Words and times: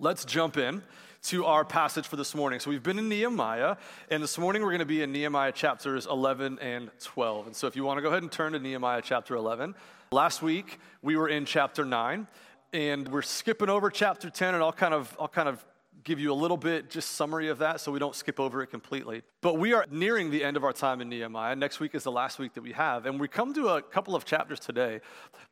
let's 0.00 0.24
jump 0.24 0.56
in 0.56 0.82
to 1.22 1.44
our 1.44 1.62
passage 1.62 2.08
for 2.08 2.16
this 2.16 2.34
morning. 2.34 2.58
So 2.58 2.70
we've 2.70 2.82
been 2.82 2.98
in 2.98 3.10
Nehemiah, 3.10 3.76
and 4.10 4.22
this 4.22 4.38
morning 4.38 4.62
we're 4.62 4.70
going 4.70 4.78
to 4.78 4.86
be 4.86 5.02
in 5.02 5.12
Nehemiah 5.12 5.52
chapters 5.52 6.06
11 6.06 6.58
and 6.60 6.90
12. 7.02 7.48
And 7.48 7.54
so 7.54 7.66
if 7.66 7.76
you 7.76 7.84
want 7.84 7.98
to 7.98 8.02
go 8.02 8.08
ahead 8.08 8.22
and 8.22 8.32
turn 8.32 8.54
to 8.54 8.58
Nehemiah 8.58 9.02
chapter 9.04 9.36
11, 9.36 9.74
last 10.10 10.40
week 10.40 10.80
we 11.02 11.16
were 11.16 11.28
in 11.28 11.44
chapter 11.44 11.84
9, 11.84 12.26
and 12.72 13.08
we're 13.08 13.20
skipping 13.20 13.68
over 13.68 13.90
chapter 13.90 14.30
10, 14.30 14.54
and 14.54 14.62
I'll 14.62 14.72
kind 14.72 14.94
of 14.94 15.14
I'll 15.20 15.28
kind 15.28 15.50
of 15.50 15.62
give 16.04 16.18
you 16.18 16.32
a 16.32 16.34
little 16.34 16.56
bit 16.56 16.90
just 16.90 17.12
summary 17.12 17.48
of 17.48 17.58
that 17.58 17.80
so 17.80 17.92
we 17.92 17.98
don't 17.98 18.14
skip 18.14 18.40
over 18.40 18.62
it 18.62 18.68
completely. 18.68 19.22
But 19.40 19.58
we 19.58 19.72
are 19.72 19.84
nearing 19.90 20.30
the 20.30 20.42
end 20.44 20.56
of 20.56 20.64
our 20.64 20.72
time 20.72 21.00
in 21.00 21.08
Nehemiah. 21.08 21.56
Next 21.56 21.80
week 21.80 21.94
is 21.94 22.04
the 22.04 22.10
last 22.12 22.38
week 22.38 22.54
that 22.54 22.62
we 22.62 22.72
have. 22.72 23.06
And 23.06 23.20
we 23.20 23.28
come 23.28 23.52
to 23.54 23.68
a 23.68 23.82
couple 23.82 24.14
of 24.14 24.24
chapters 24.24 24.60
today 24.60 25.00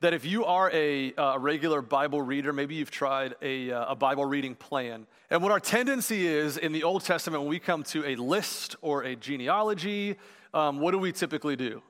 that 0.00 0.14
if 0.14 0.24
you 0.24 0.44
are 0.44 0.70
a, 0.72 1.12
a 1.16 1.38
regular 1.38 1.82
Bible 1.82 2.22
reader, 2.22 2.52
maybe 2.52 2.74
you've 2.74 2.90
tried 2.90 3.34
a, 3.42 3.70
a 3.70 3.94
Bible 3.94 4.24
reading 4.24 4.54
plan. 4.54 5.06
And 5.30 5.42
what 5.42 5.52
our 5.52 5.60
tendency 5.60 6.26
is 6.26 6.56
in 6.56 6.72
the 6.72 6.84
Old 6.84 7.04
Testament, 7.04 7.42
when 7.42 7.50
we 7.50 7.58
come 7.58 7.82
to 7.84 8.06
a 8.06 8.16
list 8.16 8.76
or 8.80 9.02
a 9.02 9.14
genealogy, 9.14 10.16
um, 10.54 10.80
what 10.80 10.92
do 10.92 10.98
we 10.98 11.12
typically 11.12 11.56
do? 11.56 11.82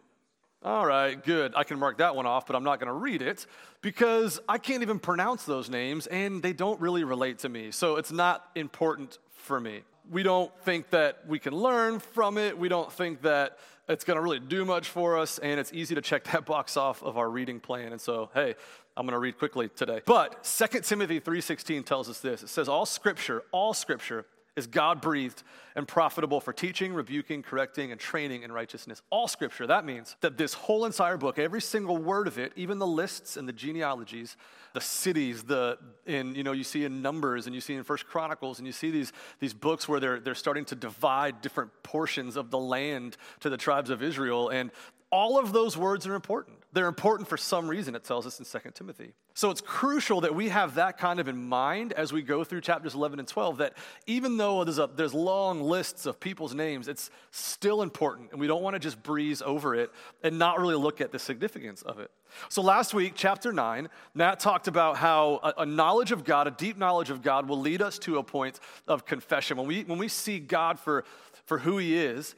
All 0.65 0.85
right, 0.85 1.23
good. 1.23 1.53
I 1.55 1.63
can 1.63 1.79
mark 1.79 1.99
that 1.99 2.17
one 2.17 2.27
off, 2.27 2.47
but 2.47 2.57
I'm 2.57 2.65
not 2.65 2.81
going 2.81 2.89
to 2.89 2.93
read 2.93 3.23
it 3.23 3.47
because 3.81 4.41
I 4.49 4.59
can't 4.59 4.83
even 4.83 4.99
pronounce 4.99 5.45
those 5.45 5.71
names 5.71 6.09
and 6.09 6.43
they 6.43 6.53
don't 6.53 6.81
really 6.81 7.05
relate 7.05 7.39
to 7.41 7.49
me. 7.49 7.71
So 7.71 7.95
it's 7.95 8.11
not 8.11 8.45
important 8.57 9.19
for 9.31 9.61
me. 9.61 9.83
We 10.11 10.25
don't 10.25 10.51
think 10.65 10.91
that 10.91 11.21
we 11.29 11.39
can 11.39 11.55
learn 11.55 12.01
from 12.01 12.39
it. 12.39 12.59
We 12.59 12.69
don't 12.69 12.91
think 12.91 13.23
that 13.23 13.59
it's 13.89 14.03
going 14.03 14.17
to 14.17 14.21
really 14.21 14.41
do 14.41 14.65
much 14.65 14.89
for 14.89 15.17
us 15.17 15.39
and 15.39 15.61
it's 15.61 15.73
easy 15.73 15.95
to 15.95 16.01
check 16.01 16.25
that 16.33 16.45
box 16.45 16.77
off 16.77 17.05
of 17.05 17.17
our 17.17 17.31
reading 17.31 17.61
plan. 17.61 17.93
And 17.93 18.01
so, 18.01 18.31
hey, 18.35 18.57
I'm 18.97 19.07
going 19.07 19.13
to 19.13 19.21
read 19.21 19.39
quickly 19.39 19.69
today. 19.69 20.01
But 20.05 20.43
2 20.43 20.81
Timothy 20.81 21.21
3:16 21.21 21.87
tells 21.87 22.11
us 22.11 22.19
this. 22.19 22.43
It 22.43 22.49
says 22.49 22.69
all 22.69 22.85
scripture, 22.85 23.45
all 23.53 23.75
scripture 23.75 24.27
is 24.59 24.67
God 24.67 25.01
breathed 25.01 25.43
and 25.75 25.89
profitable 25.89 26.41
for 26.41 26.53
teaching, 26.53 26.93
rebuking, 26.93 27.43
correcting, 27.43 27.93
and 27.93 28.01
training 28.01 28.43
in 28.43 28.53
righteousness. 28.53 29.01
All 29.09 29.29
scripture. 29.29 29.67
That 29.67 29.85
means 29.85 30.17
that 30.21 30.37
this 30.37 30.53
whole 30.53 30.85
entire 30.85 31.17
book, 31.17 31.39
every 31.39 31.63
single 31.63 31.97
word 31.97 32.27
of 32.27 32.39
it, 32.39 32.53
even 32.57 32.79
the 32.79 32.87
lists 32.87 33.37
and 33.37 33.49
the 33.49 33.53
genealogies, 33.53 34.37
the 34.75 34.81
cities, 34.81 35.45
the 35.45 35.79
in 36.05 36.35
you 36.35 36.43
know 36.43 36.53
you 36.53 36.65
see 36.65 36.85
in 36.85 37.01
Numbers 37.01 37.47
and 37.47 37.55
you 37.55 37.61
see 37.61 37.75
in 37.75 37.85
First 37.85 38.07
Chronicles 38.07 38.59
and 38.59 38.67
you 38.67 38.73
see 38.73 38.91
these 38.91 39.13
these 39.39 39.55
books 39.55 39.89
where 39.89 40.01
they're 40.01 40.21
they're 40.21 40.35
starting 40.35 40.65
to 40.67 40.75
divide 40.75 41.41
different 41.41 41.71
portions 41.83 42.37
of 42.37 42.51
the 42.51 42.59
land 42.59 43.17
to 43.41 43.49
the 43.49 43.57
tribes 43.57 43.89
of 43.89 44.03
Israel 44.03 44.51
and 44.51 44.71
all 45.11 45.39
of 45.39 45.53
those 45.53 45.77
words 45.77 46.07
are 46.07 46.15
important. 46.15 46.58
They're 46.73 46.87
important 46.87 47.29
for 47.29 47.39
some 47.39 47.67
reason, 47.67 47.95
it 47.95 48.05
tells 48.05 48.27
us 48.27 48.39
in 48.39 48.45
2 48.45 48.71
Timothy. 48.75 49.15
So 49.33 49.51
it's 49.51 49.63
crucial 49.63 50.21
that 50.21 50.35
we 50.35 50.51
have 50.51 50.75
that 50.75 50.99
kind 50.99 51.19
of 51.19 51.27
in 51.27 51.49
mind 51.49 51.95
as 51.95 52.13
we 52.13 52.21
go 52.21 52.45
through 52.45 52.61
chapters 52.61 52.95
11 52.95 53.19
and 53.19 53.27
12, 53.27 53.59
that 53.59 53.73
even 54.07 54.37
though 54.37 54.65
there's, 54.65 54.79
a, 54.79 54.87
there's 54.95 55.15
long 55.15 55.63
lists 55.63 56.05
of 56.05 56.21
people's 56.21 56.55
names, 56.55 56.87
it's 56.87 57.11
still 57.31 57.81
important, 57.81 58.33
and 58.33 58.41
we 58.41 58.47
don't 58.47 58.63
want 58.63 58.75
to 58.75 58.81
just 58.81 59.03
breeze 59.03 59.41
over 59.41 59.75
it 59.75 59.91
and 60.23 60.39
not 60.39 60.61
really 60.61 60.75
look 60.75 61.01
at 61.01 61.11
the 61.11 61.19
significance 61.19 61.81
of 61.83 62.01
it. 62.01 62.11
So 62.51 62.61
last 62.61 62.93
week, 62.93 63.15
chapter 63.17 63.51
9, 63.51 63.89
Matt 64.13 64.39
talked 64.39 64.69
about 64.69 64.99
how 64.99 65.41
a, 65.43 65.63
a 65.63 65.67
knowledge 65.67 66.13
of 66.13 66.23
God, 66.23 66.47
a 66.47 66.51
deep 66.51 66.77
knowledge 66.77 67.09
of 67.09 67.23
God, 67.23 67.49
will 67.49 67.61
lead 67.61 67.81
us 67.81 67.99
to 68.01 68.19
a 68.19 68.23
point 68.23 68.61
of 68.87 69.07
confession. 69.07 69.57
When 69.57 69.67
we, 69.67 69.85
when 69.85 69.99
we 69.99 70.09
see 70.09 70.39
God 70.39 70.79
for, 70.79 71.05
for 71.47 71.59
who 71.59 71.79
he 71.79 71.97
is, 71.97 72.35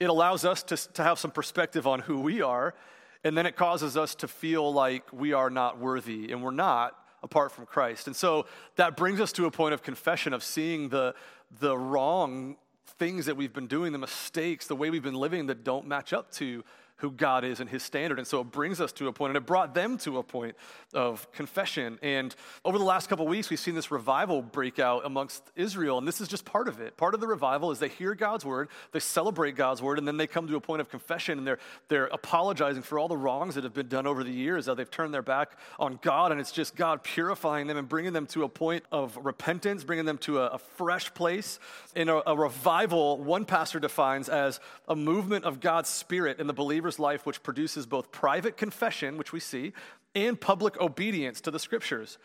it 0.00 0.10
allows 0.10 0.44
us 0.44 0.64
to, 0.64 0.76
to 0.94 1.04
have 1.04 1.20
some 1.20 1.30
perspective 1.30 1.86
on 1.86 2.00
who 2.00 2.18
we 2.18 2.42
are, 2.42 2.74
and 3.24 3.36
then 3.36 3.46
it 3.46 3.56
causes 3.56 3.96
us 3.96 4.14
to 4.16 4.28
feel 4.28 4.72
like 4.72 5.12
we 5.12 5.32
are 5.32 5.50
not 5.50 5.78
worthy, 5.78 6.32
and 6.32 6.42
we're 6.42 6.50
not 6.50 6.96
apart 7.22 7.52
from 7.52 7.66
Christ. 7.66 8.06
And 8.06 8.14
so 8.14 8.46
that 8.76 8.96
brings 8.96 9.20
us 9.20 9.32
to 9.32 9.46
a 9.46 9.50
point 9.50 9.74
of 9.74 9.82
confession, 9.82 10.32
of 10.32 10.44
seeing 10.44 10.88
the, 10.88 11.14
the 11.60 11.76
wrong 11.76 12.56
things 12.98 13.26
that 13.26 13.36
we've 13.36 13.52
been 13.52 13.66
doing, 13.66 13.92
the 13.92 13.98
mistakes, 13.98 14.66
the 14.66 14.76
way 14.76 14.90
we've 14.90 15.02
been 15.02 15.14
living 15.14 15.46
that 15.46 15.64
don't 15.64 15.86
match 15.86 16.12
up 16.12 16.30
to 16.32 16.64
who 16.98 17.10
God 17.10 17.44
is 17.44 17.60
and 17.60 17.70
his 17.70 17.82
standard. 17.82 18.18
And 18.18 18.26
so 18.26 18.40
it 18.40 18.50
brings 18.50 18.80
us 18.80 18.92
to 18.92 19.08
a 19.08 19.12
point, 19.12 19.30
and 19.30 19.36
it 19.36 19.46
brought 19.46 19.74
them 19.74 19.98
to 19.98 20.18
a 20.18 20.22
point 20.22 20.56
of 20.92 21.30
confession. 21.32 21.98
And 22.02 22.34
over 22.64 22.76
the 22.76 22.84
last 22.84 23.08
couple 23.08 23.26
weeks, 23.26 23.50
we've 23.50 23.58
seen 23.58 23.74
this 23.74 23.90
revival 23.90 24.42
break 24.42 24.78
out 24.78 25.06
amongst 25.06 25.44
Israel, 25.54 25.98
and 25.98 26.06
this 26.06 26.20
is 26.20 26.28
just 26.28 26.44
part 26.44 26.66
of 26.66 26.80
it. 26.80 26.96
Part 26.96 27.14
of 27.14 27.20
the 27.20 27.28
revival 27.28 27.70
is 27.70 27.78
they 27.78 27.88
hear 27.88 28.14
God's 28.14 28.44
word, 28.44 28.68
they 28.92 29.00
celebrate 29.00 29.54
God's 29.54 29.80
word, 29.80 29.98
and 29.98 30.08
then 30.08 30.16
they 30.16 30.26
come 30.26 30.48
to 30.48 30.56
a 30.56 30.60
point 30.60 30.80
of 30.80 30.88
confession, 30.88 31.38
and 31.38 31.46
they're, 31.46 31.60
they're 31.88 32.06
apologizing 32.06 32.82
for 32.82 32.98
all 32.98 33.08
the 33.08 33.16
wrongs 33.16 33.54
that 33.54 33.64
have 33.64 33.74
been 33.74 33.88
done 33.88 34.06
over 34.06 34.24
the 34.24 34.32
years, 34.32 34.66
how 34.66 34.74
they've 34.74 34.90
turned 34.90 35.14
their 35.14 35.22
back 35.22 35.52
on 35.78 36.00
God, 36.02 36.32
and 36.32 36.40
it's 36.40 36.52
just 36.52 36.74
God 36.74 37.04
purifying 37.04 37.68
them 37.68 37.76
and 37.76 37.88
bringing 37.88 38.12
them 38.12 38.26
to 38.26 38.42
a 38.42 38.48
point 38.48 38.82
of 38.90 39.16
repentance, 39.22 39.84
bringing 39.84 40.04
them 40.04 40.18
to 40.18 40.40
a, 40.40 40.46
a 40.48 40.58
fresh 40.58 41.14
place. 41.14 41.60
In 41.94 42.08
a, 42.08 42.22
a 42.26 42.36
revival, 42.36 43.18
one 43.18 43.44
pastor 43.44 43.78
defines 43.78 44.28
as 44.28 44.58
a 44.88 44.96
movement 44.96 45.44
of 45.44 45.60
God's 45.60 45.88
spirit 45.88 46.40
in 46.40 46.48
the 46.48 46.52
believer 46.52 46.87
believer's 46.88 46.98
life 46.98 47.26
which 47.26 47.42
produces 47.42 47.86
both 47.86 48.10
private 48.10 48.56
confession, 48.56 49.18
which 49.18 49.32
we 49.32 49.40
see, 49.40 49.72
and 50.14 50.40
public 50.40 50.80
obedience 50.80 51.40
to 51.42 51.50
the 51.50 51.58
scriptures. 51.58 52.18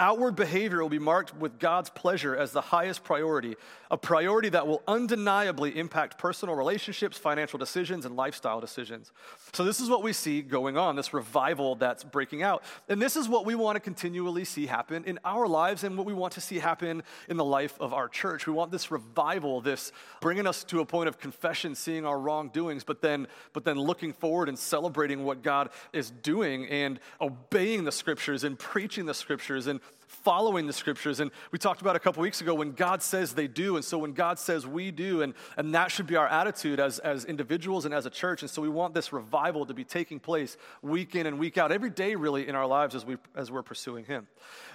Outward 0.00 0.36
behavior 0.36 0.80
will 0.80 0.88
be 0.88 1.00
marked 1.00 1.36
with 1.36 1.58
God's 1.58 1.90
pleasure 1.90 2.36
as 2.36 2.52
the 2.52 2.60
highest 2.60 3.02
priority, 3.02 3.56
a 3.90 3.96
priority 3.96 4.48
that 4.50 4.64
will 4.64 4.80
undeniably 4.86 5.76
impact 5.76 6.18
personal 6.18 6.54
relationships, 6.54 7.18
financial 7.18 7.58
decisions, 7.58 8.06
and 8.06 8.14
lifestyle 8.14 8.60
decisions. 8.60 9.10
So, 9.52 9.64
this 9.64 9.80
is 9.80 9.90
what 9.90 10.04
we 10.04 10.12
see 10.12 10.40
going 10.40 10.76
on 10.76 10.94
this 10.94 11.12
revival 11.12 11.74
that's 11.74 12.04
breaking 12.04 12.44
out. 12.44 12.62
And 12.88 13.02
this 13.02 13.16
is 13.16 13.28
what 13.28 13.44
we 13.44 13.56
want 13.56 13.74
to 13.74 13.80
continually 13.80 14.44
see 14.44 14.66
happen 14.66 15.02
in 15.04 15.18
our 15.24 15.48
lives 15.48 15.82
and 15.82 15.98
what 15.98 16.06
we 16.06 16.14
want 16.14 16.32
to 16.34 16.40
see 16.40 16.60
happen 16.60 17.02
in 17.28 17.36
the 17.36 17.44
life 17.44 17.76
of 17.80 17.92
our 17.92 18.08
church. 18.08 18.46
We 18.46 18.52
want 18.52 18.70
this 18.70 18.92
revival, 18.92 19.60
this 19.60 19.90
bringing 20.20 20.46
us 20.46 20.62
to 20.64 20.78
a 20.78 20.86
point 20.86 21.08
of 21.08 21.18
confession, 21.18 21.74
seeing 21.74 22.06
our 22.06 22.20
wrongdoings, 22.20 22.84
but 22.84 23.02
then, 23.02 23.26
but 23.52 23.64
then 23.64 23.76
looking 23.80 24.12
forward 24.12 24.48
and 24.48 24.56
celebrating 24.56 25.24
what 25.24 25.42
God 25.42 25.70
is 25.92 26.12
doing 26.12 26.68
and 26.68 27.00
obeying 27.20 27.82
the 27.82 27.90
scriptures 27.90 28.44
and 28.44 28.56
preaching 28.56 29.04
the 29.04 29.14
scriptures 29.14 29.66
and 29.66 29.80
following 30.08 30.66
the 30.66 30.72
scriptures. 30.72 31.20
And 31.20 31.30
we 31.52 31.58
talked 31.58 31.80
about 31.80 31.94
a 31.94 32.00
couple 32.00 32.22
weeks 32.22 32.40
ago 32.40 32.54
when 32.54 32.72
God 32.72 33.02
says 33.02 33.34
they 33.34 33.46
do. 33.46 33.76
And 33.76 33.84
so 33.84 33.98
when 33.98 34.12
God 34.12 34.38
says 34.38 34.66
we 34.66 34.90
do, 34.90 35.22
and, 35.22 35.34
and 35.56 35.74
that 35.74 35.90
should 35.90 36.06
be 36.06 36.16
our 36.16 36.26
attitude 36.26 36.80
as, 36.80 36.98
as 36.98 37.24
individuals 37.26 37.84
and 37.84 37.94
as 37.94 38.06
a 38.06 38.10
church. 38.10 38.42
And 38.42 38.50
so 38.50 38.62
we 38.62 38.68
want 38.68 38.94
this 38.94 39.12
revival 39.12 39.66
to 39.66 39.74
be 39.74 39.84
taking 39.84 40.18
place 40.18 40.56
week 40.82 41.14
in 41.14 41.26
and 41.26 41.38
week 41.38 41.58
out, 41.58 41.70
every 41.70 41.90
day 41.90 42.14
really 42.14 42.48
in 42.48 42.54
our 42.54 42.66
lives 42.66 42.94
as, 42.94 43.04
we, 43.04 43.16
as 43.36 43.50
we're 43.52 43.62
pursuing 43.62 44.04
Him. 44.04 44.26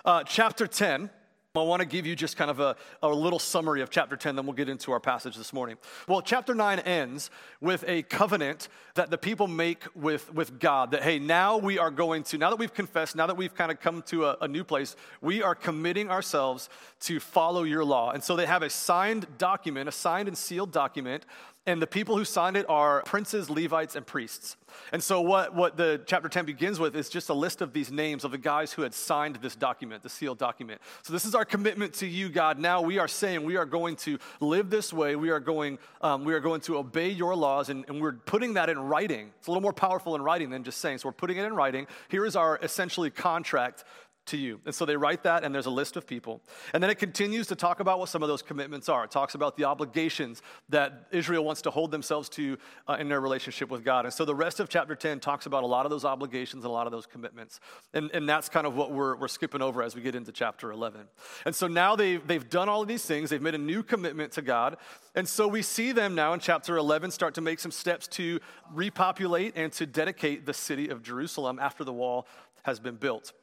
Uh, 0.06 0.24
chapter 0.24 0.68
10 0.68 1.10
I 1.56 1.62
want 1.62 1.82
to 1.82 1.86
give 1.86 2.08
you 2.08 2.16
just 2.16 2.36
kind 2.36 2.50
of 2.50 2.60
a, 2.60 2.76
a 3.04 3.08
little 3.08 3.38
summary 3.38 3.84
of 3.84 3.92
chapter 3.92 4.16
10, 4.16 4.36
then 4.36 4.48
we'll 4.48 4.56
get 4.56 4.70
into 4.70 4.92
our 4.92 5.00
passage 5.00 5.36
this 5.36 5.54
morning. 5.54 5.78
Well, 6.08 6.20
chapter 6.20 6.56
9 6.56 6.80
ends 6.80 7.30
with 7.62 7.86
a 7.88 8.02
covenant 8.02 8.70
that 8.96 9.12
the 9.12 9.20
people 9.20 9.48
make 9.48 9.84
with, 9.94 10.34
with 10.34 10.60
God 10.60 10.90
that, 10.90 11.04
hey, 11.04 11.20
now 11.20 11.58
we 11.58 11.78
are 11.78 11.92
going 11.92 12.24
to, 12.24 12.40
now 12.40 12.50
that 12.50 12.58
we've 12.58 12.74
confessed, 12.74 13.16
now 13.16 13.28
that 13.28 13.38
we've 13.38 13.54
kind 13.54 13.72
of 13.72 13.80
come 13.80 14.02
to 14.08 14.26
a, 14.26 14.38
a 14.42 14.48
new 14.48 14.64
place, 14.64 14.96
we 15.22 15.44
are 15.44 15.54
committing 15.54 16.10
ourselves 16.10 16.70
to 17.02 17.20
follow 17.20 17.62
your 17.62 17.86
law. 17.86 18.10
And 18.10 18.24
so 18.24 18.36
they 18.36 18.48
have 18.48 18.64
a 18.64 18.70
signed 18.72 19.28
document, 19.38 19.88
a 19.88 19.92
signed 19.92 20.28
and 20.28 20.36
sealed 20.36 20.72
document 20.72 21.24
and 21.66 21.82
the 21.82 21.88
people 21.88 22.18
who 22.18 22.26
signed 22.26 22.58
it 22.58 22.66
are 22.68 23.02
princes, 23.04 23.50
Levites, 23.50 23.96
and 23.96 24.06
priests. 24.06 24.58
And 24.92 25.02
so, 25.02 25.22
what, 25.22 25.56
what 25.56 25.78
the 25.78 26.02
chapter 26.06 26.28
10 26.28 26.46
begins 26.46 26.80
with 26.80 26.96
is 26.96 27.08
just 27.08 27.30
a 27.30 27.34
list 27.34 27.62
of 27.62 27.72
these 27.72 27.92
names 27.92 28.26
of 28.26 28.32
the 28.32 28.38
guys 28.38 28.74
who 28.74 28.82
had 28.82 28.94
signed 28.94 29.38
this 29.38 29.56
document, 29.56 30.04
the 30.04 30.10
sealed 30.10 30.40
document. 30.40 30.82
So, 31.04 31.14
this 31.14 31.26
is 31.26 31.36
our 31.36 31.46
commitment 31.46 31.94
to 31.96 32.08
you, 32.08 32.28
God. 32.28 32.60
Now 32.60 32.82
we 32.82 32.98
are 32.98 33.08
saying 33.08 33.44
we 33.44 33.56
are 33.56 33.66
going 33.66 33.96
to 33.98 34.20
live 34.42 34.70
this 34.70 34.92
way. 34.92 35.16
We 35.16 35.30
are 35.30 35.40
going, 35.40 35.80
um, 36.02 36.26
we 36.26 36.34
are 36.34 36.42
going 36.42 36.62
to 36.62 36.78
obey 36.78 37.10
your 37.10 37.36
laws, 37.36 37.70
and, 37.70 37.86
and 37.88 38.02
we're 38.02 38.14
putting 38.14 38.56
that 38.56 38.70
in 38.70 38.78
writing. 38.78 39.32
It's 39.38 39.48
a 39.48 39.52
little 39.52 39.62
more 39.62 39.74
powerful 39.74 40.16
in 40.16 40.22
writing 40.22 40.50
than 40.50 40.64
just 40.64 40.80
saying. 40.80 40.98
So, 40.98 41.10
we're 41.10 41.14
putting 41.14 41.38
it 41.38 41.46
in 41.46 41.56
writing. 41.56 41.88
Here 42.10 42.26
is 42.26 42.36
our 42.36 42.60
essentially 42.62 43.10
contract 43.10 43.86
to 44.28 44.38
you. 44.38 44.60
And 44.66 44.74
so 44.74 44.86
they 44.86 44.96
write 44.96 45.24
that, 45.24 45.44
and 45.44 45.54
there's 45.54 45.66
a 45.66 45.72
list 45.72 45.98
of 45.98 46.08
people. 46.08 46.42
And 46.74 46.82
then 46.82 46.90
it 46.90 47.00
continues 47.00 47.48
to 47.48 47.56
talk 47.56 47.80
about 47.80 48.00
what 48.00 48.10
some 48.10 48.24
of 48.24 48.30
those 48.30 48.42
commitments 48.42 48.88
are. 48.90 49.04
It 49.04 49.12
talks 49.12 49.36
about 49.36 49.58
the 49.58 49.66
obligations 49.66 50.42
that 50.70 51.08
Israel 51.12 51.44
wants 51.44 51.62
to 51.64 51.72
hold 51.72 51.92
themselves 51.92 52.30
to 52.30 52.58
uh, 52.88 52.98
in 53.00 53.10
their 53.10 53.20
relationship 53.20 53.70
with 53.70 53.84
God. 53.84 54.06
And 54.06 54.14
so 54.14 54.26
the 54.26 54.36
rest 54.36 54.60
of 54.60 54.70
chapter 54.70 54.96
10 54.96 55.20
talks 55.20 55.46
about 55.46 55.64
a 55.64 55.68
lot 55.68 55.86
of 55.86 55.90
those 55.90 56.06
obligations 56.06 56.64
and 56.64 56.70
a 56.70 56.74
lot 56.74 56.88
of 56.88 56.92
those 56.92 57.06
commitments. 57.06 57.60
And, 57.94 58.10
and 58.14 58.28
that's 58.28 58.50
kind 58.50 58.66
of 58.66 58.76
what 58.76 58.92
we're, 58.92 59.16
we're 59.18 59.28
skipping 59.28 59.62
over 59.62 59.84
as 59.84 59.96
we 59.96 60.02
get 60.02 60.16
into 60.16 60.32
chapter 60.32 60.72
11. 60.72 61.02
And 61.46 61.54
so 61.54 61.68
now 61.68 61.96
they've, 61.96 62.26
they've 62.26 62.50
done 62.50 62.70
all 62.70 62.82
of 62.82 62.88
these 62.88 63.06
things, 63.06 63.30
they've 63.30 63.42
made 63.42 63.56
a 63.56 63.60
new 63.60 63.84
commitment 63.84 64.32
to 64.34 64.42
God. 64.42 64.78
And 65.16 65.28
so 65.28 65.48
we 65.48 65.62
see 65.62 65.92
them 65.92 66.16
now 66.16 66.34
in 66.34 66.40
chapter 66.40 66.78
11 66.78 67.12
start 67.12 67.34
to 67.36 67.42
make 67.42 67.60
some 67.60 67.72
steps 67.72 68.08
to 68.10 68.40
repopulate 68.72 69.54
and 69.58 69.72
to 69.74 69.86
dedicate 69.86 70.46
the 70.46 70.54
city 70.54 70.90
of 70.90 71.04
Jerusalem 71.04 71.60
after 71.60 71.84
the 71.84 71.94
wall 71.94 72.28
has 72.64 72.80
been 72.80 72.96
built. 72.96 73.34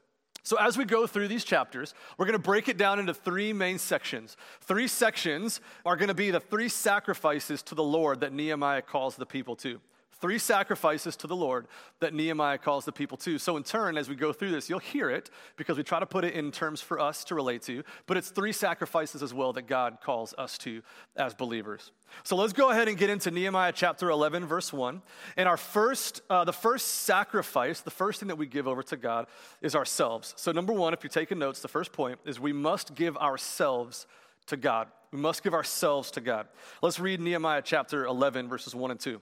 So, 0.42 0.56
as 0.56 0.78
we 0.78 0.84
go 0.84 1.06
through 1.06 1.28
these 1.28 1.44
chapters, 1.44 1.94
we're 2.16 2.26
going 2.26 2.38
to 2.38 2.42
break 2.42 2.68
it 2.68 2.76
down 2.78 2.98
into 2.98 3.12
three 3.12 3.52
main 3.52 3.78
sections. 3.78 4.36
Three 4.62 4.88
sections 4.88 5.60
are 5.84 5.96
going 5.96 6.08
to 6.08 6.14
be 6.14 6.30
the 6.30 6.40
three 6.40 6.68
sacrifices 6.68 7.62
to 7.64 7.74
the 7.74 7.82
Lord 7.82 8.20
that 8.20 8.32
Nehemiah 8.32 8.82
calls 8.82 9.16
the 9.16 9.26
people 9.26 9.56
to. 9.56 9.80
Three 10.20 10.38
sacrifices 10.38 11.16
to 11.16 11.26
the 11.26 11.34
Lord 11.34 11.66
that 12.00 12.12
Nehemiah 12.12 12.58
calls 12.58 12.84
the 12.84 12.92
people 12.92 13.16
to. 13.18 13.38
So, 13.38 13.56
in 13.56 13.62
turn, 13.62 13.96
as 13.96 14.08
we 14.08 14.14
go 14.14 14.34
through 14.34 14.50
this, 14.50 14.68
you'll 14.68 14.78
hear 14.78 15.08
it 15.08 15.30
because 15.56 15.78
we 15.78 15.82
try 15.82 15.98
to 15.98 16.04
put 16.04 16.24
it 16.24 16.34
in 16.34 16.52
terms 16.52 16.82
for 16.82 17.00
us 17.00 17.24
to 17.24 17.34
relate 17.34 17.62
to, 17.62 17.82
but 18.06 18.18
it's 18.18 18.28
three 18.28 18.52
sacrifices 18.52 19.22
as 19.22 19.32
well 19.32 19.54
that 19.54 19.66
God 19.66 19.98
calls 20.02 20.34
us 20.36 20.58
to 20.58 20.82
as 21.16 21.34
believers. 21.34 21.90
So, 22.22 22.36
let's 22.36 22.52
go 22.52 22.70
ahead 22.70 22.86
and 22.86 22.98
get 22.98 23.08
into 23.08 23.30
Nehemiah 23.30 23.72
chapter 23.72 24.10
11, 24.10 24.44
verse 24.44 24.74
1. 24.74 25.00
And 25.38 25.48
our 25.48 25.56
first, 25.56 26.20
uh, 26.28 26.44
the 26.44 26.52
first 26.52 26.86
sacrifice, 26.88 27.80
the 27.80 27.90
first 27.90 28.20
thing 28.20 28.28
that 28.28 28.36
we 28.36 28.46
give 28.46 28.68
over 28.68 28.82
to 28.82 28.98
God 28.98 29.26
is 29.62 29.74
ourselves. 29.74 30.34
So, 30.36 30.52
number 30.52 30.74
one, 30.74 30.92
if 30.92 31.02
you're 31.02 31.08
taking 31.08 31.38
notes, 31.38 31.60
the 31.60 31.68
first 31.68 31.92
point 31.92 32.18
is 32.26 32.38
we 32.38 32.52
must 32.52 32.94
give 32.94 33.16
ourselves 33.16 34.06
to 34.48 34.58
God. 34.58 34.88
We 35.12 35.18
must 35.18 35.42
give 35.42 35.54
ourselves 35.54 36.10
to 36.12 36.20
God. 36.20 36.46
Let's 36.82 37.00
read 37.00 37.20
Nehemiah 37.20 37.62
chapter 37.64 38.04
11, 38.04 38.48
verses 38.48 38.74
1 38.74 38.90
and 38.90 39.00
2. 39.00 39.20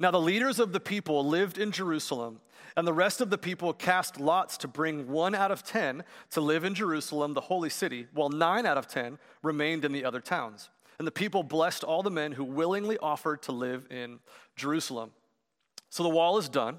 Now, 0.00 0.10
the 0.10 0.20
leaders 0.20 0.58
of 0.58 0.72
the 0.72 0.80
people 0.80 1.26
lived 1.26 1.58
in 1.58 1.72
Jerusalem, 1.72 2.40
and 2.74 2.86
the 2.86 2.92
rest 2.92 3.20
of 3.20 3.28
the 3.28 3.36
people 3.36 3.74
cast 3.74 4.18
lots 4.18 4.56
to 4.58 4.66
bring 4.66 5.06
one 5.08 5.34
out 5.34 5.50
of 5.50 5.62
ten 5.62 6.04
to 6.30 6.40
live 6.40 6.64
in 6.64 6.74
Jerusalem, 6.74 7.34
the 7.34 7.42
holy 7.42 7.68
city, 7.68 8.06
while 8.14 8.30
nine 8.30 8.64
out 8.64 8.78
of 8.78 8.88
ten 8.88 9.18
remained 9.42 9.84
in 9.84 9.92
the 9.92 10.06
other 10.06 10.20
towns. 10.20 10.70
And 10.98 11.06
the 11.06 11.12
people 11.12 11.42
blessed 11.42 11.84
all 11.84 12.02
the 12.02 12.10
men 12.10 12.32
who 12.32 12.44
willingly 12.44 12.96
offered 12.96 13.42
to 13.42 13.52
live 13.52 13.86
in 13.90 14.20
Jerusalem. 14.56 15.10
So 15.90 16.02
the 16.02 16.08
wall 16.08 16.38
is 16.38 16.48
done, 16.48 16.78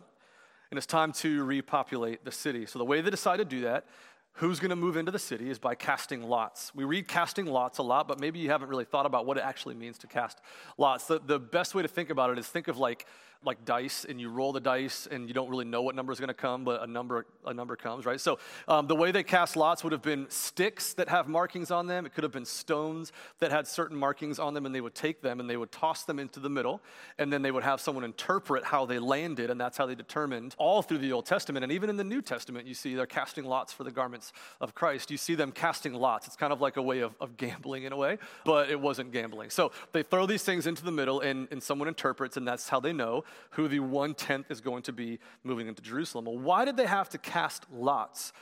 and 0.72 0.78
it's 0.80 0.88
time 0.88 1.12
to 1.14 1.44
repopulate 1.44 2.26
the 2.26 2.32
city. 2.32 2.66
So 2.66 2.80
the 2.80 2.86
way 2.86 3.02
they 3.02 3.12
decided 3.12 3.52
to 3.52 3.56
do 3.56 3.62
that 3.64 3.86
who's 4.34 4.60
going 4.60 4.70
to 4.70 4.76
move 4.76 4.98
into 4.98 5.12
the 5.12 5.20
city 5.20 5.50
is 5.50 5.60
by 5.60 5.76
casting 5.76 6.24
lots. 6.24 6.74
We 6.74 6.84
read 6.84 7.08
casting 7.08 7.46
lots 7.46 7.78
a 7.80 7.84
lot, 7.84 8.08
but 8.08 8.20
maybe 8.20 8.40
you 8.40 8.50
haven't 8.50 8.70
really 8.70 8.86
thought 8.86 9.06
about 9.06 9.26
what 9.26 9.38
it 9.38 9.44
actually 9.44 9.76
means 9.76 9.98
to 10.00 10.08
cast 10.08 10.40
lots. 10.78 11.06
The, 11.06 11.20
the 11.20 11.40
best 11.40 11.76
way 11.76 11.82
to 11.82 11.88
think 11.88 12.10
about 12.10 12.30
it 12.32 12.40
is 12.40 12.48
think 12.48 12.68
of 12.68 12.78
like 12.78 13.06
like 13.44 13.66
dice 13.66 14.06
and 14.08 14.22
you 14.22 14.30
roll 14.30 14.54
the 14.54 14.60
dice 14.60 15.08
and 15.10 15.28
you 15.28 15.34
don't 15.34 15.50
really 15.50 15.66
know 15.66 15.82
what 15.82 15.96
number 15.96 16.14
is 16.14 16.20
going 16.20 16.28
to 16.28 16.34
come 16.34 16.64
but 16.64 16.84
a 16.84 16.88
number 16.88 17.26
a 17.46 17.54
number 17.54 17.76
comes 17.76 18.06
right? 18.06 18.22
So 18.22 18.38
um, 18.68 18.86
the 18.86 18.96
way 18.96 19.12
they 19.12 19.24
cast 19.24 19.56
lots 19.56 19.84
would 19.84 19.94
have 19.94 20.04
been 20.04 20.28
sticks 20.30 20.94
that 20.94 21.10
have 21.10 21.28
markings 21.28 21.72
on 21.72 21.88
them. 21.88 22.06
It 22.06 22.14
could 22.14 22.24
have 22.24 22.32
been 22.32 22.46
stones 22.46 23.12
that 23.40 23.52
had 23.52 23.68
certain 23.68 23.98
markings 23.98 24.38
on 24.38 24.54
them 24.54 24.66
and 24.66 24.76
they 24.76 24.82
would 24.82 24.94
take 24.94 25.22
them 25.22 25.40
and 25.40 25.50
they 25.50 25.58
would 25.58 25.72
toss 25.72 26.04
them 26.04 26.20
into 26.20 26.40
the 26.40 26.50
middle 26.50 26.82
and 27.18 27.34
then 27.34 27.42
they 27.42 27.52
would 27.52 27.64
have 27.64 27.82
someone 27.82 28.04
interpret 28.04 28.64
how 28.64 28.86
they 28.86 29.00
landed 29.00 29.50
and 29.50 29.60
that's 29.60 29.78
how 29.78 29.88
they 29.88 29.96
determined 29.96 30.54
all 30.60 30.84
through 30.84 31.00
the 31.00 31.12
old 31.12 31.26
testament 31.26 31.64
and 31.64 31.72
even 31.72 31.90
in 31.90 31.98
the 31.98 32.04
new 32.04 32.22
testament 32.22 32.68
you 32.68 32.76
see 32.76 32.94
they're 32.94 33.08
casting 33.08 33.46
lots 33.46 33.74
for 33.74 33.84
the 33.84 33.92
garments 33.92 34.34
of 34.60 34.76
christ. 34.76 35.10
You 35.10 35.18
see 35.18 35.34
them 35.34 35.52
casting 35.52 35.94
lots. 35.94 36.28
It's 36.28 36.36
kind 36.36 36.54
of 36.54 36.62
like 36.62 36.78
a 36.78 36.82
way 36.82 37.00
of, 37.00 37.16
of 37.20 37.38
gambling 37.38 37.84
in 37.84 37.94
a 37.94 37.98
way 37.98 38.20
but 38.46 38.70
it 38.70 38.80
wasn't 38.80 39.12
gambling. 39.12 39.50
So 39.50 39.72
they 39.94 40.04
throw 40.04 40.28
these 40.28 40.44
things 40.44 40.68
into 40.68 40.84
the 40.84 40.92
middle 40.92 41.22
and, 41.22 41.48
and 41.50 41.62
someone 41.64 41.88
interprets 41.88 42.38
and 42.38 42.48
that's 42.48 42.70
how 42.70 42.80
they 42.80 42.94
know 42.94 43.24
who 43.52 43.68
the 43.68 43.80
one 43.80 44.14
tenth 44.14 44.50
is 44.50 44.62
going 44.62 44.84
to 44.84 44.94
be 44.94 45.20
moving 45.44 45.68
into 45.68 45.82
Jerusalem. 45.82 46.26
Well, 46.26 46.38
why 46.38 46.66
did 46.66 46.78
they 46.78 46.86
have 46.86 47.10
to 47.10 47.18
cast 47.18 47.66
lots? 47.72 48.34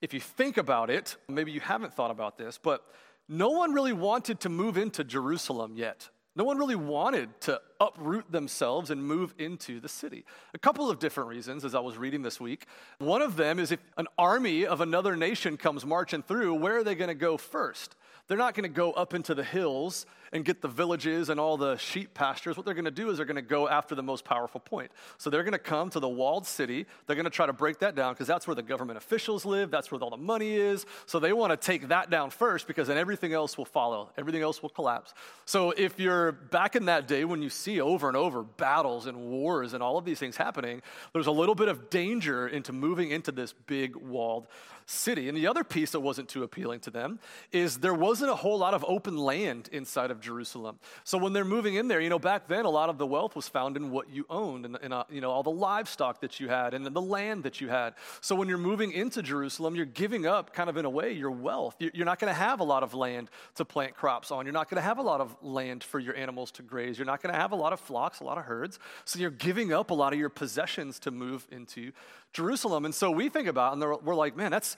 If 0.00 0.12
you 0.12 0.20
think 0.20 0.56
about 0.56 0.90
it, 0.90 1.16
maybe 1.28 1.52
you 1.52 1.60
haven't 1.60 1.94
thought 1.94 2.10
about 2.10 2.36
this, 2.38 2.58
but 2.62 2.84
no 3.28 3.50
one 3.50 3.72
really 3.72 3.92
wanted 3.92 4.40
to 4.40 4.48
move 4.48 4.76
into 4.76 5.04
Jerusalem 5.04 5.76
yet. 5.76 6.10
No 6.36 6.44
one 6.44 6.58
really 6.58 6.74
wanted 6.74 7.40
to 7.42 7.60
uproot 7.80 8.30
themselves 8.30 8.90
and 8.90 9.02
move 9.02 9.34
into 9.38 9.78
the 9.78 9.88
city. 9.88 10.24
A 10.52 10.58
couple 10.58 10.90
of 10.90 10.98
different 10.98 11.28
reasons 11.28 11.64
as 11.64 11.76
I 11.76 11.80
was 11.80 11.96
reading 11.96 12.22
this 12.22 12.40
week. 12.40 12.66
One 12.98 13.22
of 13.22 13.36
them 13.36 13.60
is 13.60 13.70
if 13.70 13.78
an 13.96 14.08
army 14.18 14.66
of 14.66 14.80
another 14.80 15.14
nation 15.14 15.56
comes 15.56 15.86
marching 15.86 16.22
through, 16.22 16.54
where 16.54 16.76
are 16.78 16.84
they 16.84 16.96
going 16.96 17.08
to 17.08 17.14
go 17.14 17.36
first? 17.36 17.94
They're 18.26 18.38
not 18.38 18.54
going 18.54 18.68
to 18.68 18.74
go 18.74 18.92
up 18.92 19.12
into 19.12 19.34
the 19.34 19.44
hills 19.44 20.06
and 20.32 20.44
get 20.44 20.60
the 20.60 20.68
villages 20.68 21.28
and 21.28 21.38
all 21.38 21.56
the 21.56 21.76
sheep 21.76 22.12
pastures. 22.12 22.56
What 22.56 22.66
they're 22.66 22.74
going 22.74 22.86
to 22.86 22.90
do 22.90 23.08
is 23.10 23.18
they're 23.18 23.26
going 23.26 23.36
to 23.36 23.42
go 23.42 23.68
after 23.68 23.94
the 23.94 24.02
most 24.02 24.24
powerful 24.24 24.60
point. 24.60 24.90
So 25.16 25.30
they're 25.30 25.44
going 25.44 25.52
to 25.52 25.58
come 25.58 25.90
to 25.90 26.00
the 26.00 26.08
walled 26.08 26.44
city. 26.44 26.86
They're 27.06 27.14
going 27.14 27.24
to 27.24 27.30
try 27.30 27.46
to 27.46 27.52
break 27.52 27.78
that 27.78 27.94
down 27.94 28.14
because 28.14 28.26
that's 28.26 28.46
where 28.46 28.56
the 28.56 28.62
government 28.62 28.96
officials 28.96 29.44
live. 29.44 29.70
That's 29.70 29.92
where 29.92 30.00
all 30.00 30.10
the 30.10 30.16
money 30.16 30.54
is. 30.54 30.86
So 31.06 31.20
they 31.20 31.32
want 31.32 31.52
to 31.52 31.56
take 31.56 31.88
that 31.88 32.10
down 32.10 32.30
first 32.30 32.66
because 32.66 32.88
then 32.88 32.98
everything 32.98 33.32
else 33.32 33.56
will 33.56 33.64
follow. 33.64 34.10
Everything 34.18 34.42
else 34.42 34.60
will 34.60 34.70
collapse. 34.70 35.14
So 35.44 35.70
if 35.70 36.00
you're 36.00 36.32
back 36.32 36.74
in 36.74 36.86
that 36.86 37.06
day 37.06 37.24
when 37.24 37.40
you 37.40 37.50
see 37.50 37.80
over 37.80 38.08
and 38.08 38.16
over 38.16 38.42
battles 38.42 39.06
and 39.06 39.16
wars 39.16 39.72
and 39.72 39.82
all 39.84 39.98
of 39.98 40.04
these 40.04 40.18
things 40.18 40.36
happening, 40.36 40.82
there's 41.12 41.28
a 41.28 41.32
little 41.32 41.54
bit 41.54 41.68
of 41.68 41.90
danger 41.90 42.48
into 42.48 42.72
moving 42.72 43.10
into 43.12 43.30
this 43.30 43.52
big 43.52 43.94
walled 43.94 44.48
city. 44.86 45.28
And 45.28 45.36
the 45.36 45.46
other 45.46 45.64
piece 45.64 45.92
that 45.92 46.00
wasn't 46.00 46.28
too 46.28 46.42
appealing 46.42 46.80
to 46.80 46.90
them 46.90 47.18
is 47.52 47.78
there 47.78 47.94
wasn't 47.94 48.30
a 48.30 48.34
whole 48.34 48.58
lot 48.58 48.74
of 48.74 48.84
open 48.86 49.16
land 49.16 49.68
inside 49.72 50.10
of 50.10 50.20
Jerusalem. 50.20 50.78
So 51.04 51.18
when 51.18 51.32
they're 51.32 51.44
moving 51.44 51.74
in 51.74 51.88
there, 51.88 52.00
you 52.00 52.10
know, 52.10 52.18
back 52.18 52.48
then 52.48 52.64
a 52.64 52.70
lot 52.70 52.88
of 52.88 52.98
the 52.98 53.06
wealth 53.06 53.34
was 53.36 53.48
found 53.48 53.76
in 53.76 53.90
what 53.90 54.10
you 54.10 54.26
owned 54.28 54.64
and, 54.64 54.78
and 54.82 54.92
uh, 54.92 55.04
you 55.10 55.20
know, 55.20 55.30
all 55.30 55.42
the 55.42 55.50
livestock 55.50 56.20
that 56.20 56.40
you 56.40 56.48
had 56.48 56.74
and 56.74 56.84
the 56.86 57.02
land 57.02 57.44
that 57.44 57.60
you 57.60 57.68
had. 57.68 57.94
So 58.20 58.34
when 58.34 58.48
you're 58.48 58.58
moving 58.58 58.92
into 58.92 59.22
Jerusalem, 59.22 59.74
you're 59.74 59.86
giving 59.86 60.26
up 60.26 60.52
kind 60.52 60.68
of 60.68 60.76
in 60.76 60.84
a 60.84 60.90
way 60.90 61.12
your 61.12 61.30
wealth. 61.30 61.76
You're 61.78 62.06
not 62.06 62.18
going 62.18 62.32
to 62.32 62.38
have 62.38 62.60
a 62.60 62.64
lot 62.64 62.82
of 62.82 62.94
land 62.94 63.30
to 63.56 63.64
plant 63.64 63.94
crops 63.94 64.30
on. 64.30 64.46
You're 64.46 64.52
not 64.52 64.68
going 64.68 64.76
to 64.76 64.86
have 64.86 64.98
a 64.98 65.02
lot 65.02 65.20
of 65.20 65.36
land 65.42 65.82
for 65.82 65.98
your 65.98 66.16
animals 66.16 66.50
to 66.52 66.62
graze. 66.62 66.98
You're 66.98 67.06
not 67.06 67.22
going 67.22 67.34
to 67.34 67.40
have 67.40 67.52
a 67.52 67.56
lot 67.56 67.72
of 67.72 67.80
flocks, 67.80 68.20
a 68.20 68.24
lot 68.24 68.38
of 68.38 68.44
herds. 68.44 68.78
So 69.04 69.18
you're 69.18 69.30
giving 69.30 69.72
up 69.72 69.90
a 69.90 69.94
lot 69.94 70.12
of 70.12 70.18
your 70.18 70.28
possessions 70.28 70.98
to 71.00 71.10
move 71.10 71.46
into 71.50 71.92
Jerusalem. 72.34 72.84
And 72.84 72.94
so 72.94 73.10
we 73.10 73.30
think 73.30 73.48
about, 73.48 73.72
and 73.72 73.82
we're 74.04 74.14
like, 74.14 74.36
man, 74.36 74.50
that's 74.50 74.76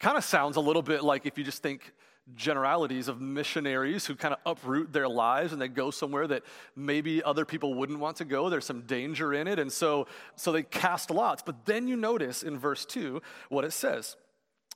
kind 0.00 0.16
of 0.18 0.24
sounds 0.24 0.56
a 0.56 0.60
little 0.60 0.82
bit 0.82 1.04
like 1.04 1.26
if 1.26 1.38
you 1.38 1.44
just 1.44 1.62
think 1.62 1.92
generalities 2.34 3.06
of 3.06 3.20
missionaries 3.20 4.06
who 4.06 4.14
kind 4.14 4.34
of 4.34 4.40
uproot 4.46 4.92
their 4.92 5.08
lives 5.08 5.52
and 5.52 5.60
they 5.60 5.68
go 5.68 5.90
somewhere 5.90 6.26
that 6.26 6.42
maybe 6.74 7.22
other 7.22 7.44
people 7.44 7.74
wouldn't 7.74 7.98
want 7.98 8.16
to 8.16 8.24
go. 8.24 8.48
There's 8.48 8.64
some 8.64 8.80
danger 8.82 9.34
in 9.34 9.46
it. 9.46 9.58
And 9.58 9.70
so, 9.70 10.06
so 10.34 10.50
they 10.50 10.62
cast 10.62 11.10
lots. 11.10 11.42
But 11.42 11.66
then 11.66 11.86
you 11.86 11.96
notice 11.96 12.42
in 12.42 12.58
verse 12.58 12.86
2 12.86 13.20
what 13.50 13.64
it 13.64 13.72
says. 13.72 14.16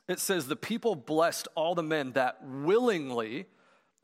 It 0.06 0.20
says, 0.20 0.46
The 0.46 0.56
people 0.56 0.94
blessed 0.94 1.48
all 1.54 1.74
the 1.74 1.82
men 1.82 2.12
that 2.12 2.38
willingly 2.44 3.46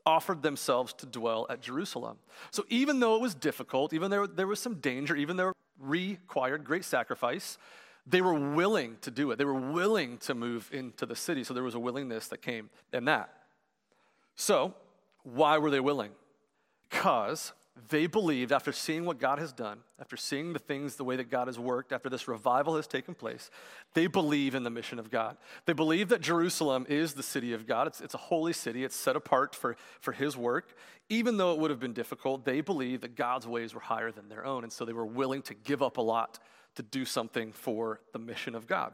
offered 0.07 0.41
themselves 0.41 0.93
to 0.93 1.05
dwell 1.05 1.45
at 1.49 1.61
Jerusalem. 1.61 2.17
So 2.51 2.65
even 2.69 2.99
though 2.99 3.15
it 3.15 3.21
was 3.21 3.35
difficult, 3.35 3.93
even 3.93 4.11
though 4.11 4.27
there 4.27 4.47
was 4.47 4.59
some 4.59 4.75
danger, 4.75 5.15
even 5.15 5.37
though 5.37 5.49
it 5.49 5.55
required 5.79 6.63
great 6.63 6.85
sacrifice, 6.85 7.57
they 8.07 8.21
were 8.21 8.33
willing 8.33 8.97
to 9.01 9.11
do 9.11 9.31
it. 9.31 9.37
They 9.37 9.45
were 9.45 9.53
willing 9.53 10.17
to 10.19 10.35
move 10.35 10.69
into 10.71 11.05
the 11.05 11.15
city. 11.15 11.43
So 11.43 11.53
there 11.53 11.63
was 11.63 11.75
a 11.75 11.79
willingness 11.79 12.27
that 12.27 12.41
came 12.41 12.69
in 12.93 13.05
that. 13.05 13.29
So, 14.35 14.73
why 15.23 15.57
were 15.57 15.71
they 15.71 15.79
willing? 15.79 16.11
Because 16.89 17.53
they 17.89 18.07
believed, 18.07 18.53
after 18.53 18.71
seeing 18.71 19.05
what 19.05 19.19
God 19.19 19.37
has 19.37 19.51
done, 19.51 19.79
after 19.99 20.15
seeing 20.15 20.53
the 20.53 20.59
things, 20.59 20.95
the 20.95 21.03
way 21.03 21.17
that 21.17 21.29
God 21.29 21.47
has 21.47 21.59
worked, 21.59 21.91
after 21.91 22.09
this 22.09 22.27
revival 22.27 22.77
has 22.77 22.87
taken 22.87 23.13
place, 23.13 23.49
they 23.93 24.07
believe 24.07 24.55
in 24.55 24.63
the 24.63 24.69
mission 24.69 24.97
of 24.97 25.11
God. 25.11 25.35
They 25.65 25.73
believe 25.73 26.07
that 26.09 26.21
Jerusalem 26.21 26.85
is 26.87 27.13
the 27.13 27.23
city 27.23 27.53
of 27.53 27.67
God. 27.67 27.87
It's, 27.87 27.99
it's 27.99 28.13
a 28.13 28.17
holy 28.19 28.53
city, 28.53 28.85
it's 28.85 28.95
set 28.95 29.15
apart 29.15 29.55
for, 29.55 29.75
for 29.99 30.13
His 30.13 30.37
work. 30.37 30.73
Even 31.09 31.37
though 31.37 31.53
it 31.53 31.59
would 31.59 31.69
have 31.69 31.79
been 31.79 31.93
difficult, 31.93 32.45
they 32.45 32.61
believed 32.61 33.03
that 33.03 33.15
God's 33.15 33.45
ways 33.45 33.73
were 33.73 33.81
higher 33.81 34.11
than 34.11 34.29
their 34.29 34.45
own. 34.45 34.63
And 34.63 34.71
so 34.71 34.85
they 34.85 34.93
were 34.93 35.05
willing 35.05 35.41
to 35.43 35.53
give 35.53 35.83
up 35.83 35.97
a 35.97 36.01
lot 36.01 36.39
to 36.75 36.83
do 36.83 37.05
something 37.05 37.51
for 37.51 38.01
the 38.13 38.19
mission 38.19 38.55
of 38.55 38.67
God. 38.67 38.93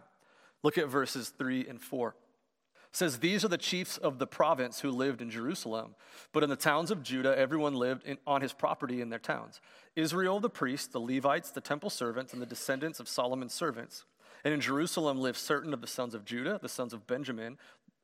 Look 0.64 0.78
at 0.78 0.88
verses 0.88 1.30
3 1.30 1.68
and 1.68 1.82
4. 1.82 2.10
It 2.10 2.98
says, 2.98 3.20
These 3.20 3.46
are 3.46 3.48
the 3.48 3.58
chiefs 3.58 3.98
of 3.98 4.20
the 4.20 4.28
province 4.28 4.82
who 4.82 4.92
lived 4.92 5.22
in 5.22 5.30
Jerusalem. 5.30 5.96
But 6.34 6.44
in 6.44 6.50
the 6.50 6.56
towns 6.56 6.92
of 6.92 7.04
Judah, 7.04 7.38
everyone 7.38 7.74
lived 7.74 8.06
in, 8.06 8.18
on 8.28 8.42
his 8.42 8.54
property 8.54 9.02
in 9.02 9.10
their 9.10 9.20
towns 9.20 9.62
Israel 9.96 10.40
the 10.40 10.50
priests, 10.50 10.88
the 10.88 11.00
Levites, 11.00 11.52
the 11.52 11.62
temple 11.62 11.90
servants, 11.90 12.34
and 12.34 12.42
the 12.42 12.46
descendants 12.46 13.00
of 13.00 13.08
Solomon's 13.08 13.54
servants. 13.54 14.06
And 14.44 14.54
in 14.54 14.62
Jerusalem 14.62 15.20
lived 15.20 15.38
certain 15.38 15.74
of 15.74 15.82
the 15.82 15.88
sons 15.88 16.14
of 16.14 16.26
Judah, 16.26 16.60
the 16.62 16.70
sons 16.70 16.94
of 16.94 17.08
Benjamin, 17.08 17.58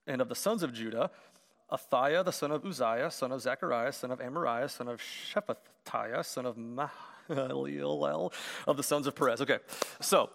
and 0.05 0.21
of 0.21 0.29
the 0.29 0.35
sons 0.35 0.63
of 0.63 0.73
Judah, 0.73 1.09
Athaiah, 1.71 2.23
the 2.23 2.31
son 2.31 2.51
of 2.51 2.65
Uzziah, 2.65 3.11
son 3.11 3.31
of 3.31 3.41
Zechariah, 3.41 3.91
son 3.91 4.11
of 4.11 4.19
Amariah, 4.19 4.69
son 4.69 4.87
of 4.87 5.01
Shephatiah, 5.01 6.23
son 6.23 6.45
of 6.45 6.57
Mah 6.57 6.89
of 8.67 8.77
the 8.77 8.83
sons 8.83 9.07
of 9.07 9.15
Perez. 9.15 9.41
Okay, 9.41 9.59
so 10.01 10.29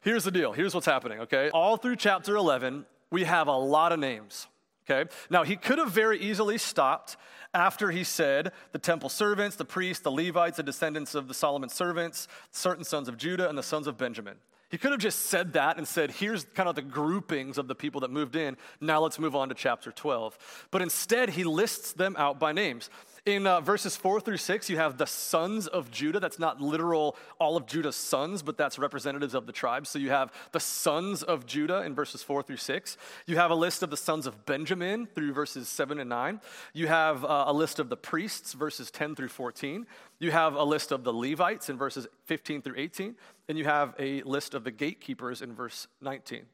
here's 0.00 0.24
the 0.24 0.30
deal. 0.30 0.52
Here's 0.52 0.74
what's 0.74 0.86
happening, 0.86 1.20
okay? 1.20 1.50
All 1.50 1.76
through 1.76 1.96
chapter 1.96 2.36
11, 2.36 2.86
we 3.10 3.24
have 3.24 3.48
a 3.48 3.56
lot 3.56 3.92
of 3.92 3.98
names, 3.98 4.46
okay? 4.88 5.10
Now, 5.28 5.42
he 5.42 5.56
could 5.56 5.78
have 5.78 5.90
very 5.90 6.18
easily 6.18 6.58
stopped 6.58 7.16
after 7.52 7.90
he 7.90 8.04
said 8.04 8.52
the 8.72 8.78
temple 8.78 9.08
servants, 9.08 9.56
the 9.56 9.64
priests, 9.64 10.02
the 10.02 10.12
Levites, 10.12 10.56
the 10.56 10.62
descendants 10.62 11.14
of 11.14 11.28
the 11.28 11.34
Solomon 11.34 11.68
servants, 11.68 12.28
certain 12.50 12.84
sons 12.84 13.08
of 13.08 13.16
Judah, 13.16 13.48
and 13.48 13.58
the 13.58 13.62
sons 13.62 13.86
of 13.86 13.98
Benjamin. 13.98 14.36
He 14.70 14.78
could 14.78 14.92
have 14.92 15.00
just 15.00 15.22
said 15.22 15.54
that 15.54 15.78
and 15.78 15.88
said, 15.88 16.12
here's 16.12 16.44
kind 16.44 16.68
of 16.68 16.76
the 16.76 16.82
groupings 16.82 17.58
of 17.58 17.66
the 17.66 17.74
people 17.74 18.02
that 18.02 18.10
moved 18.12 18.36
in. 18.36 18.56
Now 18.80 19.00
let's 19.00 19.18
move 19.18 19.34
on 19.34 19.48
to 19.48 19.54
chapter 19.54 19.90
12. 19.90 20.68
But 20.70 20.80
instead, 20.80 21.30
he 21.30 21.42
lists 21.42 21.92
them 21.92 22.14
out 22.16 22.38
by 22.38 22.52
names. 22.52 22.88
In 23.30 23.46
uh, 23.46 23.60
verses 23.60 23.94
four 23.94 24.20
through 24.20 24.38
six, 24.38 24.68
you 24.68 24.76
have 24.78 24.98
the 24.98 25.06
sons 25.06 25.68
of 25.68 25.92
Judah. 25.92 26.18
That's 26.18 26.40
not 26.40 26.60
literal 26.60 27.16
all 27.38 27.56
of 27.56 27.64
Judah's 27.64 27.94
sons, 27.94 28.42
but 28.42 28.58
that's 28.58 28.76
representatives 28.76 29.34
of 29.34 29.46
the 29.46 29.52
tribes. 29.52 29.88
So 29.88 30.00
you 30.00 30.10
have 30.10 30.32
the 30.50 30.58
sons 30.58 31.22
of 31.22 31.46
Judah 31.46 31.82
in 31.82 31.94
verses 31.94 32.24
four 32.24 32.42
through 32.42 32.56
six. 32.56 32.96
You 33.26 33.36
have 33.36 33.52
a 33.52 33.54
list 33.54 33.84
of 33.84 33.90
the 33.90 33.96
sons 33.96 34.26
of 34.26 34.46
Benjamin 34.46 35.06
through 35.06 35.32
verses 35.32 35.68
seven 35.68 36.00
and 36.00 36.10
nine. 36.10 36.40
You 36.72 36.88
have 36.88 37.24
uh, 37.24 37.44
a 37.46 37.52
list 37.52 37.78
of 37.78 37.88
the 37.88 37.96
priests, 37.96 38.52
verses 38.52 38.90
10 38.90 39.14
through 39.14 39.28
14. 39.28 39.86
You 40.18 40.32
have 40.32 40.56
a 40.56 40.64
list 40.64 40.90
of 40.90 41.04
the 41.04 41.12
Levites 41.12 41.70
in 41.70 41.78
verses 41.78 42.08
15 42.24 42.62
through 42.62 42.78
18. 42.78 43.14
And 43.48 43.56
you 43.56 43.64
have 43.64 43.94
a 44.00 44.22
list 44.22 44.54
of 44.54 44.64
the 44.64 44.72
gatekeepers 44.72 45.40
in 45.40 45.54
verse 45.54 45.86
19. 46.00 46.46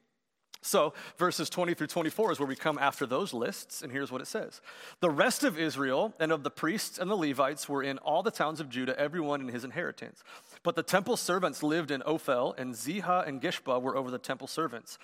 So, 0.66 0.94
verses 1.16 1.48
20 1.48 1.74
through 1.74 1.86
24 1.86 2.32
is 2.32 2.40
where 2.40 2.48
we 2.48 2.56
come 2.56 2.76
after 2.76 3.06
those 3.06 3.32
lists, 3.32 3.82
and 3.82 3.92
here's 3.92 4.10
what 4.10 4.20
it 4.20 4.26
says 4.26 4.60
The 4.98 5.08
rest 5.08 5.44
of 5.44 5.60
Israel 5.60 6.12
and 6.18 6.32
of 6.32 6.42
the 6.42 6.50
priests 6.50 6.98
and 6.98 7.08
the 7.08 7.16
Levites 7.16 7.68
were 7.68 7.84
in 7.84 7.98
all 7.98 8.24
the 8.24 8.32
towns 8.32 8.58
of 8.58 8.68
Judah, 8.68 8.98
everyone 8.98 9.40
in 9.40 9.48
his 9.48 9.62
inheritance. 9.62 10.24
But 10.64 10.74
the 10.74 10.82
temple 10.82 11.16
servants 11.16 11.62
lived 11.62 11.92
in 11.92 12.02
Ophel, 12.02 12.52
and 12.58 12.74
Ziha 12.74 13.28
and 13.28 13.40
Gishpa 13.40 13.80
were 13.80 13.96
over 13.96 14.10
the 14.10 14.18
temple 14.18 14.48
servants. 14.48 14.98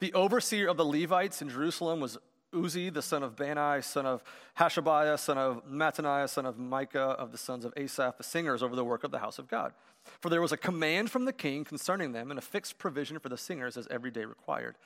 The 0.00 0.12
overseer 0.12 0.68
of 0.68 0.76
the 0.76 0.84
Levites 0.84 1.40
in 1.40 1.48
Jerusalem 1.48 2.00
was 2.00 2.18
Uzzi, 2.52 2.90
the 2.90 3.00
son 3.00 3.22
of 3.22 3.36
Bani, 3.36 3.80
son 3.80 4.04
of 4.04 4.22
Hashabiah, 4.58 5.18
son 5.18 5.38
of 5.38 5.66
Mattaniah, 5.66 6.28
son 6.28 6.44
of 6.44 6.58
Micah, 6.58 7.16
of 7.18 7.32
the 7.32 7.38
sons 7.38 7.64
of 7.64 7.72
Asaph, 7.74 8.18
the 8.18 8.22
singers 8.22 8.62
over 8.62 8.76
the 8.76 8.84
work 8.84 9.02
of 9.02 9.10
the 9.10 9.18
house 9.18 9.38
of 9.38 9.48
God. 9.48 9.72
For 10.20 10.28
there 10.28 10.40
was 10.40 10.52
a 10.52 10.56
command 10.56 11.10
from 11.10 11.24
the 11.24 11.32
king 11.32 11.64
concerning 11.64 12.12
them, 12.12 12.30
and 12.30 12.38
a 12.38 12.42
fixed 12.42 12.78
provision 12.78 13.18
for 13.18 13.28
the 13.28 13.36
singers 13.36 13.76
as 13.76 13.88
every 13.90 14.10
day 14.10 14.24
required. 14.24 14.76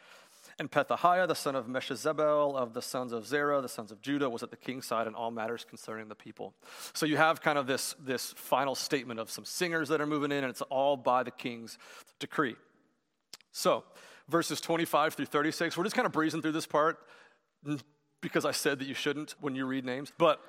And 0.61 0.71
Pethahiah, 0.71 1.26
the 1.26 1.35
son 1.35 1.57
of 1.57 1.69
Meshezabel, 1.69 2.55
of 2.55 2.75
the 2.75 2.83
sons 2.83 3.12
of 3.12 3.26
Zerah, 3.26 3.62
the 3.62 3.69
sons 3.69 3.90
of 3.90 4.02
Judah, 4.02 4.29
was 4.29 4.43
at 4.43 4.50
the 4.50 4.59
king's 4.59 4.85
side 4.85 5.07
in 5.07 5.14
all 5.14 5.31
matters 5.31 5.64
concerning 5.64 6.09
the 6.09 6.14
people. 6.14 6.52
So 6.93 7.07
you 7.07 7.17
have 7.17 7.40
kind 7.40 7.57
of 7.57 7.67
this, 7.67 7.95
this 7.99 8.35
final 8.37 8.75
statement 8.75 9.19
of 9.21 9.31
some 9.31 9.47
singers 9.47 9.88
that 9.88 10.02
are 10.02 10.07
moving 10.07 10.31
in, 10.33 10.45
and 10.45 10.50
it's 10.50 10.61
all 10.61 10.99
by 10.99 11.23
the 11.23 11.31
king's 11.31 11.79
decree. 12.19 12.57
So, 13.52 13.85
verses 14.29 14.61
25 14.61 15.14
through 15.14 15.25
36, 15.25 15.79
we're 15.79 15.85
just 15.85 15.97
kind 15.97 16.05
of 16.05 16.12
breezing 16.12 16.43
through 16.43 16.52
this 16.52 16.67
part 16.67 16.99
mm, 17.67 17.81
because 18.21 18.45
I 18.45 18.52
said 18.52 18.81
that 18.81 18.87
you 18.87 18.93
shouldn't 18.93 19.37
when 19.40 19.55
you 19.55 19.64
read 19.64 19.87
names. 19.87 20.12
But 20.19 20.43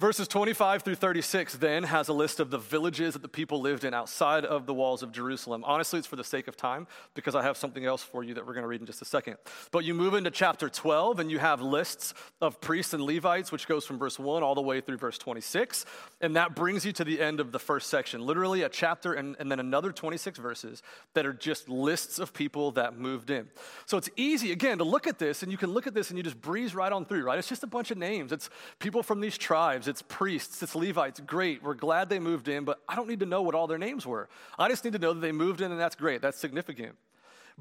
Verses 0.00 0.26
25 0.26 0.82
through 0.82 0.96
36 0.96 1.54
then 1.58 1.84
has 1.84 2.08
a 2.08 2.12
list 2.12 2.40
of 2.40 2.50
the 2.50 2.58
villages 2.58 3.12
that 3.12 3.22
the 3.22 3.28
people 3.28 3.60
lived 3.60 3.84
in 3.84 3.94
outside 3.94 4.44
of 4.44 4.66
the 4.66 4.74
walls 4.74 5.04
of 5.04 5.12
Jerusalem. 5.12 5.62
Honestly, 5.64 5.98
it's 5.98 6.08
for 6.08 6.16
the 6.16 6.24
sake 6.24 6.48
of 6.48 6.56
time 6.56 6.88
because 7.14 7.36
I 7.36 7.42
have 7.42 7.56
something 7.56 7.84
else 7.84 8.02
for 8.02 8.24
you 8.24 8.34
that 8.34 8.44
we're 8.44 8.54
going 8.54 8.64
to 8.64 8.68
read 8.68 8.80
in 8.80 8.86
just 8.86 9.00
a 9.00 9.04
second. 9.04 9.36
But 9.70 9.84
you 9.84 9.94
move 9.94 10.14
into 10.14 10.32
chapter 10.32 10.68
12 10.68 11.20
and 11.20 11.30
you 11.30 11.38
have 11.38 11.60
lists 11.60 12.14
of 12.40 12.60
priests 12.60 12.94
and 12.94 13.04
Levites, 13.04 13.52
which 13.52 13.68
goes 13.68 13.86
from 13.86 13.98
verse 13.98 14.18
1 14.18 14.42
all 14.42 14.56
the 14.56 14.60
way 14.60 14.80
through 14.80 14.96
verse 14.96 15.18
26. 15.18 15.86
And 16.20 16.34
that 16.34 16.56
brings 16.56 16.84
you 16.84 16.90
to 16.94 17.04
the 17.04 17.20
end 17.20 17.38
of 17.38 17.52
the 17.52 17.60
first 17.60 17.88
section. 17.88 18.26
Literally 18.26 18.62
a 18.62 18.68
chapter 18.68 19.12
and, 19.12 19.36
and 19.38 19.52
then 19.52 19.60
another 19.60 19.92
26 19.92 20.36
verses 20.40 20.82
that 21.14 21.26
are 21.26 21.32
just 21.32 21.68
lists 21.68 22.18
of 22.18 22.32
people 22.32 22.72
that 22.72 22.98
moved 22.98 23.30
in. 23.30 23.48
So 23.86 23.98
it's 23.98 24.10
easy, 24.16 24.50
again, 24.50 24.78
to 24.78 24.84
look 24.84 25.06
at 25.06 25.20
this 25.20 25.44
and 25.44 25.52
you 25.52 25.58
can 25.58 25.70
look 25.70 25.86
at 25.86 25.94
this 25.94 26.10
and 26.10 26.16
you 26.16 26.24
just 26.24 26.40
breeze 26.40 26.74
right 26.74 26.90
on 26.90 27.04
through, 27.04 27.22
right? 27.22 27.38
It's 27.38 27.48
just 27.48 27.62
a 27.62 27.68
bunch 27.68 27.92
of 27.92 27.98
names. 27.98 28.32
It's 28.32 28.50
people 28.80 29.04
from 29.04 29.20
these 29.20 29.38
tribes 29.38 29.81
it's 29.88 30.02
priests, 30.02 30.62
it's 30.62 30.74
Levites. 30.74 31.20
Great. 31.20 31.62
We're 31.62 31.74
glad 31.74 32.08
they 32.08 32.18
moved 32.18 32.48
in, 32.48 32.64
but 32.64 32.80
I 32.88 32.96
don't 32.96 33.08
need 33.08 33.20
to 33.20 33.26
know 33.26 33.42
what 33.42 33.54
all 33.54 33.66
their 33.66 33.78
names 33.78 34.06
were. 34.06 34.28
I 34.58 34.68
just 34.68 34.84
need 34.84 34.92
to 34.94 34.98
know 34.98 35.12
that 35.12 35.20
they 35.20 35.32
moved 35.32 35.60
in, 35.60 35.70
and 35.70 35.80
that's 35.80 35.96
great. 35.96 36.22
That's 36.22 36.38
significant. 36.38 36.96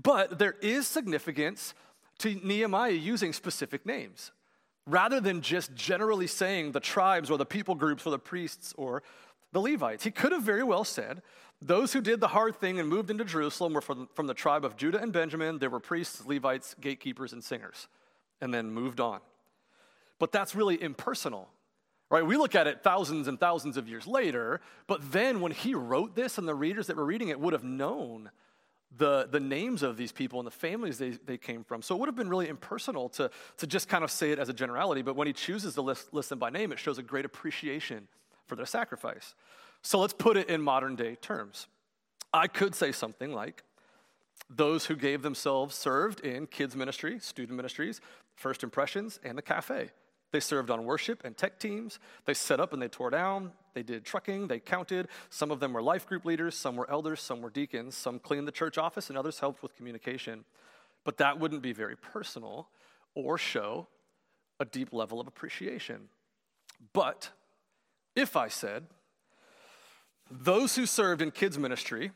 But 0.01 0.39
there 0.39 0.55
is 0.61 0.87
significance 0.87 1.73
to 2.19 2.35
Nehemiah 2.35 2.91
using 2.91 3.33
specific 3.33 3.85
names 3.85 4.31
rather 4.87 5.19
than 5.19 5.41
just 5.41 5.73
generally 5.75 6.27
saying 6.27 6.71
the 6.71 6.79
tribes 6.79 7.29
or 7.29 7.37
the 7.37 7.45
people 7.45 7.75
groups 7.75 8.05
or 8.05 8.11
the 8.11 8.19
priests 8.19 8.73
or 8.77 9.03
the 9.51 9.61
Levites. 9.61 10.03
He 10.03 10.11
could 10.11 10.31
have 10.31 10.43
very 10.43 10.63
well 10.63 10.83
said, 10.83 11.21
Those 11.61 11.93
who 11.93 12.01
did 12.01 12.19
the 12.19 12.29
hard 12.29 12.55
thing 12.55 12.79
and 12.79 12.87
moved 12.89 13.09
into 13.09 13.25
Jerusalem 13.25 13.73
were 13.73 13.81
from, 13.81 14.07
from 14.13 14.27
the 14.27 14.33
tribe 14.33 14.65
of 14.65 14.77
Judah 14.77 15.01
and 15.01 15.11
Benjamin. 15.11 15.59
There 15.59 15.69
were 15.69 15.79
priests, 15.79 16.25
Levites, 16.25 16.75
gatekeepers, 16.79 17.33
and 17.33 17.43
singers, 17.43 17.87
and 18.39 18.53
then 18.53 18.71
moved 18.71 18.99
on. 18.99 19.19
But 20.19 20.31
that's 20.31 20.55
really 20.55 20.81
impersonal. 20.81 21.49
Right? 22.11 22.25
We 22.25 22.35
look 22.35 22.55
at 22.55 22.67
it 22.67 22.83
thousands 22.83 23.29
and 23.29 23.39
thousands 23.39 23.77
of 23.77 23.87
years 23.87 24.05
later, 24.05 24.59
but 24.85 25.13
then 25.13 25.39
when 25.39 25.53
he 25.53 25.73
wrote 25.73 26.13
this 26.13 26.37
and 26.37 26.45
the 26.45 26.53
readers 26.53 26.87
that 26.87 26.97
were 26.97 27.05
reading 27.05 27.29
it 27.29 27.39
would 27.39 27.53
have 27.53 27.63
known 27.63 28.29
the, 28.97 29.29
the 29.31 29.39
names 29.39 29.81
of 29.81 29.95
these 29.95 30.11
people 30.11 30.37
and 30.37 30.45
the 30.45 30.51
families 30.51 30.97
they, 30.97 31.11
they 31.11 31.37
came 31.37 31.63
from. 31.63 31.81
So 31.81 31.95
it 31.95 31.99
would 31.99 32.09
have 32.09 32.15
been 32.17 32.27
really 32.27 32.49
impersonal 32.49 33.07
to, 33.09 33.31
to 33.57 33.65
just 33.65 33.87
kind 33.87 34.03
of 34.03 34.11
say 34.11 34.31
it 34.31 34.39
as 34.39 34.49
a 34.49 34.53
generality, 34.53 35.01
but 35.01 35.15
when 35.15 35.27
he 35.27 35.31
chooses 35.31 35.75
to 35.75 35.81
list, 35.81 36.13
list 36.13 36.29
them 36.29 36.39
by 36.39 36.49
name, 36.49 36.73
it 36.73 36.79
shows 36.79 36.97
a 36.97 37.03
great 37.03 37.23
appreciation 37.23 38.09
for 38.45 38.57
their 38.57 38.65
sacrifice. 38.65 39.33
So 39.81 39.99
let's 39.99 40.13
put 40.13 40.35
it 40.35 40.49
in 40.49 40.61
modern 40.61 40.97
day 40.97 41.15
terms. 41.15 41.67
I 42.33 42.47
could 42.47 42.75
say 42.75 42.91
something 42.91 43.31
like, 43.31 43.63
those 44.49 44.87
who 44.87 44.97
gave 44.97 45.21
themselves 45.21 45.75
served 45.75 46.19
in 46.19 46.45
kids 46.45 46.75
ministry, 46.75 47.19
student 47.19 47.55
ministries, 47.55 48.01
first 48.35 48.63
impressions, 48.63 49.17
and 49.23 49.37
the 49.37 49.41
cafe. 49.41 49.91
They 50.31 50.39
served 50.39 50.69
on 50.69 50.85
worship 50.85 51.23
and 51.25 51.35
tech 51.35 51.59
teams. 51.59 51.99
They 52.25 52.33
set 52.33 52.59
up 52.59 52.73
and 52.73 52.81
they 52.81 52.87
tore 52.87 53.09
down. 53.09 53.51
They 53.73 53.83
did 53.83 54.05
trucking. 54.05 54.47
They 54.47 54.59
counted. 54.59 55.07
Some 55.29 55.51
of 55.51 55.59
them 55.59 55.73
were 55.73 55.81
life 55.81 56.07
group 56.07 56.25
leaders. 56.25 56.55
Some 56.55 56.75
were 56.75 56.89
elders. 56.89 57.21
Some 57.21 57.41
were 57.41 57.49
deacons. 57.49 57.95
Some 57.95 58.19
cleaned 58.19 58.47
the 58.47 58.51
church 58.51 58.77
office, 58.77 59.09
and 59.09 59.17
others 59.17 59.39
helped 59.39 59.61
with 59.61 59.75
communication. 59.75 60.45
But 61.03 61.17
that 61.17 61.39
wouldn't 61.39 61.61
be 61.61 61.73
very 61.73 61.95
personal 61.95 62.69
or 63.13 63.37
show 63.37 63.87
a 64.59 64.65
deep 64.65 64.93
level 64.93 65.19
of 65.19 65.27
appreciation. 65.27 66.09
But 66.93 67.29
if 68.15 68.35
I 68.35 68.47
said, 68.47 68.85
those 70.29 70.75
who 70.75 70.85
served 70.85 71.21
in 71.21 71.31
kids' 71.31 71.57
ministry 71.57 72.11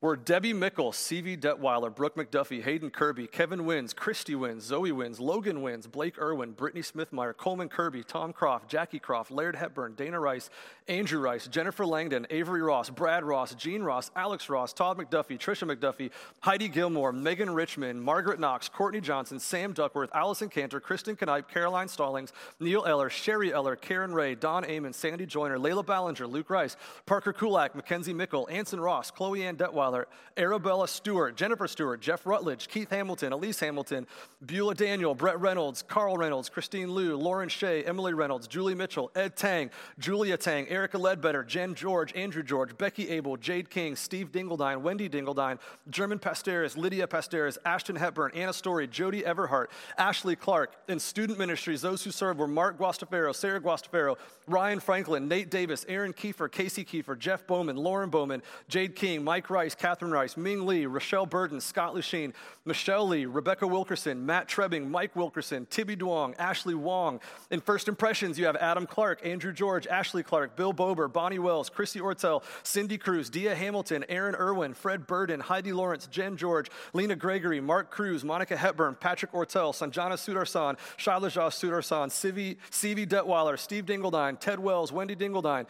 were 0.00 0.14
Debbie 0.14 0.52
Mickle, 0.52 0.92
C.V. 0.92 1.38
Detweiler, 1.38 1.92
Brooke 1.92 2.14
McDuffie, 2.14 2.62
Hayden 2.62 2.88
Kirby, 2.88 3.26
Kevin 3.26 3.64
Wins, 3.64 3.92
Christy 3.92 4.36
Wins, 4.36 4.62
Zoe 4.62 4.92
Wins, 4.92 5.18
Logan 5.18 5.60
Wins, 5.60 5.88
Blake 5.88 6.16
Irwin, 6.18 6.52
Brittany 6.52 6.82
Smithmeyer, 6.82 7.36
Coleman 7.36 7.68
Kirby, 7.68 8.04
Tom 8.04 8.32
Croft, 8.32 8.68
Jackie 8.68 9.00
Croft, 9.00 9.32
Laird 9.32 9.56
Hepburn, 9.56 9.94
Dana 9.96 10.20
Rice, 10.20 10.50
Andrew 10.86 11.18
Rice, 11.18 11.48
Jennifer 11.48 11.84
Langdon, 11.84 12.28
Avery 12.30 12.62
Ross, 12.62 12.90
Brad 12.90 13.24
Ross, 13.24 13.56
Gene 13.56 13.82
Ross, 13.82 14.12
Alex 14.14 14.48
Ross, 14.48 14.72
Todd 14.72 14.98
McDuffie, 14.98 15.36
Trisha 15.36 15.68
McDuffie, 15.68 16.12
Heidi 16.42 16.68
Gilmore, 16.68 17.12
Megan 17.12 17.50
Richmond, 17.50 18.00
Margaret 18.00 18.38
Knox, 18.38 18.68
Courtney 18.68 19.00
Johnson, 19.00 19.40
Sam 19.40 19.72
Duckworth, 19.72 20.10
Allison 20.14 20.48
Cantor, 20.48 20.78
Kristen 20.78 21.16
Knipe, 21.20 21.48
Caroline 21.48 21.88
Stallings, 21.88 22.32
Neil 22.60 22.84
Eller, 22.86 23.10
Sherry 23.10 23.52
Eller, 23.52 23.74
Karen 23.74 24.14
Ray, 24.14 24.36
Don 24.36 24.64
Amon, 24.64 24.92
Sandy 24.92 25.26
Joyner, 25.26 25.58
Layla 25.58 25.84
Ballinger, 25.84 26.28
Luke 26.28 26.50
Rice, 26.50 26.76
Parker 27.04 27.32
Kulak, 27.32 27.74
Mackenzie 27.74 28.14
Mickle, 28.14 28.48
Anson 28.48 28.78
Ross, 28.78 29.10
Chloe 29.10 29.42
Ann 29.42 29.56
Detweiler, 29.56 29.87
Arabella 30.36 30.86
Stewart, 30.86 31.36
Jennifer 31.36 31.66
Stewart, 31.66 32.00
Jeff 32.00 32.26
Rutledge, 32.26 32.68
Keith 32.68 32.90
Hamilton, 32.90 33.32
Elise 33.32 33.60
Hamilton, 33.60 34.06
Beulah 34.40 34.74
Daniel, 34.74 35.14
Brett 35.14 35.40
Reynolds, 35.40 35.82
Carl 35.82 36.16
Reynolds, 36.16 36.48
Christine 36.48 36.94
Liu, 36.94 37.16
Lauren 37.16 37.48
Shea, 37.48 37.84
Emily 37.84 38.14
Reynolds, 38.14 38.46
Julie 38.46 38.74
Mitchell, 38.74 39.10
Ed 39.14 39.36
Tang, 39.36 39.70
Julia 39.98 40.36
Tang, 40.36 40.68
Erica 40.68 40.98
Ledbetter, 40.98 41.42
Jen 41.42 41.74
George, 41.74 42.14
Andrew 42.14 42.42
George, 42.42 42.76
Becky 42.78 43.08
Abel, 43.08 43.36
Jade 43.36 43.68
King, 43.70 43.96
Steve 43.96 44.30
Dingledine, 44.30 44.80
Wendy 44.80 45.08
Dingledine, 45.08 45.58
German 45.90 46.18
Pasteris, 46.18 46.76
Lydia 46.76 47.06
Pasteris, 47.06 47.58
Ashton 47.64 47.96
Hepburn, 47.96 48.30
Anna 48.34 48.52
Story, 48.52 48.86
Jody 48.86 49.22
Everhart, 49.22 49.66
Ashley 49.96 50.36
Clark. 50.36 50.74
In 50.88 50.98
student 50.98 51.38
ministries, 51.38 51.80
those 51.80 52.04
who 52.04 52.10
served 52.10 52.38
were 52.38 52.46
Mark 52.46 52.78
Guastafaro, 52.78 53.34
Sarah 53.34 53.60
Guastafaro, 53.60 54.16
Ryan 54.46 54.80
Franklin, 54.80 55.28
Nate 55.28 55.50
Davis, 55.50 55.84
Aaron 55.88 56.12
Kiefer, 56.12 56.50
Casey 56.50 56.84
Kiefer, 56.84 57.18
Jeff 57.18 57.46
Bowman, 57.46 57.76
Lauren 57.76 58.10
Bowman, 58.10 58.42
Jade 58.68 58.96
King, 58.96 59.22
Mike 59.22 59.50
Rice, 59.50 59.74
Catherine 59.78 60.10
Rice, 60.10 60.36
Ming 60.36 60.66
Lee, 60.66 60.86
Rochelle 60.86 61.26
Burton, 61.26 61.60
Scott 61.60 61.94
Lusheen, 61.94 62.32
Michelle 62.64 63.06
Lee, 63.08 63.26
Rebecca 63.26 63.66
Wilkerson, 63.66 64.24
Matt 64.26 64.48
Trebbing, 64.48 64.90
Mike 64.90 65.14
Wilkerson, 65.16 65.66
Tibby 65.70 65.96
Duong, 65.96 66.34
Ashley 66.38 66.74
Wong. 66.74 67.20
In 67.50 67.60
First 67.60 67.88
Impressions, 67.88 68.38
you 68.38 68.46
have 68.46 68.56
Adam 68.56 68.86
Clark, 68.86 69.24
Andrew 69.24 69.52
George, 69.52 69.86
Ashley 69.86 70.22
Clark, 70.22 70.56
Bill 70.56 70.72
Bober, 70.72 71.08
Bonnie 71.08 71.38
Wells, 71.38 71.70
Chrissy 71.70 72.00
Ortel, 72.00 72.42
Cindy 72.62 72.98
Cruz, 72.98 73.30
Dia 73.30 73.54
Hamilton, 73.54 74.04
Aaron 74.08 74.34
Irwin, 74.34 74.74
Fred 74.74 75.06
Burden, 75.06 75.40
Heidi 75.40 75.72
Lawrence, 75.72 76.06
Jen 76.06 76.36
George, 76.36 76.70
Lena 76.92 77.16
Gregory, 77.16 77.60
Mark 77.60 77.90
Cruz, 77.90 78.24
Monica 78.24 78.56
Hepburn, 78.56 78.96
Patrick 78.98 79.32
Ortel, 79.32 79.72
Sanjana 79.72 80.14
Sudarsan, 80.14 80.76
Shaila 80.96 81.30
Sudarsan, 81.50 82.08
Sivi, 82.08 83.06
Detweiler, 83.06 83.58
Steve 83.58 83.86
Dingledine, 83.86 84.38
Ted 84.38 84.58
Wells, 84.58 84.92
Wendy 84.92 85.16
Dingledine. 85.16 85.66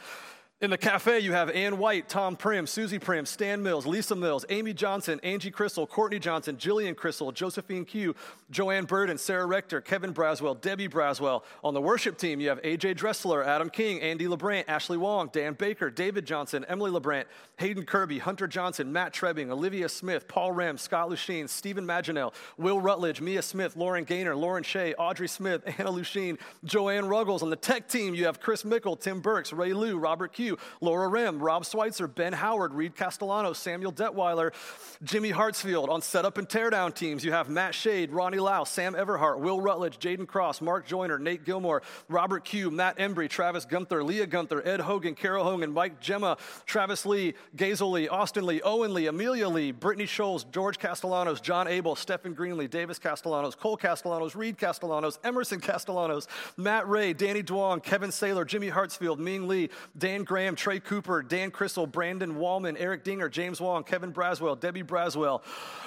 In 0.60 0.70
the 0.70 0.76
cafe, 0.76 1.20
you 1.20 1.30
have 1.30 1.50
Ann 1.50 1.78
White, 1.78 2.08
Tom 2.08 2.34
Prim, 2.34 2.66
Susie 2.66 2.98
Prim, 2.98 3.24
Stan 3.26 3.62
Mills, 3.62 3.86
Lisa 3.86 4.16
Mills, 4.16 4.44
Amy 4.48 4.74
Johnson, 4.74 5.20
Angie 5.22 5.52
Crystal, 5.52 5.86
Courtney 5.86 6.18
Johnson, 6.18 6.56
Jillian 6.56 6.96
Crystal, 6.96 7.30
Josephine 7.30 7.84
Q, 7.84 8.16
Joanne 8.50 8.84
Burden, 8.84 9.18
Sarah 9.18 9.46
Rector, 9.46 9.80
Kevin 9.80 10.12
Braswell, 10.12 10.60
Debbie 10.60 10.88
Braswell. 10.88 11.44
On 11.62 11.74
the 11.74 11.80
worship 11.80 12.18
team, 12.18 12.40
you 12.40 12.48
have 12.48 12.60
AJ 12.62 12.96
Dressler, 12.96 13.44
Adam 13.44 13.70
King, 13.70 14.00
Andy 14.00 14.26
LeBrant, 14.26 14.64
Ashley 14.66 14.96
Wong, 14.96 15.30
Dan 15.32 15.52
Baker, 15.52 15.90
David 15.90 16.26
Johnson, 16.26 16.64
Emily 16.68 16.90
LeBrant, 16.90 17.26
Hayden 17.58 17.84
Kirby, 17.84 18.18
Hunter 18.18 18.48
Johnson, 18.48 18.92
Matt 18.92 19.12
Trebbing, 19.12 19.52
Olivia 19.52 19.88
Smith, 19.88 20.26
Paul 20.26 20.50
Rem, 20.50 20.76
Scott 20.76 21.08
Lusheen, 21.08 21.48
Stephen 21.48 21.86
Maginell, 21.86 22.34
Will 22.56 22.80
Rutledge, 22.80 23.20
Mia 23.20 23.42
Smith, 23.42 23.76
Lauren 23.76 24.02
Gaynor, 24.02 24.34
Lauren 24.34 24.64
Shea, 24.64 24.92
Audrey 24.94 25.28
Smith, 25.28 25.62
Anna 25.78 25.92
Lusheen, 25.92 26.36
Joanne 26.64 27.06
Ruggles. 27.06 27.44
On 27.44 27.50
the 27.50 27.54
tech 27.54 27.88
team, 27.88 28.12
you 28.12 28.24
have 28.24 28.40
Chris 28.40 28.64
Mickle, 28.64 28.96
Tim 28.96 29.20
Burks, 29.20 29.52
Ray 29.52 29.72
Lou, 29.72 29.98
Robert 29.98 30.32
Q, 30.32 30.47
Laura 30.80 31.08
Rim, 31.08 31.38
Rob 31.38 31.64
Schweitzer, 31.64 32.06
Ben 32.06 32.32
Howard, 32.32 32.74
Reed 32.74 32.94
Castellano, 32.94 33.52
Samuel 33.52 33.92
Detweiler, 33.92 34.52
Jimmy 35.02 35.32
Hartsfield. 35.32 35.88
On 35.88 36.02
setup 36.02 36.38
and 36.38 36.48
teardown 36.48 36.94
teams, 36.94 37.24
you 37.24 37.32
have 37.32 37.48
Matt 37.48 37.74
Shade, 37.74 38.10
Ronnie 38.10 38.38
Lau, 38.38 38.64
Sam 38.64 38.94
Everhart, 38.94 39.40
Will 39.40 39.60
Rutledge, 39.60 39.98
Jaden 39.98 40.26
Cross, 40.26 40.60
Mark 40.60 40.86
Joyner, 40.86 41.18
Nate 41.18 41.44
Gilmore, 41.44 41.82
Robert 42.08 42.44
Q, 42.44 42.70
Matt 42.70 42.98
Embry, 42.98 43.28
Travis 43.28 43.64
Gunther, 43.64 44.02
Leah 44.02 44.26
Gunther, 44.26 44.66
Ed 44.66 44.80
Hogan, 44.80 45.14
Carol 45.14 45.44
Hogan, 45.44 45.72
Mike 45.72 46.00
Gemma, 46.00 46.36
Travis 46.66 47.04
Lee, 47.06 47.34
Gazel 47.56 47.92
Lee, 47.92 48.08
Austin 48.08 48.46
Lee, 48.46 48.60
Owen 48.62 48.94
Lee, 48.94 49.06
Amelia 49.06 49.48
Lee, 49.48 49.72
Brittany 49.72 50.06
Scholes, 50.06 50.48
George 50.50 50.78
Castellanos, 50.78 51.40
John 51.40 51.68
Abel, 51.68 51.96
Stephen 51.96 52.34
Greenlee, 52.34 52.68
Davis 52.68 52.98
Castellanos, 52.98 53.56
Cole 53.56 53.76
Castellanos, 53.76 54.34
Reed 54.34 54.58
Castellanos, 54.58 55.18
Emerson 55.24 55.60
Castellanos, 55.60 56.26
Matt 56.56 56.88
Ray, 56.88 57.12
Danny 57.12 57.42
Duong, 57.42 57.82
Kevin 57.82 58.10
Saylor, 58.10 58.46
Jimmy 58.46 58.70
Hartsfield, 58.70 59.18
Ming 59.18 59.48
Lee, 59.48 59.70
Dan 59.96 60.24
Graham, 60.38 60.54
Trey 60.54 60.78
Cooper, 60.78 61.20
Dan 61.20 61.50
Crystal, 61.50 61.84
Brandon 61.84 62.36
Wallman, 62.36 62.76
Eric 62.78 63.02
Dinger, 63.02 63.28
James 63.28 63.60
Wong, 63.60 63.82
Kevin 63.82 64.12
Braswell, 64.12 64.54
Debbie 64.60 64.84
Braswell. 64.84 65.42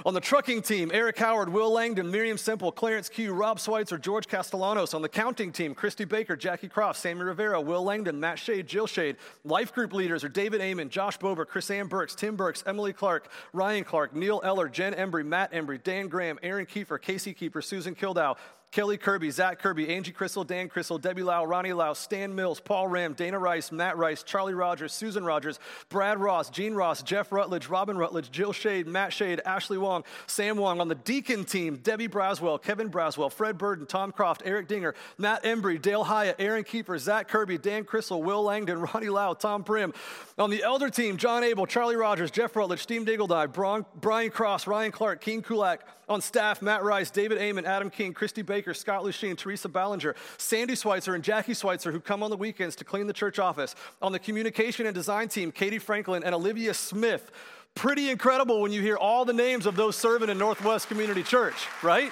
On 0.05 0.13
the 0.13 0.19
trucking 0.19 0.61
team, 0.61 0.91
Eric 0.93 1.17
Howard, 1.19 1.47
Will 1.47 1.71
Langdon, 1.71 2.11
Miriam 2.11 2.37
Simple, 2.37 2.69
Clarence 2.69 3.07
Q, 3.07 3.31
Rob 3.31 3.61
Schweitzer, 3.61 3.97
George 3.97 4.27
Castellanos. 4.27 4.93
On 4.93 5.01
the 5.01 5.07
counting 5.07 5.53
team, 5.53 5.73
Christy 5.73 6.03
Baker, 6.03 6.35
Jackie 6.35 6.67
Croft, 6.67 6.99
Sammy 6.99 7.23
Rivera, 7.23 7.61
Will 7.61 7.81
Langdon, 7.81 8.19
Matt 8.19 8.39
Shade, 8.39 8.67
Jill 8.67 8.87
Shade. 8.87 9.15
Life 9.45 9.73
group 9.73 9.93
leaders 9.93 10.25
are 10.25 10.29
David 10.29 10.59
Amon, 10.59 10.89
Josh 10.89 11.17
Bober, 11.17 11.47
Chris 11.47 11.71
Ann 11.71 11.87
Burks, 11.87 12.13
Tim 12.13 12.35
Burks, 12.35 12.61
Emily 12.67 12.91
Clark, 12.91 13.31
Ryan 13.53 13.85
Clark, 13.85 14.13
Neil 14.13 14.41
Eller, 14.43 14.67
Jen 14.67 14.93
Embry, 14.95 15.25
Matt 15.25 15.53
Embry, 15.53 15.81
Dan 15.81 16.09
Graham, 16.09 16.37
Aaron 16.43 16.65
Kiefer, 16.65 17.01
Casey 17.01 17.33
Kiefer, 17.33 17.63
Susan 17.63 17.95
Kildow, 17.95 18.35
Kelly 18.71 18.95
Kirby, 18.97 19.31
Zach 19.31 19.59
Kirby, 19.59 19.93
Angie 19.93 20.13
Crystal, 20.13 20.45
Dan 20.45 20.69
Crystal, 20.69 20.97
Debbie 20.97 21.23
Lau, 21.23 21.43
Ronnie 21.43 21.73
Lau, 21.73 21.91
Stan 21.91 22.33
Mills, 22.33 22.61
Paul 22.61 22.87
Ram, 22.87 23.11
Dana 23.11 23.37
Rice, 23.37 23.69
Matt 23.69 23.97
Rice, 23.97 24.23
Charlie 24.23 24.53
Rogers, 24.53 24.93
Susan 24.93 25.25
Rogers, 25.25 25.59
Brad 25.89 26.17
Ross, 26.17 26.49
Gene 26.49 26.73
Ross, 26.73 27.03
Jeff 27.03 27.33
Rutledge, 27.33 27.67
Robin 27.67 27.97
Rutledge, 27.97 28.31
Jill 28.31 28.53
Shade, 28.53 28.87
Matt 28.87 29.11
Shade, 29.11 29.41
Ashley 29.45 29.77
Wong, 29.77 30.05
Sam 30.25 30.55
Wong. 30.55 30.79
On 30.79 30.87
the 30.87 30.95
Deacon 30.95 31.43
team, 31.43 31.81
Debbie 31.83 32.07
Braswell, 32.07 32.61
Kevin 32.61 32.89
Braswell, 32.89 33.29
Fred 33.29 33.57
Burden, 33.57 33.85
Tom 33.85 34.13
Croft, 34.13 34.41
Eric 34.45 34.69
Dinger, 34.69 34.95
Matt 35.17 35.43
Embry, 35.43 35.81
Dale 35.81 36.05
Hyatt, 36.05 36.37
Aaron 36.39 36.63
Kiefer, 36.63 36.97
Zach 36.97 37.27
Kirby, 37.27 37.57
Dan 37.57 37.83
Crystal, 37.83 38.23
Will 38.23 38.41
Langdon, 38.41 38.79
Ronnie 38.93 39.09
Lau, 39.09 39.33
Tom 39.33 39.65
Prim. 39.65 39.93
On 40.37 40.49
the 40.49 40.63
Elder 40.63 40.89
team, 40.89 41.17
John 41.17 41.43
Abel, 41.43 41.65
Charlie 41.65 41.97
Rogers, 41.97 42.31
Jeff 42.31 42.55
Rutledge, 42.55 42.79
Steve 42.79 43.01
Dingledine, 43.01 43.85
Brian 43.99 44.31
Cross, 44.31 44.65
Ryan 44.65 44.93
Clark, 44.93 45.19
King 45.19 45.41
Kulak. 45.41 45.85
On 46.11 46.19
staff, 46.19 46.61
Matt 46.61 46.83
Rice, 46.83 47.09
David 47.09 47.37
Amon, 47.37 47.63
Adam 47.63 47.89
King, 47.89 48.13
Christy 48.13 48.41
Baker, 48.41 48.73
Scott 48.73 49.05
Lusheen, 49.05 49.37
Teresa 49.37 49.69
Ballinger, 49.69 50.13
Sandy 50.37 50.75
Schweitzer, 50.75 51.15
and 51.15 51.23
Jackie 51.23 51.53
Schweitzer, 51.53 51.89
who 51.93 52.01
come 52.01 52.21
on 52.21 52.29
the 52.29 52.35
weekends 52.35 52.75
to 52.75 52.83
clean 52.83 53.07
the 53.07 53.13
church 53.13 53.39
office. 53.39 53.75
On 54.01 54.11
the 54.11 54.19
communication 54.19 54.85
and 54.85 54.93
design 54.93 55.29
team, 55.29 55.53
Katie 55.53 55.79
Franklin 55.79 56.21
and 56.25 56.35
Olivia 56.35 56.73
Smith. 56.73 57.31
Pretty 57.75 58.09
incredible 58.09 58.61
when 58.61 58.73
you 58.73 58.81
hear 58.81 58.97
all 58.97 59.23
the 59.23 59.31
names 59.31 59.65
of 59.65 59.77
those 59.77 59.95
serving 59.95 60.27
in 60.27 60.37
Northwest 60.37 60.89
Community 60.89 61.23
Church, 61.23 61.55
right? 61.81 62.11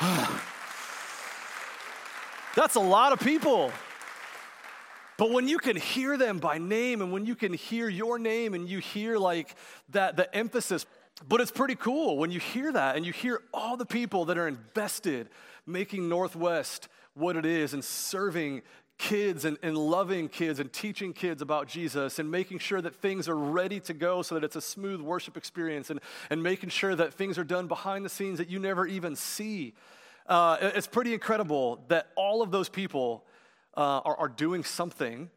That's 2.54 2.76
a 2.76 2.80
lot 2.80 3.12
of 3.12 3.18
people. 3.18 3.72
But 5.16 5.32
when 5.32 5.48
you 5.48 5.58
can 5.58 5.76
hear 5.76 6.16
them 6.16 6.38
by 6.38 6.58
name 6.58 7.02
and 7.02 7.10
when 7.10 7.26
you 7.26 7.34
can 7.34 7.52
hear 7.52 7.88
your 7.88 8.20
name 8.20 8.54
and 8.54 8.68
you 8.68 8.78
hear 8.78 9.18
like 9.18 9.56
that 9.90 10.16
the 10.16 10.32
emphasis 10.32 10.86
but 11.28 11.40
it's 11.40 11.50
pretty 11.50 11.76
cool 11.76 12.16
when 12.18 12.30
you 12.30 12.40
hear 12.40 12.72
that 12.72 12.96
and 12.96 13.06
you 13.06 13.12
hear 13.12 13.40
all 13.52 13.76
the 13.76 13.86
people 13.86 14.24
that 14.26 14.38
are 14.38 14.48
invested 14.48 15.28
making 15.66 16.08
Northwest 16.08 16.88
what 17.14 17.36
it 17.36 17.46
is 17.46 17.72
and 17.72 17.84
serving 17.84 18.62
kids 18.98 19.44
and, 19.44 19.58
and 19.62 19.76
loving 19.76 20.28
kids 20.28 20.60
and 20.60 20.72
teaching 20.72 21.12
kids 21.12 21.42
about 21.42 21.66
Jesus 21.66 22.18
and 22.18 22.30
making 22.30 22.58
sure 22.58 22.80
that 22.80 22.94
things 22.94 23.28
are 23.28 23.36
ready 23.36 23.80
to 23.80 23.92
go 23.92 24.22
so 24.22 24.34
that 24.34 24.44
it's 24.44 24.56
a 24.56 24.60
smooth 24.60 25.00
worship 25.00 25.36
experience 25.36 25.90
and, 25.90 26.00
and 26.30 26.42
making 26.42 26.70
sure 26.70 26.94
that 26.94 27.12
things 27.14 27.36
are 27.38 27.44
done 27.44 27.66
behind 27.66 28.04
the 28.04 28.08
scenes 28.08 28.38
that 28.38 28.48
you 28.48 28.58
never 28.58 28.86
even 28.86 29.16
see. 29.16 29.74
Uh, 30.26 30.56
it's 30.60 30.86
pretty 30.86 31.12
incredible 31.12 31.84
that 31.88 32.08
all 32.16 32.40
of 32.40 32.50
those 32.50 32.68
people 32.68 33.24
uh, 33.76 34.00
are, 34.04 34.16
are 34.16 34.28
doing 34.28 34.62
something 34.62 35.28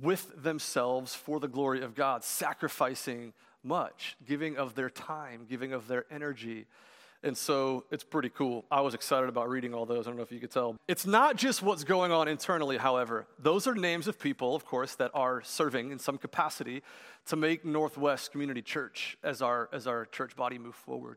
with 0.00 0.42
themselves 0.42 1.14
for 1.14 1.40
the 1.40 1.48
glory 1.48 1.82
of 1.82 1.94
God, 1.94 2.24
sacrificing 2.24 3.32
much, 3.64 4.16
giving 4.26 4.56
of 4.56 4.74
their 4.74 4.90
time, 4.90 5.46
giving 5.48 5.72
of 5.72 5.88
their 5.88 6.04
energy. 6.10 6.66
And 7.22 7.36
so 7.36 7.84
it's 7.90 8.04
pretty 8.04 8.28
cool. 8.28 8.66
I 8.70 8.82
was 8.82 8.92
excited 8.92 9.30
about 9.30 9.48
reading 9.48 9.72
all 9.72 9.86
those. 9.86 10.06
I 10.06 10.10
don't 10.10 10.18
know 10.18 10.22
if 10.22 10.30
you 10.30 10.40
could 10.40 10.50
tell. 10.50 10.76
It's 10.86 11.06
not 11.06 11.36
just 11.36 11.62
what's 11.62 11.82
going 11.82 12.12
on 12.12 12.28
internally, 12.28 12.76
however. 12.76 13.26
Those 13.38 13.66
are 13.66 13.74
names 13.74 14.06
of 14.06 14.20
people, 14.20 14.54
of 14.54 14.66
course, 14.66 14.94
that 14.96 15.10
are 15.14 15.40
serving 15.42 15.90
in 15.90 15.98
some 15.98 16.18
capacity 16.18 16.82
to 17.26 17.36
make 17.36 17.64
Northwest 17.64 18.30
Community 18.30 18.60
Church 18.60 19.16
as 19.22 19.40
our, 19.40 19.70
as 19.72 19.86
our 19.86 20.04
church 20.04 20.36
body 20.36 20.58
move 20.58 20.74
forward. 20.74 21.16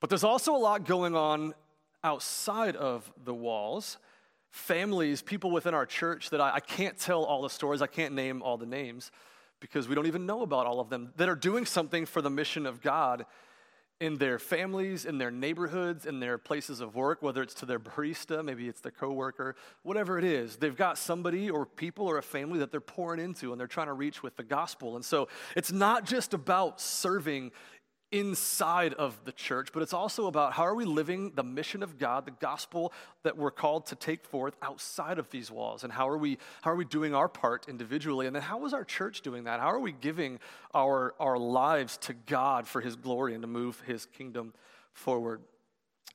But 0.00 0.10
there's 0.10 0.24
also 0.24 0.56
a 0.56 0.58
lot 0.58 0.84
going 0.84 1.14
on 1.14 1.54
outside 2.02 2.74
of 2.74 3.12
the 3.24 3.32
walls. 3.32 3.98
Families, 4.50 5.22
people 5.22 5.52
within 5.52 5.72
our 5.72 5.86
church 5.86 6.30
that 6.30 6.40
I, 6.40 6.56
I 6.56 6.60
can't 6.60 6.98
tell 6.98 7.22
all 7.22 7.42
the 7.42 7.48
stories, 7.48 7.80
I 7.80 7.86
can't 7.86 8.14
name 8.14 8.42
all 8.42 8.56
the 8.56 8.66
names 8.66 9.12
because 9.62 9.88
we 9.88 9.94
don't 9.94 10.06
even 10.06 10.26
know 10.26 10.42
about 10.42 10.66
all 10.66 10.80
of 10.80 10.90
them, 10.90 11.12
that 11.16 11.28
are 11.28 11.34
doing 11.34 11.64
something 11.64 12.04
for 12.04 12.20
the 12.20 12.28
mission 12.28 12.66
of 12.66 12.82
God 12.82 13.24
in 14.00 14.18
their 14.18 14.40
families, 14.40 15.04
in 15.04 15.18
their 15.18 15.30
neighborhoods, 15.30 16.06
in 16.06 16.18
their 16.18 16.36
places 16.36 16.80
of 16.80 16.96
work, 16.96 17.22
whether 17.22 17.40
it's 17.40 17.54
to 17.54 17.64
their 17.64 17.78
barista, 17.78 18.44
maybe 18.44 18.66
it's 18.66 18.80
their 18.80 18.90
coworker, 18.90 19.54
whatever 19.84 20.18
it 20.18 20.24
is. 20.24 20.56
They've 20.56 20.76
got 20.76 20.98
somebody 20.98 21.48
or 21.48 21.64
people 21.64 22.08
or 22.08 22.18
a 22.18 22.22
family 22.22 22.58
that 22.58 22.72
they're 22.72 22.80
pouring 22.80 23.20
into 23.20 23.52
and 23.52 23.60
they're 23.60 23.68
trying 23.68 23.86
to 23.86 23.92
reach 23.92 24.20
with 24.20 24.36
the 24.36 24.42
gospel. 24.42 24.96
And 24.96 25.04
so 25.04 25.28
it's 25.54 25.70
not 25.70 26.04
just 26.04 26.34
about 26.34 26.80
serving 26.80 27.52
inside 28.12 28.92
of 28.94 29.18
the 29.24 29.32
church, 29.32 29.70
but 29.72 29.82
it's 29.82 29.94
also 29.94 30.26
about 30.26 30.52
how 30.52 30.62
are 30.64 30.74
we 30.74 30.84
living 30.84 31.32
the 31.34 31.42
mission 31.42 31.82
of 31.82 31.98
God, 31.98 32.26
the 32.26 32.30
gospel 32.30 32.92
that 33.22 33.36
we're 33.36 33.50
called 33.50 33.86
to 33.86 33.96
take 33.96 34.24
forth 34.24 34.54
outside 34.60 35.18
of 35.18 35.30
these 35.30 35.50
walls, 35.50 35.82
and 35.82 35.92
how 35.92 36.08
are 36.08 36.18
we 36.18 36.38
how 36.60 36.70
are 36.70 36.76
we 36.76 36.84
doing 36.84 37.14
our 37.14 37.28
part 37.28 37.68
individually, 37.68 38.26
and 38.26 38.36
then 38.36 38.42
how 38.42 38.64
is 38.66 38.74
our 38.74 38.84
church 38.84 39.22
doing 39.22 39.44
that? 39.44 39.58
How 39.60 39.72
are 39.72 39.80
we 39.80 39.92
giving 39.92 40.38
our 40.74 41.14
our 41.18 41.38
lives 41.38 41.96
to 41.98 42.12
God 42.12 42.68
for 42.68 42.80
His 42.80 42.94
glory 42.94 43.34
and 43.34 43.42
to 43.42 43.48
move 43.48 43.80
His 43.86 44.06
kingdom 44.06 44.52
forward? 44.92 45.40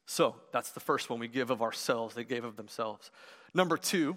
So 0.06 0.36
that's 0.54 0.72
the 0.72 0.80
first 0.80 1.10
one 1.10 1.20
we 1.20 1.28
give 1.28 1.50
of 1.50 1.62
ourselves. 1.62 2.16
They 2.16 2.24
gave 2.24 2.46
of 2.46 2.56
themselves. 2.56 3.12
Number 3.54 3.76
two, 3.76 4.16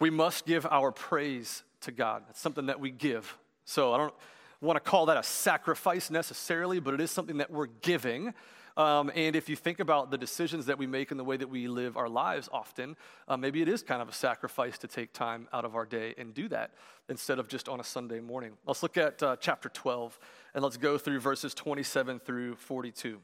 we 0.00 0.10
must 0.10 0.46
give 0.46 0.66
our 0.66 0.90
praise 0.90 1.62
to 1.82 1.92
God. 1.92 2.24
That's 2.26 2.40
something 2.40 2.66
that 2.66 2.80
we 2.80 2.90
give. 2.90 3.36
So 3.64 3.92
I 3.92 3.98
don't 3.98 4.14
want 4.60 4.76
to 4.76 4.90
call 4.90 5.06
that 5.06 5.16
a 5.16 5.22
sacrifice 5.22 6.10
necessarily, 6.10 6.80
but 6.80 6.94
it 6.94 7.00
is 7.00 7.10
something 7.10 7.38
that 7.38 7.50
we're 7.50 7.66
giving. 7.66 8.34
Um, 8.76 9.10
and 9.14 9.34
if 9.34 9.48
you 9.48 9.56
think 9.56 9.80
about 9.80 10.10
the 10.10 10.18
decisions 10.18 10.66
that 10.66 10.78
we 10.78 10.86
make 10.86 11.10
and 11.10 11.18
the 11.18 11.24
way 11.24 11.36
that 11.36 11.48
we 11.48 11.66
live 11.66 11.96
our 11.96 12.08
lives 12.08 12.48
often, 12.52 12.96
uh, 13.26 13.36
maybe 13.36 13.62
it 13.62 13.68
is 13.68 13.82
kind 13.82 14.00
of 14.00 14.08
a 14.08 14.12
sacrifice 14.12 14.78
to 14.78 14.86
take 14.86 15.12
time 15.12 15.48
out 15.52 15.64
of 15.64 15.74
our 15.74 15.86
day 15.86 16.14
and 16.18 16.34
do 16.34 16.48
that 16.48 16.72
instead 17.08 17.38
of 17.38 17.48
just 17.48 17.68
on 17.68 17.80
a 17.80 17.84
Sunday 17.84 18.20
morning. 18.20 18.52
Let's 18.66 18.82
look 18.82 18.96
at 18.96 19.22
uh, 19.22 19.36
chapter 19.40 19.68
12 19.68 20.18
and 20.54 20.62
let's 20.62 20.76
go 20.76 20.98
through 20.98 21.20
verses 21.20 21.52
27 21.54 22.20
through 22.20 22.56
42. 22.56 23.18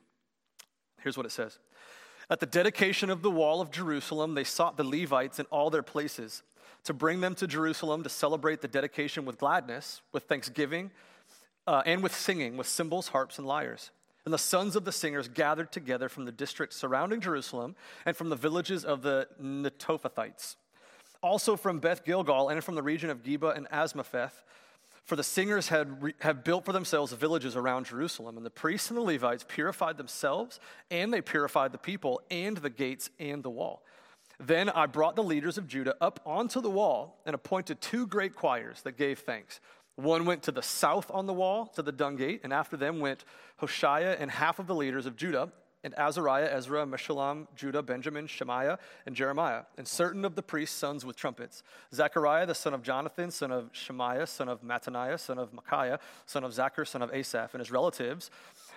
Here's 1.03 1.17
what 1.17 1.27
it 1.27 1.33
says 1.33 1.59
At 2.29 2.41
the 2.41 2.47
dedication 2.47 3.11
of 3.11 3.23
the 3.23 3.31
wall 3.31 3.61
of 3.61 3.71
Jerusalem, 3.71 4.35
they 4.35 4.45
sought 4.45 4.77
the 4.77 4.85
Levites 4.85 5.39
in 5.39 5.47
all 5.47 5.71
their 5.71 5.83
places 5.83 6.43
to 6.85 6.93
bring 6.93 7.21
them 7.21 7.35
to 7.37 7.47
Jerusalem 7.47 8.03
to 8.03 8.09
celebrate 8.09 8.63
the 8.63 8.69
dedication 8.69 9.25
with 9.25 9.39
gladness, 9.39 10.03
with 10.13 10.25
thanksgiving 10.25 10.91
uh, 11.67 11.83
and 11.87 12.03
with 12.03 12.15
singing, 12.15 12.57
with 12.57 12.67
cymbals, 12.67 13.09
harps, 13.09 13.39
and 13.39 13.47
lyres. 13.47 13.91
And 14.25 14.35
the 14.35 14.39
sons 14.39 14.75
of 14.75 14.85
the 14.85 14.93
singers 14.93 15.29
gathered 15.29 15.71
together 15.71 16.09
from 16.09 16.25
the 16.25 16.33
districts 16.33 16.77
surrounding 16.77 17.21
Jerusalem 17.21 17.77
and 18.05 18.17
from 18.17 18.29
the 18.29 18.37
villages 18.37 18.85
of 18.85 19.03
the 19.03 19.29
Netophathites. 19.41 20.57
Also 21.23 21.57
from 21.57 21.79
Beth 21.79 22.05
Gilgal 22.05 22.49
and 22.49 22.63
from 22.63 22.75
the 22.75 22.83
region 22.83 23.09
of 23.09 23.23
Geba 23.23 23.57
and 23.57 23.69
Azmaveth, 23.71 24.43
for 25.05 25.15
the 25.15 25.23
singers 25.23 25.69
had, 25.69 26.03
re- 26.03 26.15
had 26.19 26.43
built 26.43 26.65
for 26.65 26.73
themselves 26.73 27.13
villages 27.13 27.55
around 27.55 27.87
Jerusalem. 27.87 28.37
And 28.37 28.45
the 28.45 28.51
priests 28.51 28.91
and 28.91 28.97
the 28.97 29.03
Levites 29.03 29.45
purified 29.47 29.97
themselves, 29.97 30.59
and 30.91 31.13
they 31.13 31.21
purified 31.21 31.71
the 31.71 31.79
people, 31.79 32.21
and 32.29 32.57
the 32.57 32.71
gates, 32.71 33.11
and 33.21 33.45
the 33.45 33.51
wall. 33.51 33.85
Then 34.41 34.69
I 34.69 34.87
brought 34.87 35.15
the 35.15 35.23
leaders 35.23 35.57
of 35.57 35.69
Judah 35.69 35.95
up 36.01 36.21
onto 36.27 36.61
the 36.61 36.69
wall 36.69 37.23
and 37.25 37.35
appointed 37.35 37.81
two 37.81 38.07
great 38.07 38.35
choirs 38.35 38.83
that 38.83 38.99
gave 38.99 39.21
thanks. 39.21 39.61
One 39.97 40.27
went 40.27 40.43
to 40.45 40.53
the 40.53 40.63
south 40.63 41.11
on 41.11 41.27
the 41.27 41.33
wall, 41.33 41.67
to 41.75 41.83
the 41.83 41.93
dung 41.93 42.17
gate, 42.17 42.41
and 42.45 42.53
after 42.53 42.77
them 42.77 43.01
went 43.01 43.25
Hoshea 43.57 44.17
and 44.19 44.31
half 44.31 44.59
of 44.59 44.67
the 44.67 44.75
leaders 44.75 45.07
of 45.07 45.17
Judah, 45.17 45.51
and 45.87 45.95
Azariah, 45.97 46.51
Ezra, 46.53 46.85
Meshullam, 46.85 47.47
Judah, 47.55 47.81
Benjamin, 47.81 48.27
Shemaiah, 48.27 48.77
and 49.07 49.15
Jeremiah, 49.15 49.63
and 49.79 49.87
certain 49.87 50.25
of 50.25 50.35
the 50.35 50.43
priests' 50.43 50.77
sons 50.77 51.05
with 51.07 51.15
trumpets. 51.15 51.63
Zechariah, 51.95 52.45
the 52.45 52.57
son 52.57 52.75
of 52.75 52.83
Jonathan, 52.83 53.31
son 53.31 53.53
of 53.53 53.71
Shemaiah, 53.73 54.27
son 54.27 54.49
of 54.49 54.63
Mattaniah, 54.63 55.19
son 55.19 55.39
of 55.39 55.53
Micaiah, 55.53 56.01
son 56.27 56.43
of 56.43 56.53
Zachar, 56.53 56.85
son 56.85 57.03
of 57.03 57.15
Asaph, 57.15 57.55
and 57.55 57.61
his 57.61 57.71
relatives, 57.71 58.31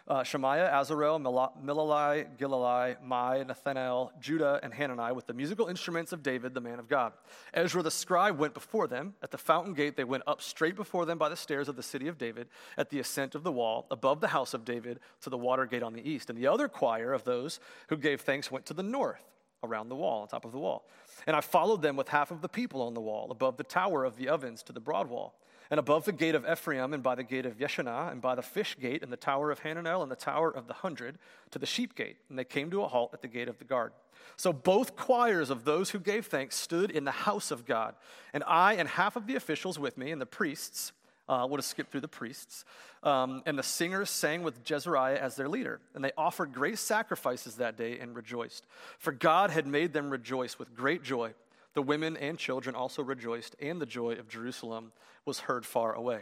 uh, 0.10 0.24
Shemaiah, 0.24 0.72
Azarel, 0.74 1.22
Milalai, 1.22 2.26
Gilalai, 2.38 2.98
Maai, 3.06 3.46
Nathanael, 3.46 4.12
Judah, 4.20 4.60
and 4.64 4.74
Hanani 4.74 5.14
with 5.14 5.28
the 5.28 5.34
musical 5.34 5.68
instruments 5.68 6.12
of 6.12 6.24
David, 6.24 6.54
the 6.54 6.62
man 6.62 6.80
of 6.80 6.88
God. 6.88 7.14
Ezra 7.54 7.84
the 7.84 7.92
scribe 7.92 8.38
went 8.40 8.56
before 8.56 8.88
them. 8.88 9.14
At 9.22 9.30
the 9.30 9.38
fountain 9.38 9.74
gate, 9.74 9.96
they 9.96 10.04
went 10.04 10.24
up 10.26 10.42
straight 10.42 10.76
before 10.76 11.06
them 11.06 11.20
by 11.20 11.30
the 11.30 11.36
stairs 11.36 11.70
of 11.70 11.76
the 11.76 11.84
city 11.84 12.08
of 12.08 12.18
David, 12.18 12.48
at 12.78 12.90
the 12.90 13.00
ascent 13.00 13.36
of 13.36 13.44
the 13.44 13.52
wall, 13.52 13.86
above 13.92 14.20
the 14.20 14.30
house 14.30 14.56
of 14.56 14.66
David, 14.66 15.00
to 15.22 15.30
the 15.30 15.38
water 15.38 15.68
gate 15.68 15.84
on 15.84 15.94
the 15.94 16.10
east. 16.10 16.30
And 16.30 16.40
the 16.40 16.48
other 16.48 16.68
choir 16.68 17.14
of 17.14 17.24
those 17.24 17.60
who 17.90 17.98
gave 17.98 18.22
thanks 18.22 18.50
went 18.52 18.66
to 18.66 18.74
the 18.74 18.84
north, 18.84 19.24
around 19.64 19.90
the 19.90 19.96
wall, 19.96 20.22
on 20.24 20.28
top 20.28 20.46
of 20.46 20.52
the 20.52 20.60
wall. 20.60 20.88
And 21.28 21.36
I 21.36 21.42
followed 21.42 21.84
them 21.84 21.96
with 21.96 22.10
half 22.10 22.32
of 22.32 22.42
the 22.42 22.50
people 22.50 22.82
on 22.82 22.96
the 22.96 23.02
wall, 23.02 23.30
above 23.30 23.58
the 23.58 23.64
tower 23.64 24.06
of 24.06 24.18
the 24.18 24.30
ovens 24.30 24.64
to 24.64 24.74
the 24.74 24.80
broad 24.80 25.08
wall 25.08 25.36
and 25.72 25.80
above 25.80 26.06
the 26.06 26.12
gate 26.12 26.36
of 26.36 26.46
Ephraim, 26.50 26.94
and 26.94 27.04
by 27.04 27.16
the 27.16 27.24
gate 27.24 27.46
of 27.46 27.58
Yeshanah, 27.58 28.12
and 28.12 28.22
by 28.22 28.36
the 28.36 28.42
fish 28.42 28.76
gate, 28.80 29.04
and 29.04 29.12
the 29.12 29.18
tower 29.18 29.52
of 29.52 29.62
Hananel, 29.62 30.02
and 30.02 30.12
the 30.12 30.16
tower 30.16 30.50
of 30.50 30.68
the 30.68 30.74
hundred, 30.74 31.18
to 31.52 31.60
the 31.60 31.66
sheep 31.66 31.96
gate. 31.96 32.18
And 32.30 32.40
they 32.40 32.44
came 32.44 32.72
to 32.72 32.82
a 32.84 32.88
halt 32.88 33.12
at 33.14 33.22
the 33.22 33.28
gate 33.28 33.48
of 33.48 33.60
the 33.60 33.66
guard. 33.66 33.92
So 34.36 34.52
both 34.52 34.96
choirs 34.96 35.50
of 35.50 35.66
those 35.66 35.92
who 35.92 36.00
gave 36.00 36.26
thanks 36.26 36.56
stood 36.56 36.92
in 36.92 37.04
the 37.04 37.12
house 37.12 37.52
of 37.52 37.66
God. 37.66 37.96
And 38.34 38.44
I 38.48 38.74
and 38.74 38.90
half 38.90 39.16
of 39.16 39.28
the 39.28 39.36
officials 39.36 39.78
with 39.78 39.98
me, 39.98 40.12
and 40.12 40.20
the 40.20 40.26
priests, 40.26 40.92
uh, 41.30 41.46
would 41.48 41.60
have 41.60 41.66
skipped 41.66 41.92
through 41.92 42.02
the 42.02 42.08
priests, 42.08 42.66
um, 43.04 43.44
and 43.46 43.58
the 43.58 43.64
singers 43.64 44.10
sang 44.10 44.42
with 44.42 44.64
Jezariah 44.64 45.18
as 45.18 45.36
their 45.36 45.48
leader. 45.48 45.80
And 45.94 46.04
they 46.04 46.12
offered 46.18 46.52
great 46.52 46.80
sacrifices 46.80 47.56
that 47.56 47.78
day 47.78 48.00
and 48.00 48.16
rejoiced. 48.16 48.66
For 48.98 49.12
God 49.12 49.52
had 49.52 49.68
made 49.68 49.94
them 49.94 50.10
rejoice 50.10 50.58
with 50.58 50.76
great 50.76 51.04
joy. 51.04 51.34
The 51.74 51.82
women 51.82 52.18
and 52.18 52.38
children 52.38 52.76
also 52.76 53.04
rejoiced, 53.04 53.56
and 53.62 53.80
the 53.80 53.86
joy 53.86 54.14
of 54.14 54.28
Jerusalem 54.28 54.92
was 55.26 55.40
heard 55.40 55.66
far 55.66 55.94
away. 55.94 56.22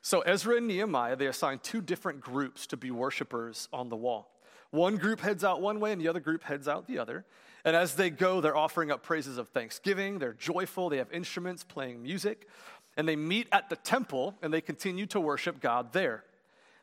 So 0.00 0.20
Ezra 0.22 0.56
and 0.56 0.66
Nehemiah, 0.66 1.16
they 1.16 1.26
assigned 1.26 1.62
two 1.62 1.80
different 1.80 2.20
groups 2.20 2.66
to 2.68 2.76
be 2.76 2.90
worshipers 2.90 3.68
on 3.72 3.88
the 3.88 3.96
wall. 3.96 4.28
One 4.70 4.96
group 4.96 5.20
heads 5.20 5.44
out 5.44 5.60
one 5.60 5.78
way, 5.80 5.92
and 5.92 6.00
the 6.00 6.08
other 6.08 6.18
group 6.20 6.42
heads 6.42 6.66
out 6.66 6.88
the 6.88 6.98
other. 6.98 7.24
And 7.64 7.76
as 7.76 7.94
they 7.94 8.10
go, 8.10 8.40
they're 8.40 8.56
offering 8.56 8.90
up 8.90 9.02
praises 9.02 9.38
of 9.38 9.48
thanksgiving. 9.50 10.18
They're 10.18 10.32
joyful. 10.32 10.88
They 10.88 10.96
have 10.96 11.12
instruments 11.12 11.62
playing 11.62 12.02
music. 12.02 12.48
And 12.96 13.08
they 13.08 13.16
meet 13.16 13.48
at 13.52 13.70
the 13.70 13.76
temple 13.76 14.34
and 14.42 14.52
they 14.52 14.60
continue 14.60 15.06
to 15.06 15.20
worship 15.20 15.60
God 15.60 15.92
there. 15.92 16.24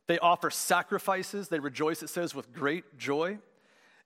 They 0.08 0.18
offer 0.20 0.50
sacrifices. 0.50 1.50
They 1.50 1.60
rejoice, 1.60 2.02
it 2.02 2.10
says, 2.10 2.34
with 2.34 2.54
great 2.54 2.98
joy. 2.98 3.40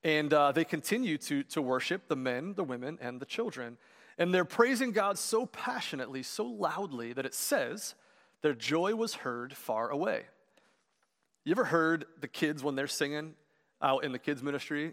And 0.04 0.32
uh, 0.34 0.52
they 0.52 0.64
continue 0.64 1.16
to, 1.18 1.42
to 1.44 1.62
worship 1.62 2.08
the 2.08 2.16
men, 2.16 2.52
the 2.54 2.62
women, 2.62 2.98
and 3.00 3.18
the 3.18 3.26
children. 3.26 3.78
And 4.18 4.32
they're 4.32 4.44
praising 4.44 4.92
God 4.92 5.18
so 5.18 5.46
passionately, 5.46 6.22
so 6.22 6.44
loudly, 6.44 7.14
that 7.14 7.24
it 7.24 7.34
says 7.34 7.94
their 8.42 8.54
joy 8.54 8.94
was 8.94 9.14
heard 9.14 9.56
far 9.56 9.88
away. 9.88 10.24
You 11.44 11.52
ever 11.52 11.64
heard 11.64 12.04
the 12.20 12.28
kids 12.28 12.62
when 12.62 12.74
they're 12.74 12.86
singing 12.86 13.34
out 13.80 14.04
in 14.04 14.12
the 14.12 14.18
kids' 14.18 14.42
ministry 14.42 14.92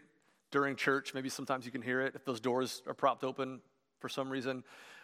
during 0.49 0.77
church? 0.77 1.13
Maybe 1.13 1.29
sometimes 1.29 1.65
you 1.65 1.71
can 1.71 1.81
hear 1.81 2.01
it 2.01 2.15
if 2.15 2.23
those 2.23 2.39
doors 2.39 2.81
are 2.87 2.93
propped 2.93 3.25
open 3.25 3.59
for 3.99 4.07
some 4.07 4.29
reason. 4.29 4.63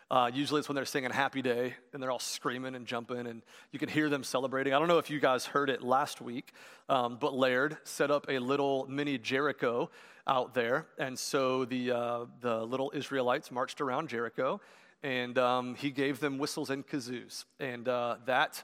Uh, 0.09 0.31
usually 0.33 0.59
it's 0.59 0.69
when 0.69 0.75
they're 0.77 0.85
singing 0.85 1.11
Happy 1.11 1.41
Day 1.41 1.75
and 1.91 2.01
they're 2.01 2.11
all 2.11 2.19
screaming 2.19 2.75
and 2.75 2.85
jumping 2.85 3.27
and 3.27 3.41
you 3.73 3.79
can 3.79 3.89
hear 3.89 4.07
them 4.09 4.23
celebrating. 4.23 4.73
I 4.73 4.79
don't 4.79 4.87
know 4.87 4.99
if 4.99 5.09
you 5.09 5.19
guys 5.19 5.45
heard 5.45 5.69
it 5.69 5.83
last 5.83 6.21
week, 6.21 6.53
um, 6.87 7.17
but 7.19 7.33
Laird 7.33 7.77
set 7.83 8.09
up 8.09 8.25
a 8.29 8.39
little 8.39 8.85
mini 8.87 9.17
Jericho 9.17 9.89
out 10.25 10.53
there. 10.53 10.87
And 10.97 11.19
so 11.19 11.65
the, 11.65 11.91
uh, 11.91 12.25
the 12.39 12.63
little 12.63 12.89
Israelites 12.95 13.51
marched 13.51 13.81
around 13.81 14.07
Jericho 14.07 14.61
and 15.03 15.37
um, 15.37 15.75
he 15.75 15.91
gave 15.91 16.21
them 16.21 16.37
whistles 16.37 16.69
and 16.69 16.87
kazoos. 16.87 17.43
And 17.59 17.89
uh, 17.89 18.15
that 18.27 18.63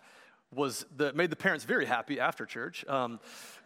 was 0.56 0.86
the, 0.96 1.13
made 1.13 1.30
the 1.30 1.36
parents 1.36 1.66
very 1.66 1.86
happy 1.86 2.20
after 2.20 2.46
church. 2.46 2.86
Um, 2.88 3.20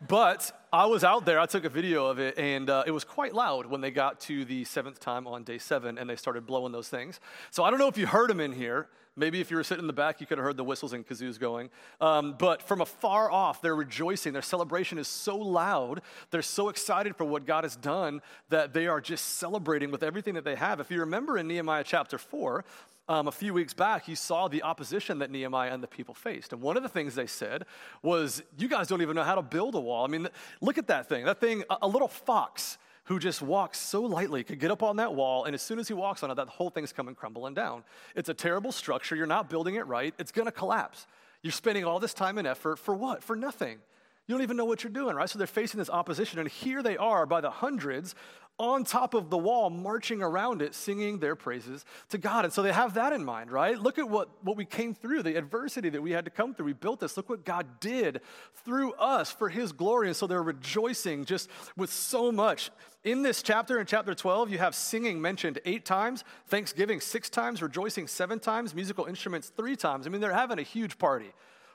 but 0.08 0.52
I 0.72 0.86
was 0.86 1.04
out 1.04 1.26
there, 1.26 1.40
I 1.40 1.46
took 1.46 1.66
a 1.66 1.70
video 1.70 2.06
of 2.06 2.20
it, 2.20 2.38
and 2.38 2.70
uh, 2.70 2.84
it 2.86 2.92
was 2.92 3.04
quite 3.04 3.34
loud 3.34 3.66
when 3.66 3.82
they 3.82 3.92
got 3.92 4.20
to 4.22 4.46
the 4.46 4.64
seventh 4.64 5.00
time 5.00 5.28
on 5.28 5.44
day 5.44 5.58
seven 5.58 5.98
and 5.98 6.10
they 6.10 6.16
started 6.16 6.46
blowing 6.46 6.72
those 6.72 6.90
things. 6.90 7.20
So 7.52 7.64
I 7.64 7.70
don't 7.70 7.80
know 7.80 7.88
if 7.88 7.98
you 7.98 8.08
heard 8.08 8.30
them 8.30 8.40
in 8.40 8.52
here. 8.52 8.88
Maybe 9.20 9.42
if 9.42 9.50
you 9.50 9.58
were 9.58 9.64
sitting 9.64 9.84
in 9.84 9.88
the 9.88 9.94
back, 9.94 10.22
you 10.22 10.28
could 10.28 10.38
have 10.38 10.46
heard 10.46 10.58
the 10.58 10.64
whistles 10.64 10.94
and 10.94 11.06
kazoos 11.06 11.40
going. 11.40 11.72
Um, 12.00 12.36
but 12.38 12.62
from 12.62 12.82
afar 12.82 13.32
off, 13.32 13.64
they're 13.64 13.76
rejoicing. 13.76 14.32
Their 14.32 14.44
celebration 14.44 15.00
is 15.00 15.08
so 15.08 15.36
loud. 15.36 16.02
They're 16.30 16.44
so 16.44 16.70
excited 16.70 17.16
for 17.16 17.26
what 17.26 17.48
God 17.48 17.64
has 17.64 17.76
done 17.76 18.22
that 18.50 18.74
they 18.74 18.86
are 18.86 19.02
just 19.02 19.40
celebrating 19.40 19.90
with 19.90 20.04
everything 20.04 20.36
that 20.36 20.44
they 20.44 20.56
have. 20.56 20.80
If 20.80 20.92
you 20.92 21.00
remember 21.00 21.36
in 21.40 21.48
Nehemiah 21.48 21.84
chapter 21.84 22.20
4, 22.20 22.64
um, 23.10 23.28
a 23.28 23.32
few 23.32 23.54
weeks 23.54 23.74
back, 23.74 24.08
you 24.08 24.16
saw 24.16 24.48
the 24.48 24.64
opposition 24.64 25.20
that 25.20 25.32
Nehemiah 25.32 25.74
and 25.74 25.82
the 25.82 25.88
people 25.88 26.14
faced. 26.14 26.54
And 26.54 26.62
one 26.62 26.76
of 26.78 26.84
the 26.84 26.90
things 26.90 27.16
they 27.16 27.28
said 27.28 27.66
was, 28.02 28.44
You 28.58 28.68
guys 28.68 28.88
don't 28.88 29.02
even 29.02 29.16
know 29.16 29.24
how 29.24 29.36
to 29.36 29.42
build 29.42 29.76
a 29.76 29.80
wall. 29.80 30.04
I 30.04 30.08
mean, 30.08 30.28
look 30.62 30.78
at 30.78 30.88
that 30.88 31.08
thing. 31.08 31.26
That 31.26 31.40
thing, 31.40 31.64
a, 31.70 31.78
a 31.84 31.88
little 31.88 32.08
fox 32.08 32.78
who 33.06 33.20
just 33.20 33.42
walks 33.42 33.80
so 33.80 34.02
lightly 34.02 34.44
could 34.44 34.60
get 34.60 34.70
up 34.70 34.84
on 34.84 34.98
that 34.98 35.16
wall, 35.16 35.46
and 35.46 35.56
as 35.56 35.62
soon 35.62 35.80
as 35.80 35.88
he 35.88 35.94
walks 35.94 36.24
on 36.24 36.32
it, 36.32 36.36
that 36.36 36.50
whole 36.50 36.70
thing's 36.70 36.92
coming 36.92 37.16
crumbling 37.16 37.54
down. 37.54 37.84
It's 38.16 38.28
a 38.28 38.34
terrible 38.34 38.74
structure. 38.74 39.16
You're 39.16 39.26
not 39.26 39.50
building 39.50 39.76
it 39.76 39.88
right. 39.88 40.14
It's 40.20 40.34
going 40.34 40.48
to 40.48 40.52
collapse. 40.52 41.08
You're 41.42 41.54
spending 41.54 41.86
all 41.86 42.00
this 42.00 42.14
time 42.14 42.38
and 42.38 42.46
effort 42.46 42.78
for 42.78 42.94
what? 42.94 43.24
For 43.24 43.38
nothing. 43.38 43.78
You 44.28 44.36
don't 44.36 44.44
even 44.44 44.58
know 44.58 44.66
what 44.66 44.84
you're 44.84 44.92
doing, 44.92 45.16
right? 45.16 45.30
So 45.30 45.38
they're 45.40 45.48
facing 45.48 45.78
this 45.78 45.90
opposition, 45.90 46.40
and 46.40 46.50
here 46.50 46.84
they 46.84 46.98
are 46.98 47.26
by 47.26 47.42
the 47.42 47.50
hundreds 47.50 48.14
on 48.60 48.84
top 48.84 49.14
of 49.14 49.30
the 49.30 49.38
wall, 49.38 49.70
marching 49.70 50.24
around 50.24 50.64
it, 50.64 50.74
singing 50.74 51.20
their 51.20 51.36
praises 51.36 51.86
to 52.10 52.18
God. 52.18 52.44
And 52.44 52.52
so 52.52 52.64
they 52.64 52.72
have 52.72 52.96
that 52.96 53.14
in 53.14 53.24
mind, 53.24 53.52
right? 53.52 53.80
Look 53.80 54.00
at 54.00 54.10
what, 54.10 54.30
what 54.44 54.58
we 54.58 54.66
came 54.66 54.96
through, 54.96 55.24
the 55.24 55.38
adversity 55.38 55.90
that 55.90 56.02
we 56.02 56.12
had 56.12 56.26
to 56.26 56.32
come 56.32 56.56
through. 56.56 56.66
We 56.66 56.74
built 56.74 57.00
this. 57.00 57.16
Look 57.18 57.30
what 57.30 57.46
God 57.46 57.80
did 57.80 58.22
through 58.66 58.94
us 58.94 59.32
for 59.32 59.50
His 59.50 59.72
glory. 59.72 60.08
And 60.08 60.16
so 60.16 60.26
they're 60.26 60.42
rejoicing 60.42 61.26
just 61.26 61.50
with 61.76 61.92
so 61.92 62.32
much. 62.32 62.72
In 63.04 63.22
this 63.22 63.44
chapter, 63.44 63.80
in 63.80 63.86
chapter 63.86 64.16
12, 64.16 64.50
you 64.50 64.58
have 64.58 64.74
singing 64.74 65.22
mentioned 65.22 65.60
eight 65.64 65.86
times, 65.86 66.24
thanksgiving 66.48 67.00
six 67.00 67.30
times, 67.30 67.62
rejoicing 67.62 68.08
seven 68.08 68.40
times, 68.40 68.74
musical 68.74 69.06
instruments 69.06 69.50
three 69.56 69.76
times. 69.76 70.08
I 70.08 70.10
mean, 70.10 70.20
they're 70.20 70.34
having 70.34 70.58
a 70.58 70.64
huge 70.64 70.98
party. 70.98 71.32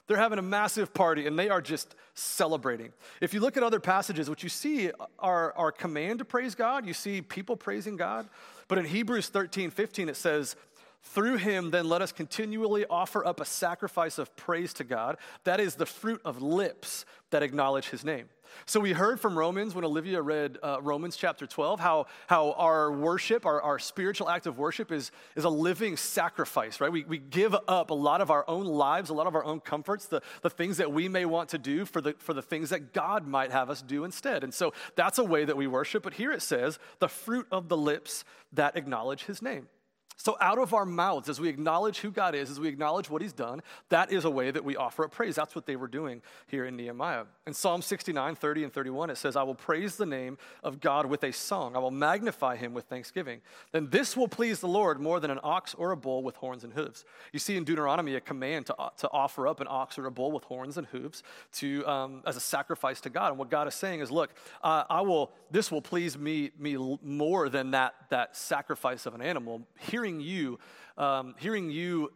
They're 0.07 0.17
having 0.17 0.39
a 0.39 0.43
massive 0.43 0.93
party 0.93 1.27
and 1.27 1.39
they 1.39 1.49
are 1.49 1.63
just 1.63 1.95
celebrating. 2.15 2.93
If 3.21 3.33
you 3.33 3.41
look 3.41 3.57
at 3.57 3.63
other 3.63 3.81
passages, 3.81 4.29
what 4.29 4.43
you 4.43 4.49
see 4.49 4.91
are 5.19 5.53
our 5.57 5.73
command 5.73 6.19
to 6.19 6.25
praise 6.25 6.55
God. 6.55 6.87
You 6.87 6.95
see 6.95 7.23
people 7.23 7.57
praising 7.57 7.97
God. 7.97 8.29
But 8.69 8.79
in 8.79 8.85
Hebrews 8.85 9.29
13, 9.29 9.71
15, 9.71 10.09
it 10.09 10.17
says, 10.17 10.57
through 11.05 11.37
him, 11.37 11.71
then 11.71 11.89
let 11.89 12.01
us 12.01 12.13
continually 12.13 12.87
offer 12.89 13.27
up 13.27 13.41
a 13.41 13.45
sacrifice 13.45 14.19
of 14.19 14.35
praise 14.37 14.73
to 14.75 14.85
God. 14.85 15.17
That 15.45 15.59
is 15.59 15.75
the 15.75 15.87
fruit 15.87 16.21
of 16.25 16.41
lips 16.41 17.05
that 17.31 17.43
acknowledge 17.43 17.89
his 17.91 18.05
name. 18.05 18.29
So 18.67 18.81
we 18.81 18.93
heard 18.93 19.21
from 19.21 19.37
Romans 19.37 19.75
when 19.75 19.85
Olivia 19.85 20.21
read 20.23 20.59
uh, 20.63 20.79
Romans 20.81 21.17
chapter 21.17 21.47
12 21.47 21.81
how, 21.81 22.07
how 22.27 22.53
our 22.53 22.93
worship, 22.93 23.47
our, 23.47 23.61
our 23.61 23.79
spiritual 23.79 24.29
act 24.29 24.47
of 24.47 24.59
worship 24.59 24.93
is, 24.93 25.11
is 25.37 25.45
a 25.45 25.49
living 25.49 25.97
sacrifice, 25.97 26.81
right? 26.81 26.93
We, 26.93 27.05
we 27.05 27.19
give 27.19 27.55
up 27.69 27.91
a 27.91 27.95
lot 27.95 28.21
of 28.21 28.31
our 28.31 28.45
own 28.49 28.67
lives, 28.67 29.11
a 29.11 29.15
lot 29.15 29.27
of 29.27 29.35
our 29.35 29.45
own 29.45 29.61
comforts, 29.61 30.07
the, 30.07 30.23
the 30.43 30.51
things 30.51 30.77
that 30.79 30.93
we 30.93 31.09
may 31.09 31.25
want 31.25 31.51
to 31.51 31.59
do 31.59 31.85
for 31.85 32.01
the, 32.01 32.15
for 32.19 32.35
the 32.35 32.43
things 32.43 32.71
that 32.71 32.93
God 32.93 33.27
might 33.27 33.53
have 33.53 33.71
us 33.71 33.83
do 33.83 34.05
instead. 34.05 34.45
And 34.45 34.53
so 34.53 34.73
that's 34.97 35.19
a 35.19 35.25
way 35.25 35.45
that 35.45 35.57
we 35.57 35.67
worship. 35.67 36.03
But 36.03 36.15
here 36.15 36.33
it 36.33 36.43
says, 36.43 36.79
the 36.99 37.09
fruit 37.09 37.47
of 37.51 37.69
the 37.69 37.77
lips 37.77 38.25
that 38.53 38.77
acknowledge 38.77 39.25
his 39.25 39.43
name. 39.43 39.69
So, 40.17 40.37
out 40.41 40.59
of 40.59 40.73
our 40.75 40.85
mouths, 40.85 41.29
as 41.29 41.41
we 41.41 41.49
acknowledge 41.49 41.99
who 41.99 42.11
God 42.11 42.35
is, 42.35 42.51
as 42.51 42.61
we 42.61 42.69
acknowledge 42.69 43.11
what 43.11 43.23
He's 43.23 43.33
done, 43.33 43.63
that 43.89 44.13
is 44.13 44.25
a 44.25 44.31
way 44.31 44.51
that 44.51 44.65
we 44.65 44.77
offer 44.77 45.05
up 45.05 45.11
praise. 45.11 45.35
That's 45.35 45.55
what 45.55 45.67
they 45.67 45.75
were 45.75 45.89
doing 45.89 46.23
here 46.47 46.65
in 46.65 46.77
Nehemiah. 46.77 47.25
In 47.47 47.55
Psalm 47.55 47.83
69, 47.83 48.37
30, 48.37 48.65
and 48.65 48.73
31, 48.73 49.11
it 49.11 49.17
says, 49.17 49.35
I 49.35 49.43
will 49.43 49.55
praise 49.55 49.97
the 49.97 50.07
name 50.07 50.39
of 50.63 50.81
God 50.81 51.07
with 51.07 51.25
a 51.25 51.33
song. 51.33 51.75
I 51.75 51.81
will 51.81 51.91
magnify 51.91 52.57
Him 52.57 52.73
with 52.73 52.85
thanksgiving. 52.85 53.41
Then 53.73 53.89
this 53.91 54.17
will 54.17 54.29
please 54.29 54.61
the 54.61 54.69
Lord 54.69 55.01
more 55.01 55.19
than 55.19 55.31
an 55.31 55.41
ox 55.43 55.75
or 55.75 55.91
a 55.91 55.97
bull 55.97 56.23
with 56.23 56.37
horns 56.37 56.63
and 56.63 56.73
hooves. 56.73 57.05
You 57.33 57.39
see 57.39 57.57
in 57.57 57.65
Deuteronomy 57.65 58.15
a 58.15 58.21
command 58.21 58.67
to, 58.67 58.77
to 58.99 59.11
offer 59.11 59.49
up 59.49 59.61
an 59.61 59.67
ox 59.69 59.99
or 59.99 60.07
a 60.07 60.13
bull 60.13 60.31
with 60.31 60.45
horns 60.45 60.79
and 60.79 60.87
hooves 60.87 61.23
to, 61.55 61.85
um, 61.89 62.23
as 62.27 62.37
a 62.37 62.41
sacrifice 62.41 63.01
to 63.01 63.11
God. 63.11 63.31
And 63.31 63.39
what 63.39 63.51
God 63.51 63.67
is 63.67 63.75
saying 63.75 64.01
is, 64.01 64.11
look, 64.11 64.31
uh, 64.63 64.85
I 64.89 65.01
will, 65.01 65.33
this 65.51 65.73
will 65.73 65.83
please 65.83 66.17
me, 66.17 66.51
me 66.59 66.77
more 67.03 67.49
than 67.49 67.73
that, 67.73 67.95
that 68.11 68.37
sacrifice 68.37 69.07
of 69.07 69.15
an 69.15 69.23
animal. 69.23 69.63
Hearing 69.79 70.02
hearing 70.03 70.21
you, 70.21 70.59
um, 70.99 71.33
hearing 71.39 71.71
you, 71.71 72.11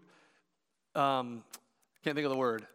um, 0.96 1.44
can't 2.03 2.16
think 2.16 2.25
of 2.25 2.33
the 2.33 2.37
word, 2.37 2.66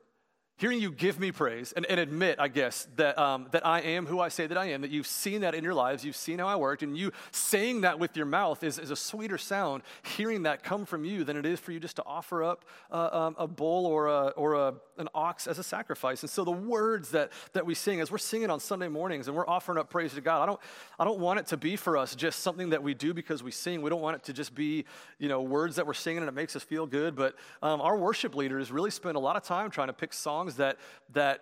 hearing 0.61 0.79
you 0.79 0.91
give 0.91 1.19
me 1.19 1.31
praise 1.31 1.71
and, 1.71 1.87
and 1.87 1.99
admit, 1.99 2.35
I 2.37 2.47
guess, 2.47 2.87
that, 2.95 3.17
um, 3.17 3.47
that 3.49 3.65
I 3.65 3.81
am 3.81 4.05
who 4.05 4.19
I 4.19 4.29
say 4.29 4.45
that 4.45 4.59
I 4.59 4.67
am, 4.67 4.81
that 4.81 4.91
you've 4.91 5.07
seen 5.07 5.41
that 5.41 5.55
in 5.55 5.63
your 5.63 5.73
lives, 5.73 6.05
you've 6.05 6.15
seen 6.15 6.37
how 6.37 6.47
I 6.47 6.55
worked, 6.55 6.83
and 6.83 6.95
you 6.95 7.11
saying 7.31 7.81
that 7.81 7.97
with 7.97 8.15
your 8.15 8.27
mouth 8.27 8.63
is, 8.63 8.77
is 8.77 8.91
a 8.91 8.95
sweeter 8.95 9.39
sound, 9.39 9.81
hearing 10.03 10.43
that 10.43 10.61
come 10.61 10.85
from 10.85 11.03
you, 11.03 11.23
than 11.23 11.35
it 11.35 11.47
is 11.47 11.59
for 11.59 11.71
you 11.71 11.79
just 11.79 11.95
to 11.95 12.03
offer 12.05 12.43
up 12.43 12.63
uh, 12.91 13.09
um, 13.11 13.35
a 13.39 13.47
bull 13.47 13.87
or, 13.87 14.05
a, 14.05 14.27
or 14.37 14.53
a, 14.53 14.75
an 14.99 15.09
ox 15.15 15.47
as 15.47 15.57
a 15.57 15.63
sacrifice. 15.63 16.21
And 16.21 16.29
so 16.29 16.43
the 16.43 16.51
words 16.51 17.09
that, 17.09 17.31
that 17.53 17.65
we 17.65 17.73
sing, 17.73 17.99
as 17.99 18.11
we're 18.11 18.19
singing 18.19 18.51
on 18.51 18.59
Sunday 18.59 18.87
mornings 18.87 19.27
and 19.27 19.35
we're 19.35 19.47
offering 19.47 19.79
up 19.79 19.89
praise 19.89 20.13
to 20.13 20.21
God, 20.21 20.43
I 20.43 20.45
don't, 20.45 20.59
I 20.99 21.05
don't 21.05 21.19
want 21.19 21.39
it 21.39 21.47
to 21.47 21.57
be 21.57 21.75
for 21.75 21.97
us 21.97 22.13
just 22.13 22.41
something 22.41 22.69
that 22.69 22.83
we 22.83 22.93
do 22.93 23.15
because 23.15 23.41
we 23.41 23.49
sing. 23.49 23.81
We 23.81 23.89
don't 23.89 24.01
want 24.01 24.15
it 24.17 24.23
to 24.25 24.33
just 24.33 24.53
be, 24.53 24.85
you 25.17 25.27
know, 25.27 25.41
words 25.41 25.77
that 25.77 25.87
we're 25.87 25.95
singing 25.95 26.19
and 26.19 26.29
it 26.29 26.35
makes 26.35 26.55
us 26.55 26.61
feel 26.61 26.85
good. 26.85 27.15
But 27.15 27.35
um, 27.63 27.81
our 27.81 27.97
worship 27.97 28.35
leaders 28.35 28.71
really 28.71 28.91
spend 28.91 29.15
a 29.15 29.19
lot 29.19 29.35
of 29.35 29.41
time 29.41 29.71
trying 29.71 29.87
to 29.87 29.93
pick 29.93 30.13
songs 30.13 30.50
songs 30.51 30.57
that, 30.57 30.77
that 31.13 31.41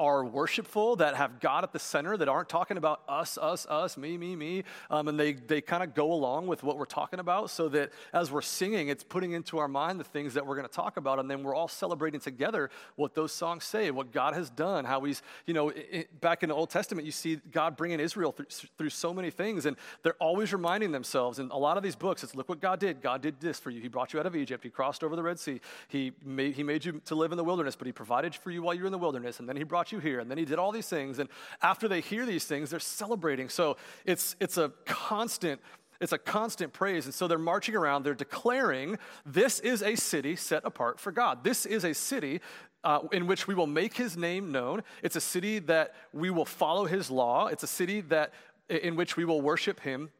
are 0.00 0.24
worshipful, 0.24 0.96
that 0.96 1.14
have 1.14 1.40
God 1.40 1.62
at 1.62 1.72
the 1.72 1.78
center, 1.78 2.16
that 2.16 2.26
aren't 2.26 2.48
talking 2.48 2.78
about 2.78 3.02
us, 3.06 3.36
us, 3.36 3.66
us, 3.66 3.98
me, 3.98 4.16
me, 4.16 4.34
me. 4.34 4.64
Um, 4.88 5.08
and 5.08 5.20
they, 5.20 5.34
they 5.34 5.60
kind 5.60 5.82
of 5.82 5.94
go 5.94 6.10
along 6.10 6.46
with 6.46 6.62
what 6.62 6.78
we're 6.78 6.86
talking 6.86 7.20
about 7.20 7.50
so 7.50 7.68
that 7.68 7.92
as 8.14 8.32
we're 8.32 8.40
singing, 8.40 8.88
it's 8.88 9.04
putting 9.04 9.32
into 9.32 9.58
our 9.58 9.68
mind 9.68 10.00
the 10.00 10.04
things 10.04 10.32
that 10.34 10.46
we're 10.46 10.56
going 10.56 10.66
to 10.66 10.72
talk 10.72 10.96
about. 10.96 11.18
And 11.18 11.30
then 11.30 11.42
we're 11.42 11.54
all 11.54 11.68
celebrating 11.68 12.18
together 12.18 12.70
what 12.96 13.14
those 13.14 13.30
songs 13.30 13.64
say, 13.64 13.90
what 13.90 14.10
God 14.10 14.32
has 14.32 14.48
done, 14.48 14.86
how 14.86 15.04
He's, 15.04 15.20
you 15.44 15.52
know, 15.52 15.68
it, 15.68 16.18
back 16.22 16.42
in 16.42 16.48
the 16.48 16.54
Old 16.54 16.70
Testament, 16.70 17.04
you 17.04 17.12
see 17.12 17.38
God 17.52 17.76
bringing 17.76 18.00
Israel 18.00 18.32
through, 18.32 18.46
through 18.78 18.90
so 18.90 19.12
many 19.12 19.30
things. 19.30 19.66
And 19.66 19.76
they're 20.02 20.14
always 20.14 20.54
reminding 20.54 20.92
themselves. 20.92 21.38
And 21.38 21.50
a 21.50 21.58
lot 21.58 21.76
of 21.76 21.82
these 21.82 21.96
books, 21.96 22.24
it's 22.24 22.34
look 22.34 22.48
what 22.48 22.60
God 22.60 22.80
did. 22.80 23.02
God 23.02 23.20
did 23.20 23.38
this 23.38 23.60
for 23.60 23.68
you. 23.68 23.82
He 23.82 23.88
brought 23.88 24.14
you 24.14 24.20
out 24.20 24.24
of 24.24 24.34
Egypt. 24.34 24.64
He 24.64 24.70
crossed 24.70 25.04
over 25.04 25.14
the 25.14 25.22
Red 25.22 25.38
Sea. 25.38 25.60
He 25.88 26.12
made, 26.24 26.54
he 26.54 26.62
made 26.62 26.86
you 26.86 27.02
to 27.04 27.14
live 27.14 27.32
in 27.32 27.36
the 27.36 27.44
wilderness, 27.44 27.76
but 27.76 27.86
He 27.86 27.92
provided 27.92 28.34
for 28.34 28.50
you 28.50 28.62
while 28.62 28.72
you 28.72 28.80
were 28.80 28.86
in 28.86 28.92
the 28.92 28.98
wilderness. 28.98 29.40
And 29.40 29.48
then 29.48 29.56
He 29.56 29.64
brought 29.64 29.89
you 29.92 29.98
here. 29.98 30.20
And 30.20 30.30
then 30.30 30.38
He 30.38 30.44
did 30.44 30.58
all 30.58 30.72
these 30.72 30.88
things. 30.88 31.18
And 31.18 31.28
after 31.62 31.88
they 31.88 32.00
hear 32.00 32.26
these 32.26 32.44
things, 32.44 32.70
they're 32.70 32.80
celebrating. 32.80 33.48
So 33.48 33.76
it's, 34.04 34.36
it's 34.40 34.56
a 34.56 34.72
constant 34.86 35.60
it's 36.00 36.12
a 36.12 36.18
constant 36.18 36.72
praise. 36.72 37.04
And 37.04 37.12
so 37.14 37.28
they're 37.28 37.38
marching 37.38 37.76
around, 37.76 38.04
they're 38.04 38.14
declaring, 38.14 38.98
This 39.26 39.60
is 39.60 39.82
a 39.82 39.96
city 39.96 40.34
set 40.34 40.64
apart 40.64 40.98
for 40.98 41.12
God. 41.12 41.44
This 41.44 41.66
is 41.66 41.84
a 41.84 41.92
city 41.92 42.40
uh, 42.82 43.00
in 43.12 43.26
which 43.26 43.46
we 43.46 43.54
will 43.54 43.66
make 43.66 43.94
his 43.94 44.16
name 44.16 44.50
known. 44.50 44.82
It's 45.02 45.16
a 45.16 45.20
city 45.20 45.58
that 45.60 45.94
we 46.12 46.30
will 46.30 46.46
follow 46.46 46.86
his 46.86 47.10
law. 47.10 47.48
It's 47.48 47.62
a 47.62 47.68
city 47.68 48.00
that, 48.02 48.32
in 48.68 48.96
which 48.96 49.16
we 49.16 49.24
will 49.24 49.42
worship 49.42 49.80
him 49.80 50.10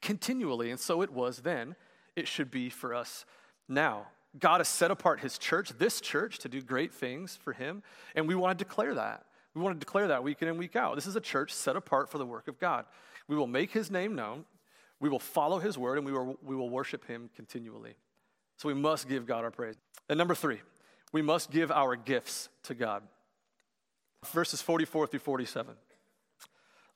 continually. 0.00 0.70
And 0.70 0.80
so 0.80 1.02
it 1.02 1.12
was 1.12 1.40
then. 1.40 1.76
It 2.16 2.26
should 2.26 2.50
be 2.50 2.70
for 2.70 2.94
us 2.94 3.26
now. 3.68 4.06
God 4.38 4.58
has 4.58 4.68
set 4.68 4.90
apart 4.90 5.20
his 5.20 5.38
church, 5.38 5.72
this 5.78 6.00
church, 6.00 6.38
to 6.40 6.48
do 6.48 6.60
great 6.62 6.92
things 6.92 7.38
for 7.42 7.52
him. 7.52 7.82
And 8.14 8.28
we 8.28 8.34
want 8.34 8.58
to 8.58 8.64
declare 8.64 8.94
that. 8.94 9.24
We 9.54 9.62
want 9.62 9.74
to 9.74 9.84
declare 9.84 10.08
that 10.08 10.22
week 10.22 10.42
in 10.42 10.48
and 10.48 10.58
week 10.58 10.76
out. 10.76 10.94
This 10.94 11.06
is 11.06 11.16
a 11.16 11.20
church 11.20 11.52
set 11.52 11.76
apart 11.76 12.10
for 12.10 12.18
the 12.18 12.26
work 12.26 12.46
of 12.48 12.58
God. 12.58 12.84
We 13.26 13.36
will 13.36 13.46
make 13.46 13.72
his 13.72 13.90
name 13.90 14.14
known, 14.14 14.44
we 15.00 15.08
will 15.08 15.18
follow 15.18 15.58
his 15.58 15.78
word, 15.78 15.98
and 15.98 16.06
we 16.06 16.12
will, 16.12 16.38
we 16.44 16.56
will 16.56 16.70
worship 16.70 17.06
him 17.06 17.30
continually. 17.36 17.94
So 18.56 18.68
we 18.68 18.74
must 18.74 19.08
give 19.08 19.26
God 19.26 19.44
our 19.44 19.50
praise. 19.50 19.76
And 20.08 20.18
number 20.18 20.34
three, 20.34 20.60
we 21.12 21.22
must 21.22 21.50
give 21.50 21.70
our 21.70 21.94
gifts 21.94 22.48
to 22.64 22.74
God. 22.74 23.02
Verses 24.32 24.60
44 24.60 25.06
through 25.06 25.20
47. 25.20 25.74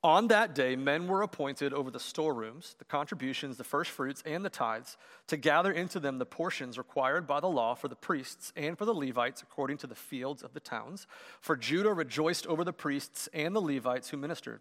On 0.04 0.26
that 0.28 0.52
day, 0.52 0.74
men 0.74 1.06
were 1.06 1.22
appointed 1.22 1.72
over 1.72 1.88
the 1.88 2.00
storerooms, 2.00 2.74
the 2.80 2.84
contributions, 2.84 3.56
the 3.56 3.62
first 3.62 3.88
fruits, 3.88 4.20
and 4.26 4.44
the 4.44 4.50
tithes, 4.50 4.96
to 5.28 5.36
gather 5.36 5.70
into 5.70 6.00
them 6.00 6.18
the 6.18 6.26
portions 6.26 6.76
required 6.76 7.24
by 7.24 7.38
the 7.38 7.48
law 7.48 7.76
for 7.76 7.86
the 7.86 7.94
priests 7.94 8.52
and 8.56 8.76
for 8.76 8.84
the 8.84 8.94
Levites 8.94 9.42
according 9.42 9.76
to 9.78 9.86
the 9.86 9.94
fields 9.94 10.42
of 10.42 10.54
the 10.54 10.60
towns. 10.60 11.06
For 11.40 11.56
Judah 11.56 11.92
rejoiced 11.92 12.48
over 12.48 12.64
the 12.64 12.72
priests 12.72 13.28
and 13.32 13.54
the 13.54 13.62
Levites 13.62 14.08
who 14.08 14.16
ministered. 14.16 14.60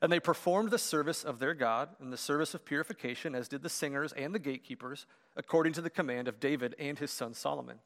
And 0.00 0.10
they 0.10 0.20
performed 0.20 0.70
the 0.70 0.78
service 0.78 1.22
of 1.22 1.38
their 1.38 1.54
God 1.54 1.90
and 2.00 2.10
the 2.10 2.16
service 2.16 2.54
of 2.54 2.64
purification, 2.64 3.34
as 3.34 3.46
did 3.46 3.62
the 3.62 3.68
singers 3.68 4.14
and 4.14 4.34
the 4.34 4.38
gatekeepers, 4.38 5.04
according 5.36 5.74
to 5.74 5.82
the 5.82 5.90
command 5.90 6.28
of 6.28 6.40
David 6.40 6.74
and 6.78 6.98
his 6.98 7.10
son 7.10 7.34
Solomon. 7.34 7.80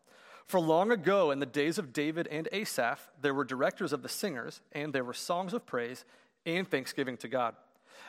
For 0.47 0.61
long 0.61 0.93
ago, 0.93 1.31
in 1.33 1.41
the 1.41 1.47
days 1.47 1.79
of 1.79 1.93
David 1.93 2.29
and 2.29 2.49
Asaph, 2.53 3.09
there 3.21 3.35
were 3.35 3.45
directors 3.45 3.93
of 3.93 4.03
the 4.03 4.09
singers, 4.09 4.61
and 4.73 4.93
there 4.93 5.05
were 5.05 5.15
songs 5.15 5.53
of 5.53 5.67
praise 5.67 6.05
and 6.47 6.69
thanksgiving 6.69 7.17
to 7.19 7.29
God. 7.29 7.55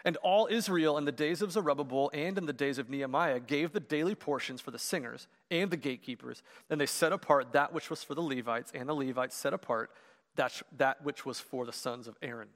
And 0.06 0.18
all 0.18 0.48
Israel 0.52 0.98
in 0.98 1.06
the 1.06 1.12
days 1.12 1.42
of 1.42 1.52
Zerubbabel 1.52 2.12
and 2.14 2.38
in 2.38 2.46
the 2.46 2.54
days 2.54 2.78
of 2.78 2.90
Nehemiah 2.90 3.40
gave 3.40 3.72
the 3.72 3.80
daily 3.80 4.16
portions 4.16 4.60
for 4.60 4.72
the 4.72 4.80
singers 4.80 5.28
and 5.50 5.72
the 5.72 5.78
gatekeepers. 5.78 6.44
And 6.70 6.80
they 6.80 6.86
set 6.86 7.14
apart 7.14 7.54
that 7.54 7.74
which 7.74 7.90
was 7.90 8.04
for 8.04 8.14
the 8.14 8.22
Levites, 8.22 8.72
and 8.76 8.90
the 8.90 8.96
Levites 8.96 9.36
set 9.36 9.54
apart 9.54 9.92
that, 10.36 10.62
that 10.78 11.04
which 11.04 11.26
was 11.26 11.40
for 11.40 11.66
the 11.66 11.72
sons 11.72 12.08
of 12.08 12.18
Aaron. 12.22 12.50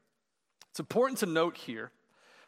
It's 0.71 0.79
important 0.79 1.19
to 1.19 1.25
note 1.25 1.57
here 1.57 1.91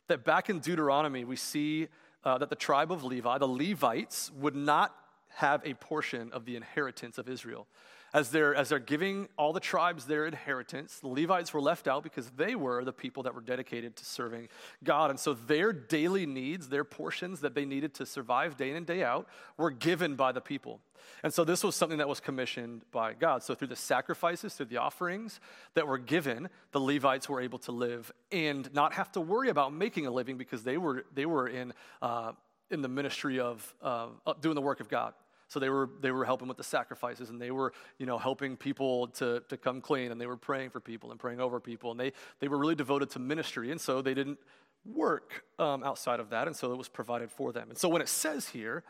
that 0.07 0.25
back 0.25 0.49
in 0.49 0.59
Deuteronomy, 0.59 1.23
we 1.23 1.35
see 1.35 1.87
uh, 2.23 2.37
that 2.39 2.49
the 2.49 2.55
tribe 2.55 2.91
of 2.91 3.03
Levi, 3.03 3.37
the 3.37 3.47
Levites, 3.47 4.31
would 4.37 4.55
not 4.55 4.93
have 5.35 5.61
a 5.63 5.75
portion 5.75 6.31
of 6.33 6.45
the 6.45 6.55
inheritance 6.55 7.17
of 7.17 7.29
Israel 7.29 7.67
as 8.13 8.31
they're, 8.31 8.55
as 8.55 8.69
they're 8.69 8.79
giving 8.79 9.27
all 9.37 9.53
the 9.53 9.59
tribes 9.59 10.05
their 10.05 10.25
inheritance, 10.25 10.99
the 10.99 11.07
Levites 11.07 11.53
were 11.53 11.61
left 11.61 11.87
out 11.87 12.03
because 12.03 12.29
they 12.31 12.55
were 12.55 12.83
the 12.83 12.93
people 12.93 13.23
that 13.23 13.35
were 13.35 13.41
dedicated 13.41 13.95
to 13.97 14.05
serving 14.05 14.49
God. 14.83 15.09
And 15.09 15.19
so 15.19 15.33
their 15.33 15.71
daily 15.71 16.25
needs, 16.25 16.69
their 16.69 16.83
portions 16.83 17.41
that 17.41 17.53
they 17.53 17.65
needed 17.65 17.93
to 17.95 18.05
survive 18.05 18.57
day 18.57 18.71
in 18.71 18.75
and 18.75 18.85
day 18.85 19.03
out, 19.03 19.27
were 19.57 19.71
given 19.71 20.15
by 20.15 20.31
the 20.31 20.41
people. 20.41 20.79
And 21.23 21.33
so 21.33 21.43
this 21.43 21.63
was 21.63 21.75
something 21.75 21.97
that 21.97 22.07
was 22.07 22.19
commissioned 22.19 22.83
by 22.91 23.13
God. 23.13 23.43
So 23.43 23.55
through 23.55 23.67
the 23.69 23.75
sacrifices, 23.75 24.53
through 24.53 24.67
the 24.67 24.77
offerings 24.77 25.39
that 25.73 25.87
were 25.87 25.97
given, 25.97 26.49
the 26.71 26.79
Levites 26.79 27.29
were 27.29 27.41
able 27.41 27.59
to 27.59 27.71
live 27.71 28.11
and 28.31 28.71
not 28.73 28.93
have 28.93 29.11
to 29.13 29.21
worry 29.21 29.49
about 29.49 29.73
making 29.73 30.05
a 30.07 30.11
living 30.11 30.37
because 30.37 30.63
they 30.63 30.77
were, 30.77 31.05
they 31.13 31.25
were 31.25 31.47
in, 31.47 31.73
uh, 32.01 32.33
in 32.69 32.81
the 32.81 32.87
ministry 32.87 33.39
of 33.39 33.73
uh, 33.81 34.07
doing 34.41 34.55
the 34.55 34.61
work 34.61 34.79
of 34.79 34.89
God. 34.89 35.13
So 35.49 35.59
they 35.59 35.69
were, 35.69 35.89
they 35.99 36.11
were 36.11 36.23
helping 36.25 36.47
with 36.47 36.57
the 36.57 36.63
sacrifices 36.63 37.29
and 37.29 37.41
they 37.41 37.51
were, 37.51 37.73
you 37.97 38.05
know, 38.05 38.17
helping 38.17 38.55
people 38.55 39.07
to, 39.07 39.43
to 39.49 39.57
come 39.57 39.81
clean 39.81 40.11
and 40.11 40.21
they 40.21 40.27
were 40.27 40.37
praying 40.37 40.69
for 40.69 40.79
people 40.79 41.11
and 41.11 41.19
praying 41.19 41.41
over 41.41 41.59
people. 41.59 41.91
And 41.91 41.99
they, 41.99 42.13
they 42.39 42.47
were 42.47 42.57
really 42.57 42.75
devoted 42.75 43.09
to 43.11 43.19
ministry. 43.19 43.71
And 43.71 43.81
so 43.81 44.01
they 44.01 44.13
didn't 44.13 44.37
work 44.85 45.43
um, 45.57 45.83
outside 45.83 46.19
of 46.19 46.29
that. 46.29 46.47
And 46.47 46.55
so 46.55 46.71
it 46.71 46.77
was 46.77 46.87
provided 46.87 47.31
for 47.31 47.51
them. 47.51 47.69
And 47.69 47.77
so 47.77 47.89
when 47.89 48.01
it 48.01 48.09
says 48.09 48.47
here, 48.47 48.83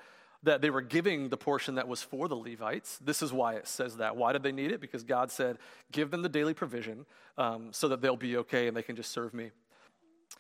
that 0.44 0.62
they 0.62 0.70
were 0.70 0.82
giving 0.82 1.28
the 1.28 1.38
portion 1.38 1.76
that 1.76 1.88
was 1.88 2.02
for 2.02 2.30
the 2.30 2.36
Levites. 2.36 2.98
This 3.00 3.22
is 3.22 3.34
why 3.34 3.56
it 3.56 3.68
says 3.68 3.98
that. 3.98 4.16
Why 4.16 4.32
did 4.32 4.42
they 4.42 4.54
need 4.54 4.72
it? 4.72 4.80
Because 4.80 5.04
God 5.04 5.32
said, 5.32 5.58
give 5.92 6.12
them 6.12 6.22
the 6.22 6.30
daily 6.30 6.54
provision 6.54 7.06
um, 7.38 7.74
so 7.74 7.90
that 7.90 8.02
they'll 8.02 8.16
be 8.16 8.38
okay 8.38 8.68
and 8.68 8.78
they 8.78 8.84
can 8.84 8.96
just 8.96 9.12
serve 9.12 9.34
me. 9.34 9.52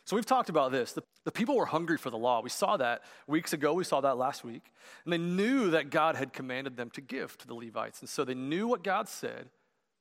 So 0.05 0.15
we've 0.15 0.25
talked 0.25 0.49
about 0.49 0.71
this. 0.71 0.93
The, 0.93 1.03
the, 1.23 1.31
people 1.31 1.55
were 1.55 1.65
hungry 1.65 1.97
for 1.97 2.09
the 2.09 2.17
law. 2.17 2.41
We 2.41 2.49
saw 2.49 2.77
that 2.77 3.03
weeks 3.27 3.53
ago. 3.53 3.73
We 3.73 3.83
saw 3.83 4.01
that 4.01 4.17
last 4.17 4.43
week. 4.43 4.71
And 5.03 5.13
they 5.13 5.17
knew 5.17 5.71
that 5.71 5.89
God 5.89 6.15
had 6.15 6.33
commanded 6.33 6.77
them 6.77 6.89
to 6.91 7.01
give 7.01 7.37
to 7.37 7.47
the 7.47 7.53
Levites. 7.53 7.99
And 7.99 8.09
so 8.09 8.23
they 8.23 8.33
knew 8.33 8.67
what 8.67 8.83
God 8.83 9.07
said, 9.07 9.49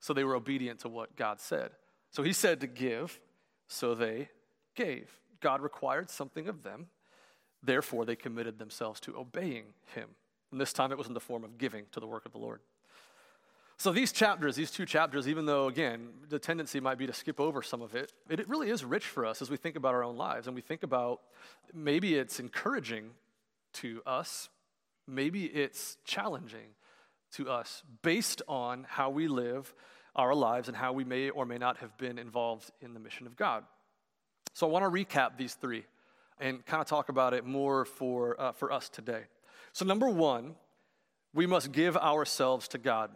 so 0.01 0.15
they 0.15 0.25
were 0.25 0.35
obedient 0.35 0.81
to 0.81 0.89
what 0.89 1.17
God 1.17 1.41
said. 1.41 1.73
So 2.11 2.23
he 2.23 2.33
said 2.33 2.61
to 2.61 2.67
give, 2.67 3.21
so 3.67 3.95
they 3.95 4.31
gave. 4.75 5.11
God 5.41 5.61
required 5.61 6.11
something 6.11 6.49
of 6.49 6.63
them. 6.63 6.87
Therefore, 7.63 8.05
they 8.05 8.17
committed 8.17 8.59
themselves 8.59 9.01
to 9.01 9.17
obeying 9.17 9.65
him. 9.95 10.09
And 10.51 10.61
this 10.61 10.73
time 10.73 10.93
it 10.93 10.99
was 10.99 11.09
in 11.09 11.15
the 11.15 11.21
form 11.21 11.45
of 11.45 11.59
giving 11.59 11.85
to 11.93 12.01
the 12.01 12.07
work 12.07 12.25
of 12.25 12.33
the 12.33 12.39
Lord. 12.39 12.61
So, 13.81 13.93
these 13.93 14.11
chapters, 14.11 14.57
these 14.57 14.73
two 14.73 14.85
chapters, 14.85 15.29
even 15.29 15.47
though, 15.47 15.69
again, 15.69 16.09
the 16.29 16.41
tendency 16.41 16.81
might 16.81 16.99
be 16.99 17.07
to 17.07 17.13
skip 17.13 17.39
over 17.39 17.63
some 17.63 17.81
of 17.81 17.95
it, 17.95 18.13
it, 18.29 18.49
really 18.49 18.71
is 18.71 18.85
rich 18.85 19.07
for 19.07 19.25
us 19.25 19.41
as 19.41 19.51
we 19.51 19.57
think 19.57 19.77
about 19.77 19.95
our 19.95 20.03
own 20.03 20.17
lives 20.17 20.49
and 20.49 20.57
we 20.57 20.63
think 20.63 20.83
about 20.83 21.21
maybe 21.73 22.17
it's 22.17 22.41
encouraging 22.41 23.11
to 23.75 24.03
us, 24.05 24.49
maybe 25.07 25.45
it's 25.45 25.97
challenging 26.05 26.75
to 27.35 27.49
us 27.49 27.85
based 28.03 28.43
on 28.49 28.85
how 28.89 29.11
we 29.11 29.29
live 29.29 29.73
our 30.17 30.35
lives 30.35 30.67
and 30.67 30.77
how 30.77 30.93
we 30.93 31.05
may 31.05 31.31
or 31.31 31.47
may 31.47 31.59
not 31.59 31.77
have 31.77 31.97
been 31.99 32.19
involved 32.19 32.73
in 32.81 32.95
the 32.95 33.01
mission 33.01 33.29
of 33.29 33.37
God. 33.37 33.63
So, 34.55 34.67
I 34.67 34.71
want 34.71 34.85
to 34.87 34.91
recap 34.91 35.37
these 35.37 35.55
three 35.55 35.85
and 36.41 36.67
kind 36.67 36.81
of 36.81 36.89
talk 36.89 37.11
about 37.11 37.33
it 37.33 37.47
more 37.47 37.85
for, 37.85 38.41
uh, 38.41 38.51
for 38.51 38.73
us 38.73 38.89
today. 38.89 39.23
So, 39.73 39.85
number 39.85 40.09
one, 40.09 40.57
we 41.33 41.47
must 41.47 41.71
give 41.71 41.97
ourselves 41.97 42.67
to 42.69 42.79
God. 42.79 43.13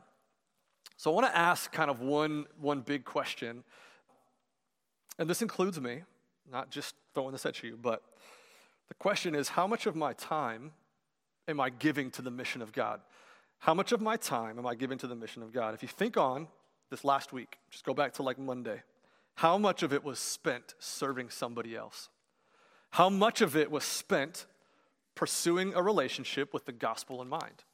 So 1.03 1.11
I 1.11 1.15
want 1.15 1.27
to 1.27 1.37
ask 1.37 1.73
kind 1.73 1.91
of 1.91 2.01
one, 2.01 2.47
one 2.61 2.81
big 2.81 3.05
question. 3.05 3.65
And 5.19 5.29
this 5.29 5.43
includes 5.43 5.81
me, 5.81 6.03
not 6.49 6.71
just 6.71 6.95
throwing 7.13 7.33
this 7.33 7.45
at 7.45 7.61
you, 7.61 7.77
but 7.77 8.05
the 8.87 8.95
question 8.95 9.35
is 9.35 9.49
how 9.49 9.67
much 9.67 9.87
of 9.87 9.97
my 9.97 10.13
time 10.13 10.71
am 11.49 11.59
I 11.59 11.71
giving 11.71 12.13
to 12.13 12.23
the 12.23 12.31
mission 12.31 12.63
of 12.63 12.71
God? 12.71 13.01
How 13.59 13.75
much 13.75 13.91
of 13.91 14.01
my 14.01 14.17
time 14.17 14.61
am 14.61 14.65
I 14.65 14.77
giving 14.77 14.97
to 14.99 15.09
the 15.09 15.17
mission 15.17 15.43
of 15.43 15.53
God? 15.53 15.75
If 15.75 15.83
you 15.83 15.89
think 15.89 16.17
on 16.17 16.47
this 16.89 17.05
last 17.05 17.33
week, 17.33 17.59
just 17.69 17.85
go 17.85 17.95
back 17.95 18.13
to 18.15 18.23
like 18.23 18.39
Monday, 18.39 18.81
how 19.35 19.59
much 19.59 19.83
of 19.83 19.93
it 19.93 20.05
was 20.05 20.21
spent 20.21 20.77
serving 20.79 21.31
somebody 21.31 21.75
else? 21.75 22.11
How 22.91 23.09
much 23.09 23.41
of 23.41 23.57
it 23.57 23.73
was 23.73 23.83
spent 23.83 24.47
pursuing 25.17 25.75
a 25.75 25.83
relationship 25.83 26.55
with 26.55 26.65
the 26.65 26.71
gospel 26.71 27.21
in 27.21 27.29
mind? 27.29 27.65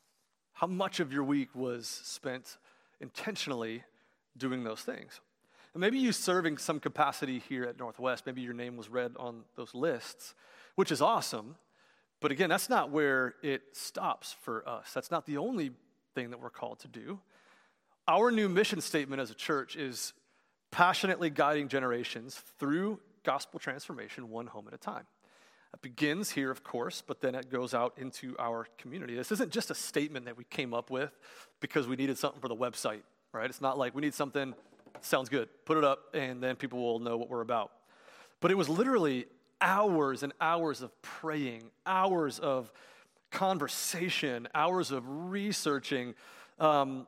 How 0.55 0.67
much 0.67 0.99
of 0.99 1.13
your 1.13 1.25
week 1.25 1.55
was 1.55 1.87
spent 1.87 2.57
intentionally 3.01 3.85
doing 4.37 4.65
those 4.65 4.81
things. 4.81 5.21
And 5.75 5.81
maybe 5.81 5.99
you 5.99 6.13
serve 6.13 6.47
in 6.47 6.57
some 6.57 6.81
capacity 6.81 7.39
here 7.39 7.65
at 7.65 7.79
Northwest. 7.79 8.27
Maybe 8.27 8.41
your 8.41 8.55
name 8.55 8.77
was 8.77 8.89
read 8.89 9.13
on 9.19 9.45
those 9.57 9.75
lists, 9.75 10.35
which 10.75 10.91
is 10.91 11.03
awesome. 11.03 11.57
But 12.21 12.33
again, 12.33 12.49
that's 12.49 12.69
not 12.69 12.91
where 12.91 13.35
it 13.43 13.63
stops 13.73 14.35
for 14.41 14.69
us. 14.69 14.93
That's 14.93 15.11
not 15.11 15.27
the 15.27 15.37
only 15.37 15.73
thing 16.15 16.31
that 16.31 16.41
we're 16.41 16.51
called 16.51 16.81
to 16.81 16.89
do. 16.89 17.21
Our 18.09 18.31
new 18.31 18.49
mission 18.49 18.81
statement 18.81 19.21
as 19.21 19.31
a 19.31 19.35
church 19.35 19.77
is 19.77 20.15
passionately 20.71 21.31
guiding 21.31 21.69
generations 21.69 22.43
through 22.59 23.01
gospel 23.23 23.61
transformation 23.61 24.31
one 24.31 24.47
home 24.47 24.67
at 24.67 24.75
a 24.75 24.79
time. 24.79 25.07
It 25.79 25.83
begins 25.83 26.31
here, 26.31 26.51
of 26.51 26.65
course, 26.65 27.05
but 27.07 27.21
then 27.21 27.37
it 27.37 27.51
goes 27.51 27.73
out 27.73 27.95
into 27.99 28.35
our 28.41 28.67
community. 28.79 29.15
This 29.15 29.31
isn't 29.31 29.53
just 29.53 29.71
a 29.71 29.77
statement 29.77 30.25
that 30.25 30.37
we 30.37 30.43
came 30.43 30.75
up 30.75 30.91
with 30.91 31.17
because 31.61 31.87
we 31.87 31.95
needed 31.95 32.19
something 32.19 32.41
for 32.41 32.49
the 32.49 32.57
website, 32.57 33.03
right? 33.33 33.49
It's 33.49 33.61
not 33.61 33.79
like 33.79 33.95
we 33.95 34.03
need 34.03 34.13
something, 34.13 34.55
sounds 35.03 35.29
good, 35.29 35.49
put 35.67 35.79
it 35.79 35.85
up, 35.85 36.01
and 36.15 36.43
then 36.43 36.57
people 36.57 36.81
will 36.81 36.99
know 36.99 37.17
what 37.17 37.31
we're 37.31 37.43
about. 37.43 37.71
But 38.41 38.51
it 38.51 38.57
was 38.57 38.69
literally 38.69 39.27
hours 39.61 40.25
and 40.25 40.33
hours 40.41 40.83
of 40.83 41.01
praying, 41.01 41.71
hours 41.87 42.41
of 42.41 42.73
conversation, 43.31 44.49
hours 44.57 44.91
of 44.91 45.05
researching. 45.07 46.17
Um, 46.59 47.07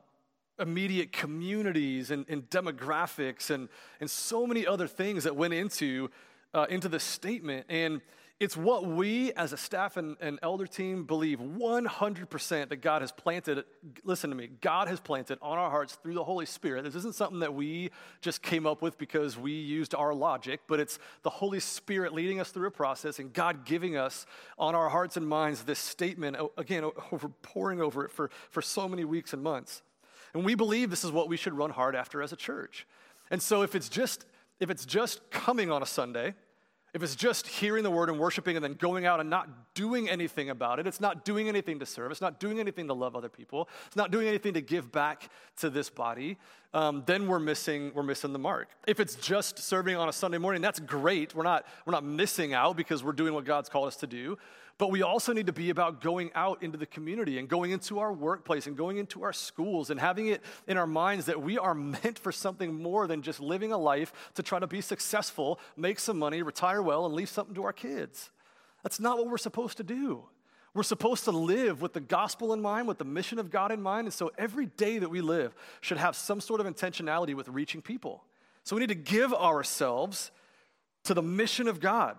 immediate 0.60 1.10
communities 1.10 2.12
and, 2.12 2.24
and, 2.28 2.48
demographics 2.50 3.48
and, 3.48 3.68
and 3.98 4.10
so 4.10 4.46
many 4.46 4.66
other 4.66 4.86
things 4.86 5.24
that 5.24 5.34
went 5.34 5.54
into, 5.54 6.10
uh, 6.52 6.66
into 6.68 6.86
this 6.86 7.02
statement. 7.02 7.64
And 7.70 8.02
it's 8.40 8.56
what 8.56 8.86
we 8.86 9.34
as 9.34 9.52
a 9.52 9.58
staff 9.58 9.98
and, 9.98 10.16
and 10.18 10.38
elder 10.42 10.66
team 10.66 11.04
believe 11.04 11.40
100% 11.40 12.68
that 12.70 12.76
God 12.76 13.02
has 13.02 13.12
planted. 13.12 13.64
Listen 14.02 14.30
to 14.30 14.36
me, 14.36 14.48
God 14.62 14.88
has 14.88 14.98
planted 14.98 15.38
on 15.42 15.58
our 15.58 15.68
hearts 15.68 15.98
through 16.02 16.14
the 16.14 16.24
Holy 16.24 16.46
Spirit. 16.46 16.84
This 16.84 16.94
isn't 16.94 17.14
something 17.14 17.40
that 17.40 17.52
we 17.52 17.90
just 18.22 18.40
came 18.40 18.66
up 18.66 18.80
with 18.80 18.96
because 18.96 19.36
we 19.36 19.52
used 19.52 19.94
our 19.94 20.14
logic, 20.14 20.60
but 20.66 20.80
it's 20.80 20.98
the 21.22 21.28
Holy 21.28 21.60
Spirit 21.60 22.14
leading 22.14 22.40
us 22.40 22.50
through 22.50 22.66
a 22.66 22.70
process 22.70 23.18
and 23.18 23.30
God 23.30 23.66
giving 23.66 23.98
us 23.98 24.24
on 24.58 24.74
our 24.74 24.88
hearts 24.88 25.18
and 25.18 25.28
minds 25.28 25.64
this 25.64 25.78
statement, 25.78 26.38
again, 26.56 26.90
over 27.12 27.28
pouring 27.42 27.82
over 27.82 28.06
it 28.06 28.10
for, 28.10 28.30
for 28.48 28.62
so 28.62 28.88
many 28.88 29.04
weeks 29.04 29.34
and 29.34 29.42
months. 29.42 29.82
And 30.32 30.46
we 30.46 30.54
believe 30.54 30.88
this 30.88 31.04
is 31.04 31.12
what 31.12 31.28
we 31.28 31.36
should 31.36 31.52
run 31.52 31.70
hard 31.70 31.94
after 31.94 32.22
as 32.22 32.32
a 32.32 32.36
church. 32.36 32.86
And 33.30 33.42
so 33.42 33.62
if 33.62 33.74
it's 33.74 33.90
just 33.90 34.24
if 34.60 34.68
it's 34.68 34.84
just 34.84 35.30
coming 35.30 35.70
on 35.70 35.82
a 35.82 35.86
Sunday, 35.86 36.34
if 36.92 37.02
it's 37.02 37.14
just 37.14 37.46
hearing 37.46 37.84
the 37.84 37.90
word 37.90 38.08
and 38.08 38.18
worshiping 38.18 38.56
and 38.56 38.64
then 38.64 38.74
going 38.74 39.06
out 39.06 39.20
and 39.20 39.30
not 39.30 39.74
doing 39.74 40.08
anything 40.08 40.50
about 40.50 40.78
it, 40.78 40.86
it's 40.86 41.00
not 41.00 41.24
doing 41.24 41.48
anything 41.48 41.78
to 41.78 41.86
serve, 41.86 42.10
it's 42.10 42.20
not 42.20 42.40
doing 42.40 42.58
anything 42.58 42.88
to 42.88 42.94
love 42.94 43.14
other 43.14 43.28
people, 43.28 43.68
it's 43.86 43.96
not 43.96 44.10
doing 44.10 44.26
anything 44.26 44.54
to 44.54 44.60
give 44.60 44.90
back 44.90 45.30
to 45.58 45.70
this 45.70 45.88
body, 45.90 46.36
um, 46.72 47.02
then 47.06 47.26
we're 47.26 47.38
missing, 47.40 47.92
we're 47.94 48.02
missing 48.02 48.32
the 48.32 48.38
mark. 48.38 48.68
If 48.86 49.00
it's 49.00 49.16
just 49.16 49.58
serving 49.58 49.96
on 49.96 50.08
a 50.08 50.12
Sunday 50.12 50.38
morning, 50.38 50.62
that's 50.62 50.80
great. 50.80 51.34
We're 51.34 51.42
not, 51.42 51.66
we're 51.84 51.92
not 51.92 52.04
missing 52.04 52.54
out 52.54 52.76
because 52.76 53.02
we're 53.02 53.12
doing 53.12 53.34
what 53.34 53.44
God's 53.44 53.68
called 53.68 53.88
us 53.88 53.96
to 53.96 54.06
do. 54.06 54.38
But 54.80 54.90
we 54.90 55.02
also 55.02 55.34
need 55.34 55.44
to 55.44 55.52
be 55.52 55.68
about 55.68 56.00
going 56.00 56.30
out 56.34 56.62
into 56.62 56.78
the 56.78 56.86
community 56.86 57.38
and 57.38 57.46
going 57.46 57.70
into 57.70 57.98
our 57.98 58.14
workplace 58.14 58.66
and 58.66 58.74
going 58.74 58.96
into 58.96 59.22
our 59.24 59.32
schools 59.34 59.90
and 59.90 60.00
having 60.00 60.28
it 60.28 60.40
in 60.66 60.78
our 60.78 60.86
minds 60.86 61.26
that 61.26 61.42
we 61.42 61.58
are 61.58 61.74
meant 61.74 62.18
for 62.18 62.32
something 62.32 62.82
more 62.82 63.06
than 63.06 63.20
just 63.20 63.40
living 63.40 63.72
a 63.72 63.76
life 63.76 64.10
to 64.36 64.42
try 64.42 64.58
to 64.58 64.66
be 64.66 64.80
successful, 64.80 65.60
make 65.76 65.98
some 65.98 66.18
money, 66.18 66.40
retire 66.42 66.80
well, 66.80 67.04
and 67.04 67.14
leave 67.14 67.28
something 67.28 67.54
to 67.56 67.64
our 67.64 67.74
kids. 67.74 68.30
That's 68.82 68.98
not 68.98 69.18
what 69.18 69.28
we're 69.28 69.36
supposed 69.36 69.76
to 69.76 69.82
do. 69.82 70.24
We're 70.72 70.82
supposed 70.82 71.24
to 71.24 71.30
live 71.30 71.82
with 71.82 71.92
the 71.92 72.00
gospel 72.00 72.54
in 72.54 72.62
mind, 72.62 72.88
with 72.88 72.96
the 72.96 73.04
mission 73.04 73.38
of 73.38 73.50
God 73.50 73.72
in 73.72 73.82
mind. 73.82 74.06
And 74.06 74.14
so 74.14 74.30
every 74.38 74.64
day 74.64 74.98
that 74.98 75.10
we 75.10 75.20
live 75.20 75.54
should 75.82 75.98
have 75.98 76.16
some 76.16 76.40
sort 76.40 76.58
of 76.58 76.66
intentionality 76.66 77.34
with 77.34 77.48
reaching 77.48 77.82
people. 77.82 78.24
So 78.64 78.76
we 78.76 78.80
need 78.80 78.88
to 78.88 78.94
give 78.94 79.34
ourselves 79.34 80.30
to 81.04 81.12
the 81.12 81.22
mission 81.22 81.68
of 81.68 81.80
God. 81.80 82.16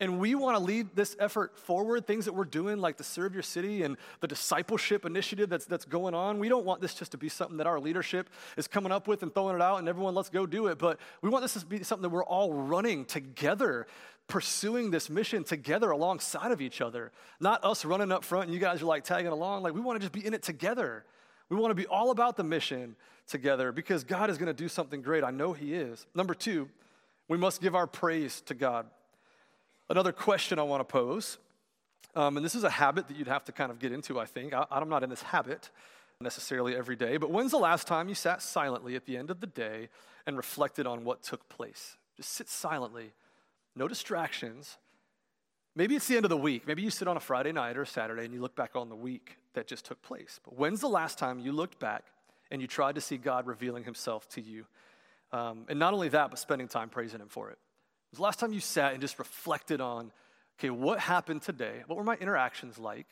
And 0.00 0.18
we 0.18 0.34
want 0.34 0.56
to 0.56 0.64
lead 0.64 0.88
this 0.94 1.14
effort 1.20 1.58
forward, 1.58 2.06
things 2.06 2.24
that 2.24 2.32
we're 2.32 2.46
doing, 2.46 2.78
like 2.78 2.96
the 2.96 3.04
Serve 3.04 3.34
Your 3.34 3.42
City 3.42 3.82
and 3.82 3.98
the 4.20 4.26
discipleship 4.26 5.04
initiative 5.04 5.50
that's, 5.50 5.66
that's 5.66 5.84
going 5.84 6.14
on. 6.14 6.38
We 6.38 6.48
don't 6.48 6.64
want 6.64 6.80
this 6.80 6.94
just 6.94 7.12
to 7.12 7.18
be 7.18 7.28
something 7.28 7.58
that 7.58 7.66
our 7.66 7.78
leadership 7.78 8.30
is 8.56 8.66
coming 8.66 8.92
up 8.92 9.06
with 9.06 9.22
and 9.22 9.32
throwing 9.32 9.56
it 9.56 9.60
out 9.60 9.78
and 9.78 9.88
everyone, 9.90 10.14
let's 10.14 10.30
go 10.30 10.46
do 10.46 10.68
it. 10.68 10.78
But 10.78 10.98
we 11.20 11.28
want 11.28 11.42
this 11.42 11.52
to 11.52 11.66
be 11.66 11.82
something 11.82 12.02
that 12.02 12.08
we're 12.08 12.24
all 12.24 12.50
running 12.50 13.04
together, 13.04 13.86
pursuing 14.26 14.90
this 14.90 15.10
mission 15.10 15.44
together 15.44 15.90
alongside 15.90 16.50
of 16.50 16.62
each 16.62 16.80
other. 16.80 17.12
Not 17.38 17.62
us 17.62 17.84
running 17.84 18.10
up 18.10 18.24
front 18.24 18.46
and 18.46 18.54
you 18.54 18.60
guys 18.60 18.80
are 18.80 18.86
like 18.86 19.04
tagging 19.04 19.32
along. 19.32 19.62
Like 19.62 19.74
we 19.74 19.82
want 19.82 20.00
to 20.00 20.00
just 20.00 20.14
be 20.14 20.26
in 20.26 20.32
it 20.32 20.42
together. 20.42 21.04
We 21.50 21.58
want 21.58 21.72
to 21.72 21.74
be 21.74 21.86
all 21.86 22.10
about 22.10 22.38
the 22.38 22.44
mission 22.44 22.96
together 23.28 23.70
because 23.70 24.02
God 24.04 24.30
is 24.30 24.38
going 24.38 24.46
to 24.46 24.54
do 24.54 24.68
something 24.68 25.02
great. 25.02 25.24
I 25.24 25.30
know 25.30 25.52
He 25.52 25.74
is. 25.74 26.06
Number 26.14 26.32
two, 26.32 26.70
we 27.28 27.36
must 27.36 27.60
give 27.60 27.74
our 27.74 27.86
praise 27.86 28.40
to 28.42 28.54
God. 28.54 28.86
Another 29.90 30.12
question 30.12 30.60
I 30.60 30.62
want 30.62 30.80
to 30.80 30.84
pose, 30.84 31.38
um, 32.14 32.36
and 32.36 32.46
this 32.46 32.54
is 32.54 32.62
a 32.62 32.70
habit 32.70 33.08
that 33.08 33.16
you'd 33.16 33.26
have 33.26 33.44
to 33.46 33.52
kind 33.52 33.72
of 33.72 33.80
get 33.80 33.90
into, 33.90 34.20
I 34.20 34.24
think. 34.24 34.54
I, 34.54 34.64
I'm 34.70 34.88
not 34.88 35.02
in 35.02 35.10
this 35.10 35.22
habit 35.22 35.70
necessarily 36.20 36.76
every 36.76 36.94
day, 36.94 37.16
but 37.16 37.32
when's 37.32 37.50
the 37.50 37.58
last 37.58 37.88
time 37.88 38.08
you 38.08 38.14
sat 38.14 38.40
silently 38.40 38.94
at 38.94 39.04
the 39.04 39.16
end 39.16 39.32
of 39.32 39.40
the 39.40 39.48
day 39.48 39.88
and 40.28 40.36
reflected 40.36 40.86
on 40.86 41.02
what 41.02 41.24
took 41.24 41.48
place? 41.48 41.96
Just 42.16 42.34
sit 42.34 42.48
silently, 42.48 43.10
no 43.74 43.88
distractions. 43.88 44.78
Maybe 45.74 45.96
it's 45.96 46.06
the 46.06 46.14
end 46.14 46.24
of 46.24 46.30
the 46.30 46.36
week. 46.36 46.68
Maybe 46.68 46.82
you 46.82 46.90
sit 46.90 47.08
on 47.08 47.16
a 47.16 47.20
Friday 47.20 47.50
night 47.50 47.76
or 47.76 47.82
a 47.82 47.86
Saturday 47.86 48.24
and 48.24 48.32
you 48.32 48.40
look 48.40 48.54
back 48.54 48.76
on 48.76 48.90
the 48.90 48.96
week 48.96 49.38
that 49.54 49.66
just 49.66 49.86
took 49.86 50.00
place. 50.02 50.38
But 50.44 50.56
when's 50.56 50.80
the 50.80 50.88
last 50.88 51.18
time 51.18 51.40
you 51.40 51.50
looked 51.50 51.80
back 51.80 52.04
and 52.52 52.62
you 52.62 52.68
tried 52.68 52.94
to 52.94 53.00
see 53.00 53.16
God 53.16 53.44
revealing 53.48 53.82
himself 53.82 54.28
to 54.30 54.40
you? 54.40 54.66
Um, 55.32 55.64
and 55.68 55.80
not 55.80 55.94
only 55.94 56.10
that, 56.10 56.30
but 56.30 56.38
spending 56.38 56.68
time 56.68 56.90
praising 56.90 57.18
him 57.18 57.28
for 57.28 57.50
it 57.50 57.58
was 58.10 58.18
the 58.18 58.22
last 58.22 58.38
time 58.38 58.52
you 58.52 58.60
sat 58.60 58.92
and 58.92 59.00
just 59.00 59.18
reflected 59.18 59.80
on, 59.80 60.12
okay, 60.58 60.70
what 60.70 60.98
happened 60.98 61.42
today? 61.42 61.82
What 61.86 61.96
were 61.96 62.04
my 62.04 62.16
interactions 62.16 62.78
like? 62.78 63.06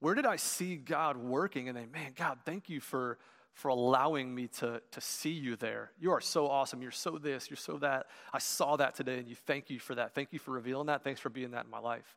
Where 0.00 0.14
did 0.14 0.26
I 0.26 0.36
see 0.36 0.76
God 0.76 1.16
working? 1.16 1.68
And 1.68 1.76
then, 1.76 1.90
man, 1.92 2.12
God, 2.16 2.38
thank 2.44 2.68
you 2.68 2.80
for, 2.80 3.18
for 3.52 3.68
allowing 3.68 4.34
me 4.34 4.48
to, 4.58 4.80
to 4.90 5.00
see 5.00 5.30
you 5.30 5.56
there. 5.56 5.92
You 6.00 6.12
are 6.12 6.20
so 6.20 6.48
awesome. 6.48 6.82
You're 6.82 6.90
so 6.90 7.18
this, 7.18 7.50
you're 7.50 7.56
so 7.56 7.76
that. 7.78 8.06
I 8.32 8.38
saw 8.38 8.76
that 8.76 8.94
today, 8.94 9.18
and 9.18 9.28
you 9.28 9.36
thank 9.46 9.70
you 9.70 9.78
for 9.78 9.94
that. 9.94 10.14
Thank 10.14 10.32
you 10.32 10.38
for 10.38 10.52
revealing 10.52 10.86
that. 10.86 11.04
Thanks 11.04 11.20
for 11.20 11.28
being 11.28 11.50
that 11.52 11.66
in 11.66 11.70
my 11.70 11.78
life. 11.78 12.16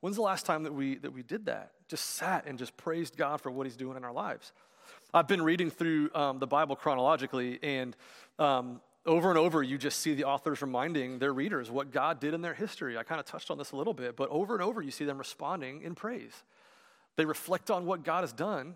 When's 0.00 0.16
the 0.16 0.22
last 0.22 0.46
time 0.46 0.64
that 0.64 0.74
we, 0.74 0.96
that 0.98 1.12
we 1.12 1.22
did 1.22 1.46
that? 1.46 1.72
Just 1.88 2.10
sat 2.10 2.46
and 2.46 2.58
just 2.58 2.76
praised 2.76 3.16
God 3.16 3.40
for 3.40 3.50
what 3.50 3.66
He's 3.66 3.76
doing 3.76 3.96
in 3.96 4.04
our 4.04 4.12
lives. 4.12 4.52
I've 5.14 5.28
been 5.28 5.42
reading 5.42 5.70
through 5.70 6.10
um, 6.14 6.38
the 6.38 6.46
Bible 6.46 6.76
chronologically, 6.76 7.58
and 7.62 7.96
um, 8.38 8.80
over 9.04 9.30
and 9.30 9.38
over, 9.38 9.62
you 9.62 9.78
just 9.78 9.98
see 9.98 10.14
the 10.14 10.24
authors 10.24 10.62
reminding 10.62 11.18
their 11.18 11.32
readers 11.32 11.70
what 11.70 11.90
God 11.90 12.20
did 12.20 12.34
in 12.34 12.42
their 12.42 12.54
history. 12.54 12.96
I 12.96 13.02
kind 13.02 13.18
of 13.18 13.26
touched 13.26 13.50
on 13.50 13.58
this 13.58 13.72
a 13.72 13.76
little 13.76 13.94
bit, 13.94 14.16
but 14.16 14.28
over 14.30 14.54
and 14.54 14.62
over, 14.62 14.80
you 14.80 14.90
see 14.90 15.04
them 15.04 15.18
responding 15.18 15.82
in 15.82 15.94
praise. 15.94 16.44
They 17.16 17.24
reflect 17.24 17.70
on 17.70 17.84
what 17.84 18.04
God 18.04 18.22
has 18.22 18.32
done. 18.32 18.74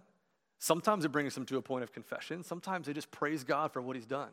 Sometimes 0.59 1.05
it 1.05 1.13
brings 1.13 1.35
them 1.35 1.47
to 1.47 1.59
a 1.59 1.63
point 1.63 1.85
of 1.85 1.93
confession. 1.93 2.43
Sometimes 2.43 2.87
they 2.87 2.93
just 2.93 3.11
praise 3.11 3.45
God 3.45 3.73
for 3.73 3.81
what 3.81 3.95
He's 3.95 4.07
done. 4.07 4.31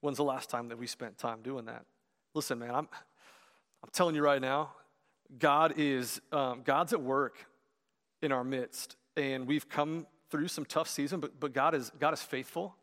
When's 0.00 0.18
the 0.18 0.24
last 0.24 0.48
time 0.48 0.68
that 0.68 0.78
we 0.78 0.86
spent 0.86 1.18
time 1.18 1.40
doing 1.42 1.64
that? 1.64 1.84
Listen, 2.34 2.58
man, 2.58 2.70
I'm, 2.70 2.88
I'm 3.82 3.90
telling 3.92 4.14
you 4.14 4.22
right 4.22 4.40
now, 4.40 4.70
God 5.38 5.74
is 5.76 6.20
um, 6.30 6.62
God's 6.64 6.92
at 6.92 7.02
work 7.02 7.46
in 8.22 8.30
our 8.30 8.44
midst, 8.44 8.96
and 9.16 9.46
we've 9.46 9.68
come 9.68 10.06
through 10.30 10.48
some 10.48 10.64
tough 10.64 10.88
season, 10.88 11.20
but, 11.20 11.40
but 11.40 11.52
God 11.52 11.74
is 11.74 11.90
God 11.98 12.14
is 12.14 12.22
faithful. 12.22 12.76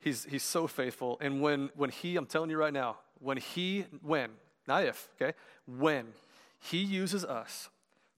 He's, 0.00 0.24
he's 0.24 0.42
so 0.42 0.66
faithful. 0.66 1.18
And 1.20 1.40
when, 1.40 1.70
when 1.74 1.90
he, 1.90 2.16
I'm 2.16 2.26
telling 2.26 2.50
you 2.50 2.58
right 2.58 2.72
now, 2.72 2.98
when 3.20 3.36
he, 3.38 3.86
when, 4.02 4.30
not 4.66 4.84
if, 4.84 5.08
okay, 5.20 5.36
when 5.66 6.06
he 6.58 6.78
uses 6.78 7.24
us 7.24 7.70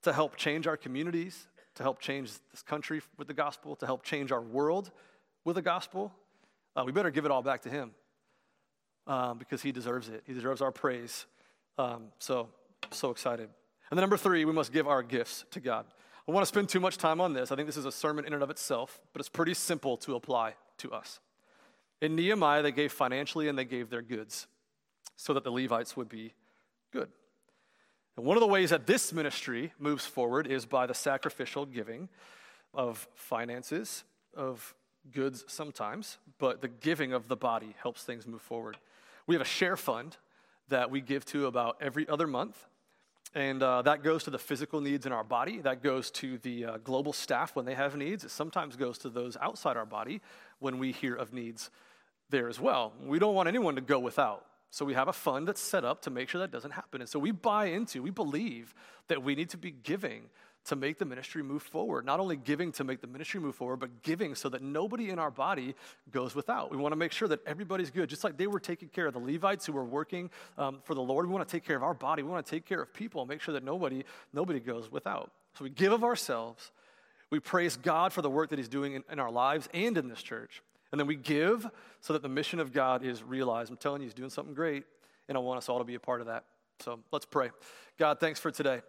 to 0.03 0.13
help 0.13 0.37
change 0.37 0.67
our 0.67 0.77
communities, 0.77 1.47
to 1.77 1.83
help 1.83 2.01
change 2.01 2.33
this 2.51 2.63
country 2.63 3.03
with 3.19 3.29
the 3.29 3.35
gospel, 3.35 3.77
to 3.77 3.87
help 3.87 4.03
change 4.03 4.33
our 4.33 4.41
world 4.41 4.91
with 5.45 5.57
the 5.57 5.63
gospel, 5.63 6.13
uh, 6.75 6.83
we 6.85 6.93
better 6.93 7.11
give 7.11 7.25
it 7.25 7.31
all 7.31 7.43
back 7.43 7.63
to 7.63 7.71
him 7.71 7.93
um, 9.07 9.39
because 9.39 9.63
he 9.63 9.73
deserves 9.73 10.09
it. 10.09 10.23
He 10.27 10.33
deserves 10.33 10.61
our 10.61 10.73
praise. 10.73 11.27
Um, 11.79 12.09
so, 12.19 12.49
so 12.91 13.11
excited. 13.11 13.49
And 13.91 13.99
then 13.99 14.03
number 14.03 14.17
three, 14.17 14.45
we 14.45 14.53
must 14.53 14.73
give 14.73 14.89
our 14.89 15.03
gifts 15.03 15.45
to 15.53 15.61
God. 15.61 15.87
I 16.29 16.33
want 16.33 16.43
to 16.43 16.49
spend 16.49 16.69
too 16.69 16.81
much 16.81 16.99
time 16.99 17.21
on 17.21 17.33
this. 17.33 17.53
I 17.53 17.57
think 17.57 17.67
this 17.67 17.77
is 17.77 17.85
a 17.85 17.93
sermon 17.93 18.25
in 18.25 18.33
and 18.33 18.43
of 18.43 18.51
itself, 18.51 19.01
but 19.13 19.21
it's 19.21 19.29
pretty 19.29 19.55
simple 19.55 19.97
to 19.99 20.17
apply 20.17 20.55
to 20.79 20.93
us. 20.93 21.21
In 22.01 22.15
Nehemiah, 22.15 22.63
they 22.63 22.73
gave 22.73 22.93
financially 22.93 23.49
and 23.49 23.59
they 23.59 23.65
gave 23.65 23.91
their 23.91 24.03
goods 24.03 24.47
so 25.17 25.33
that 25.33 25.45
the 25.45 25.51
Levites 25.51 25.97
would 25.97 26.09
be 26.09 26.35
good. 26.93 27.09
And 28.17 28.25
one 28.25 28.37
of 28.37 28.41
the 28.41 28.47
ways 28.47 28.71
that 28.71 28.87
this 28.87 29.13
ministry 29.13 29.73
moves 29.79 30.07
forward 30.07 30.47
is 30.47 30.67
by 30.67 30.87
the 30.87 30.95
sacrificial 30.95 31.67
giving 31.67 32.09
of 32.75 33.09
finances, 33.15 34.05
of 34.35 34.75
goods 35.13 35.45
sometimes, 35.49 36.19
but 36.39 36.61
the 36.61 36.69
giving 36.69 37.13
of 37.13 37.29
the 37.29 37.37
body 37.37 37.75
helps 37.81 38.03
things 38.05 38.27
move 38.27 38.43
forward. 38.43 38.77
We 39.27 39.35
have 39.35 39.43
a 39.43 39.47
share 39.47 39.77
fund 39.77 40.17
that 40.69 40.91
we 40.91 41.01
give 41.01 41.25
to 41.27 41.47
about 41.47 41.77
every 41.81 42.09
other 42.09 42.27
month. 42.27 42.67
And 43.35 43.63
uh, 43.63 43.83
that 43.83 44.03
goes 44.03 44.25
to 44.25 44.31
the 44.31 44.39
physical 44.39 44.81
needs 44.81 45.05
in 45.05 45.13
our 45.13 45.25
body. 45.25 45.61
That 45.61 45.83
goes 45.83 46.11
to 46.13 46.39
the 46.39 46.65
uh, 46.65 46.77
global 46.79 47.13
staff 47.13 47.55
when 47.55 47.67
they 47.67 47.75
have 47.75 47.97
needs. 47.97 48.25
It 48.25 48.31
sometimes 48.31 48.77
goes 48.77 48.99
to 48.99 49.11
those 49.11 49.37
outside 49.41 49.77
our 49.77 49.85
body 49.85 50.23
when 50.59 50.79
we 50.79 50.93
hear 50.93 51.15
of 51.15 51.33
needs 51.33 51.71
there 52.31 52.49
as 52.49 52.61
well. 52.61 52.93
We 53.05 53.19
don't 53.19 53.35
want 53.35 53.49
anyone 53.49 53.75
to 53.77 53.81
go 53.81 53.99
without. 53.99 54.45
So 54.71 54.85
we 54.85 54.95
have 54.95 55.09
a 55.09 55.13
fund 55.13 55.49
that's 55.49 55.61
set 55.61 55.85
up 55.85 56.03
to 56.03 56.11
make 56.11 56.29
sure 56.29 56.41
that 56.41 56.51
doesn't 56.51 56.73
happen. 56.73 57.01
And 57.01 57.09
so 57.09 57.19
we 57.19 57.31
buy 57.31 57.67
into, 57.67 58.03
we 58.03 58.11
believe 58.11 58.75
that 59.09 59.23
we 59.23 59.35
need 59.35 59.51
to 59.51 59.57
be 59.57 59.71
giving 59.71 60.23
to 60.67 60.77
make 60.77 60.99
the 60.99 61.05
ministry 61.05 61.43
move 61.43 61.63
forward. 61.63 62.05
Not 62.05 62.19
only 62.19 62.37
giving 62.37 62.73
to 62.73 62.85
make 62.85 63.01
the 63.01 63.07
ministry 63.07 63.41
move 63.41 63.55
forward, 63.55 63.77
but 63.77 64.03
giving 64.03 64.35
so 64.35 64.49
that 64.49 64.63
nobody 64.63 65.11
in 65.11 65.19
our 65.19 65.31
body 65.31 65.75
goes 66.11 66.35
without. 66.35 66.71
We 66.71 66.77
want 66.77 66.93
to 66.93 66.97
make 66.97 67.13
sure 67.13 67.29
that 67.29 67.41
everybody's 67.47 67.91
good, 67.91 68.09
just 68.11 68.25
like 68.25 68.37
they 68.37 68.49
were 68.49 68.59
taking 68.59 68.89
care 68.89 69.07
of 69.07 69.15
the 69.15 69.21
Levites 69.21 69.65
who 69.65 69.73
were 69.73 69.85
working 69.85 70.29
um, 70.59 70.81
for 70.83 70.95
the 70.95 71.01
Lord. 71.01 71.27
We 71.27 71.33
want 71.33 71.49
to 71.49 71.57
take 71.57 71.65
care 71.65 71.77
of 71.77 71.85
our 71.85 71.95
body. 71.95 72.23
We 72.23 72.31
want 72.31 72.45
to 72.45 72.51
take 72.51 72.67
care 72.67 72.83
of 72.83 72.93
people 72.93 73.23
and 73.23 73.29
make 73.29 73.41
sure 73.41 73.55
that 73.55 73.63
nobody, 73.63 74.03
nobody 74.33 74.59
goes 74.59 74.91
without. 74.91 75.31
So 75.57 75.65
we 75.65 75.71
give 75.71 75.93
of 75.93 76.03
ourselves. 76.03 76.73
We 77.31 77.39
praise 77.41 77.77
God 77.77 78.13
for 78.13 78.23
the 78.23 78.31
work 78.31 78.51
that 78.51 78.59
He's 78.59 78.69
doing 78.69 78.95
in, 78.95 79.05
in 79.11 79.21
our 79.21 79.31
lives 79.31 79.69
and 79.73 79.97
in 79.97 80.09
this 80.09 80.23
church. 80.23 80.63
And 80.93 81.01
then 81.01 81.07
we 81.07 81.17
give 81.17 81.67
so 82.01 82.13
that 82.13 82.23
the 82.23 82.29
mission 82.29 82.61
of 82.61 82.73
God 82.73 83.05
is 83.05 83.23
realized. 83.23 83.71
I'm 83.71 83.77
telling 83.77 84.03
you, 84.03 84.07
He's 84.07 84.15
doing 84.15 84.31
something 84.31 84.55
great, 84.55 84.85
and 85.29 85.37
I 85.37 85.41
want 85.41 85.59
us 85.59 85.69
all 85.69 85.79
to 85.79 85.85
be 85.85 85.95
a 85.95 86.01
part 86.01 86.21
of 86.21 86.27
that. 86.29 86.45
So 86.81 87.01
let's 87.13 87.27
pray. 87.27 87.51
God, 87.99 88.21
thanks 88.21 88.39
for 88.39 88.51
today. 88.51 88.83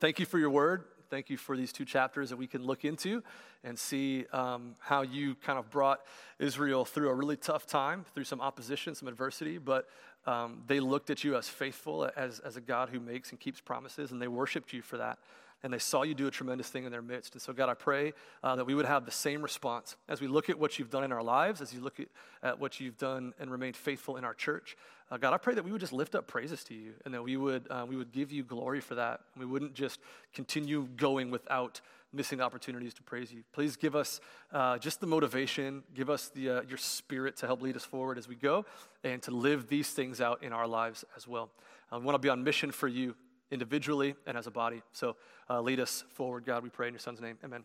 Thank 0.00 0.18
you 0.18 0.26
for 0.26 0.38
your 0.38 0.50
word. 0.50 0.84
Thank 1.08 1.30
you 1.30 1.36
for 1.36 1.56
these 1.56 1.72
two 1.72 1.84
chapters 1.84 2.30
that 2.30 2.36
we 2.36 2.46
can 2.46 2.64
look 2.64 2.84
into 2.84 3.22
and 3.62 3.78
see 3.78 4.26
um, 4.32 4.74
how 4.80 5.02
you 5.02 5.36
kind 5.36 5.58
of 5.58 5.70
brought 5.70 6.00
Israel 6.38 6.84
through 6.84 7.08
a 7.10 7.14
really 7.14 7.36
tough 7.36 7.66
time, 7.66 8.04
through 8.12 8.24
some 8.24 8.40
opposition, 8.40 8.94
some 8.94 9.08
adversity, 9.08 9.58
but 9.58 9.88
um, 10.26 10.62
they 10.66 10.80
looked 10.80 11.10
at 11.10 11.22
you 11.22 11.36
as 11.36 11.48
faithful, 11.48 12.10
as, 12.16 12.40
as 12.40 12.56
a 12.56 12.60
God 12.60 12.88
who 12.88 12.98
makes 12.98 13.30
and 13.30 13.38
keeps 13.38 13.60
promises, 13.60 14.10
and 14.10 14.20
they 14.20 14.28
worshiped 14.28 14.72
you 14.72 14.82
for 14.82 14.96
that 14.96 15.18
and 15.66 15.74
they 15.74 15.80
saw 15.80 16.04
you 16.04 16.14
do 16.14 16.28
a 16.28 16.30
tremendous 16.30 16.68
thing 16.68 16.84
in 16.84 16.92
their 16.92 17.02
midst. 17.02 17.32
And 17.32 17.42
so, 17.42 17.52
God, 17.52 17.68
I 17.68 17.74
pray 17.74 18.12
uh, 18.44 18.54
that 18.54 18.64
we 18.64 18.76
would 18.76 18.84
have 18.86 19.04
the 19.04 19.10
same 19.10 19.42
response 19.42 19.96
as 20.08 20.20
we 20.20 20.28
look 20.28 20.48
at 20.48 20.56
what 20.56 20.78
you've 20.78 20.90
done 20.90 21.02
in 21.02 21.10
our 21.10 21.24
lives, 21.24 21.60
as 21.60 21.74
you 21.74 21.80
look 21.80 21.98
at, 21.98 22.06
at 22.40 22.60
what 22.60 22.78
you've 22.78 22.96
done 22.96 23.34
and 23.40 23.50
remained 23.50 23.74
faithful 23.74 24.16
in 24.16 24.24
our 24.24 24.32
church. 24.32 24.76
Uh, 25.10 25.16
God, 25.16 25.34
I 25.34 25.38
pray 25.38 25.54
that 25.54 25.64
we 25.64 25.72
would 25.72 25.80
just 25.80 25.92
lift 25.92 26.14
up 26.14 26.28
praises 26.28 26.62
to 26.64 26.74
you 26.74 26.92
and 27.04 27.12
that 27.12 27.24
we 27.24 27.36
would, 27.36 27.66
uh, 27.68 27.84
we 27.88 27.96
would 27.96 28.12
give 28.12 28.30
you 28.30 28.44
glory 28.44 28.80
for 28.80 28.94
that. 28.94 29.22
We 29.36 29.44
wouldn't 29.44 29.74
just 29.74 29.98
continue 30.32 30.86
going 30.96 31.32
without 31.32 31.80
missing 32.12 32.40
opportunities 32.40 32.94
to 32.94 33.02
praise 33.02 33.32
you. 33.32 33.42
Please 33.52 33.74
give 33.74 33.96
us 33.96 34.20
uh, 34.52 34.78
just 34.78 35.00
the 35.00 35.08
motivation, 35.08 35.82
give 35.96 36.10
us 36.10 36.28
the, 36.28 36.48
uh, 36.48 36.62
your 36.68 36.78
spirit 36.78 37.38
to 37.38 37.46
help 37.46 37.60
lead 37.60 37.74
us 37.74 37.84
forward 37.84 38.18
as 38.18 38.28
we 38.28 38.36
go, 38.36 38.64
and 39.02 39.20
to 39.22 39.32
live 39.32 39.66
these 39.66 39.90
things 39.90 40.20
out 40.20 40.44
in 40.44 40.52
our 40.52 40.68
lives 40.68 41.04
as 41.16 41.26
well. 41.26 41.50
I 41.90 41.96
want 41.96 42.14
to 42.14 42.20
be 42.20 42.28
on 42.28 42.44
mission 42.44 42.70
for 42.70 42.86
you 42.86 43.16
individually 43.50 44.14
and 44.26 44.36
as 44.36 44.46
a 44.46 44.50
body. 44.50 44.82
So 44.92 45.16
uh, 45.48 45.60
lead 45.60 45.80
us 45.80 46.04
forward, 46.14 46.44
God, 46.44 46.62
we 46.62 46.70
pray 46.70 46.88
in 46.88 46.94
your 46.94 47.00
son's 47.00 47.20
name. 47.20 47.38
Amen. 47.44 47.64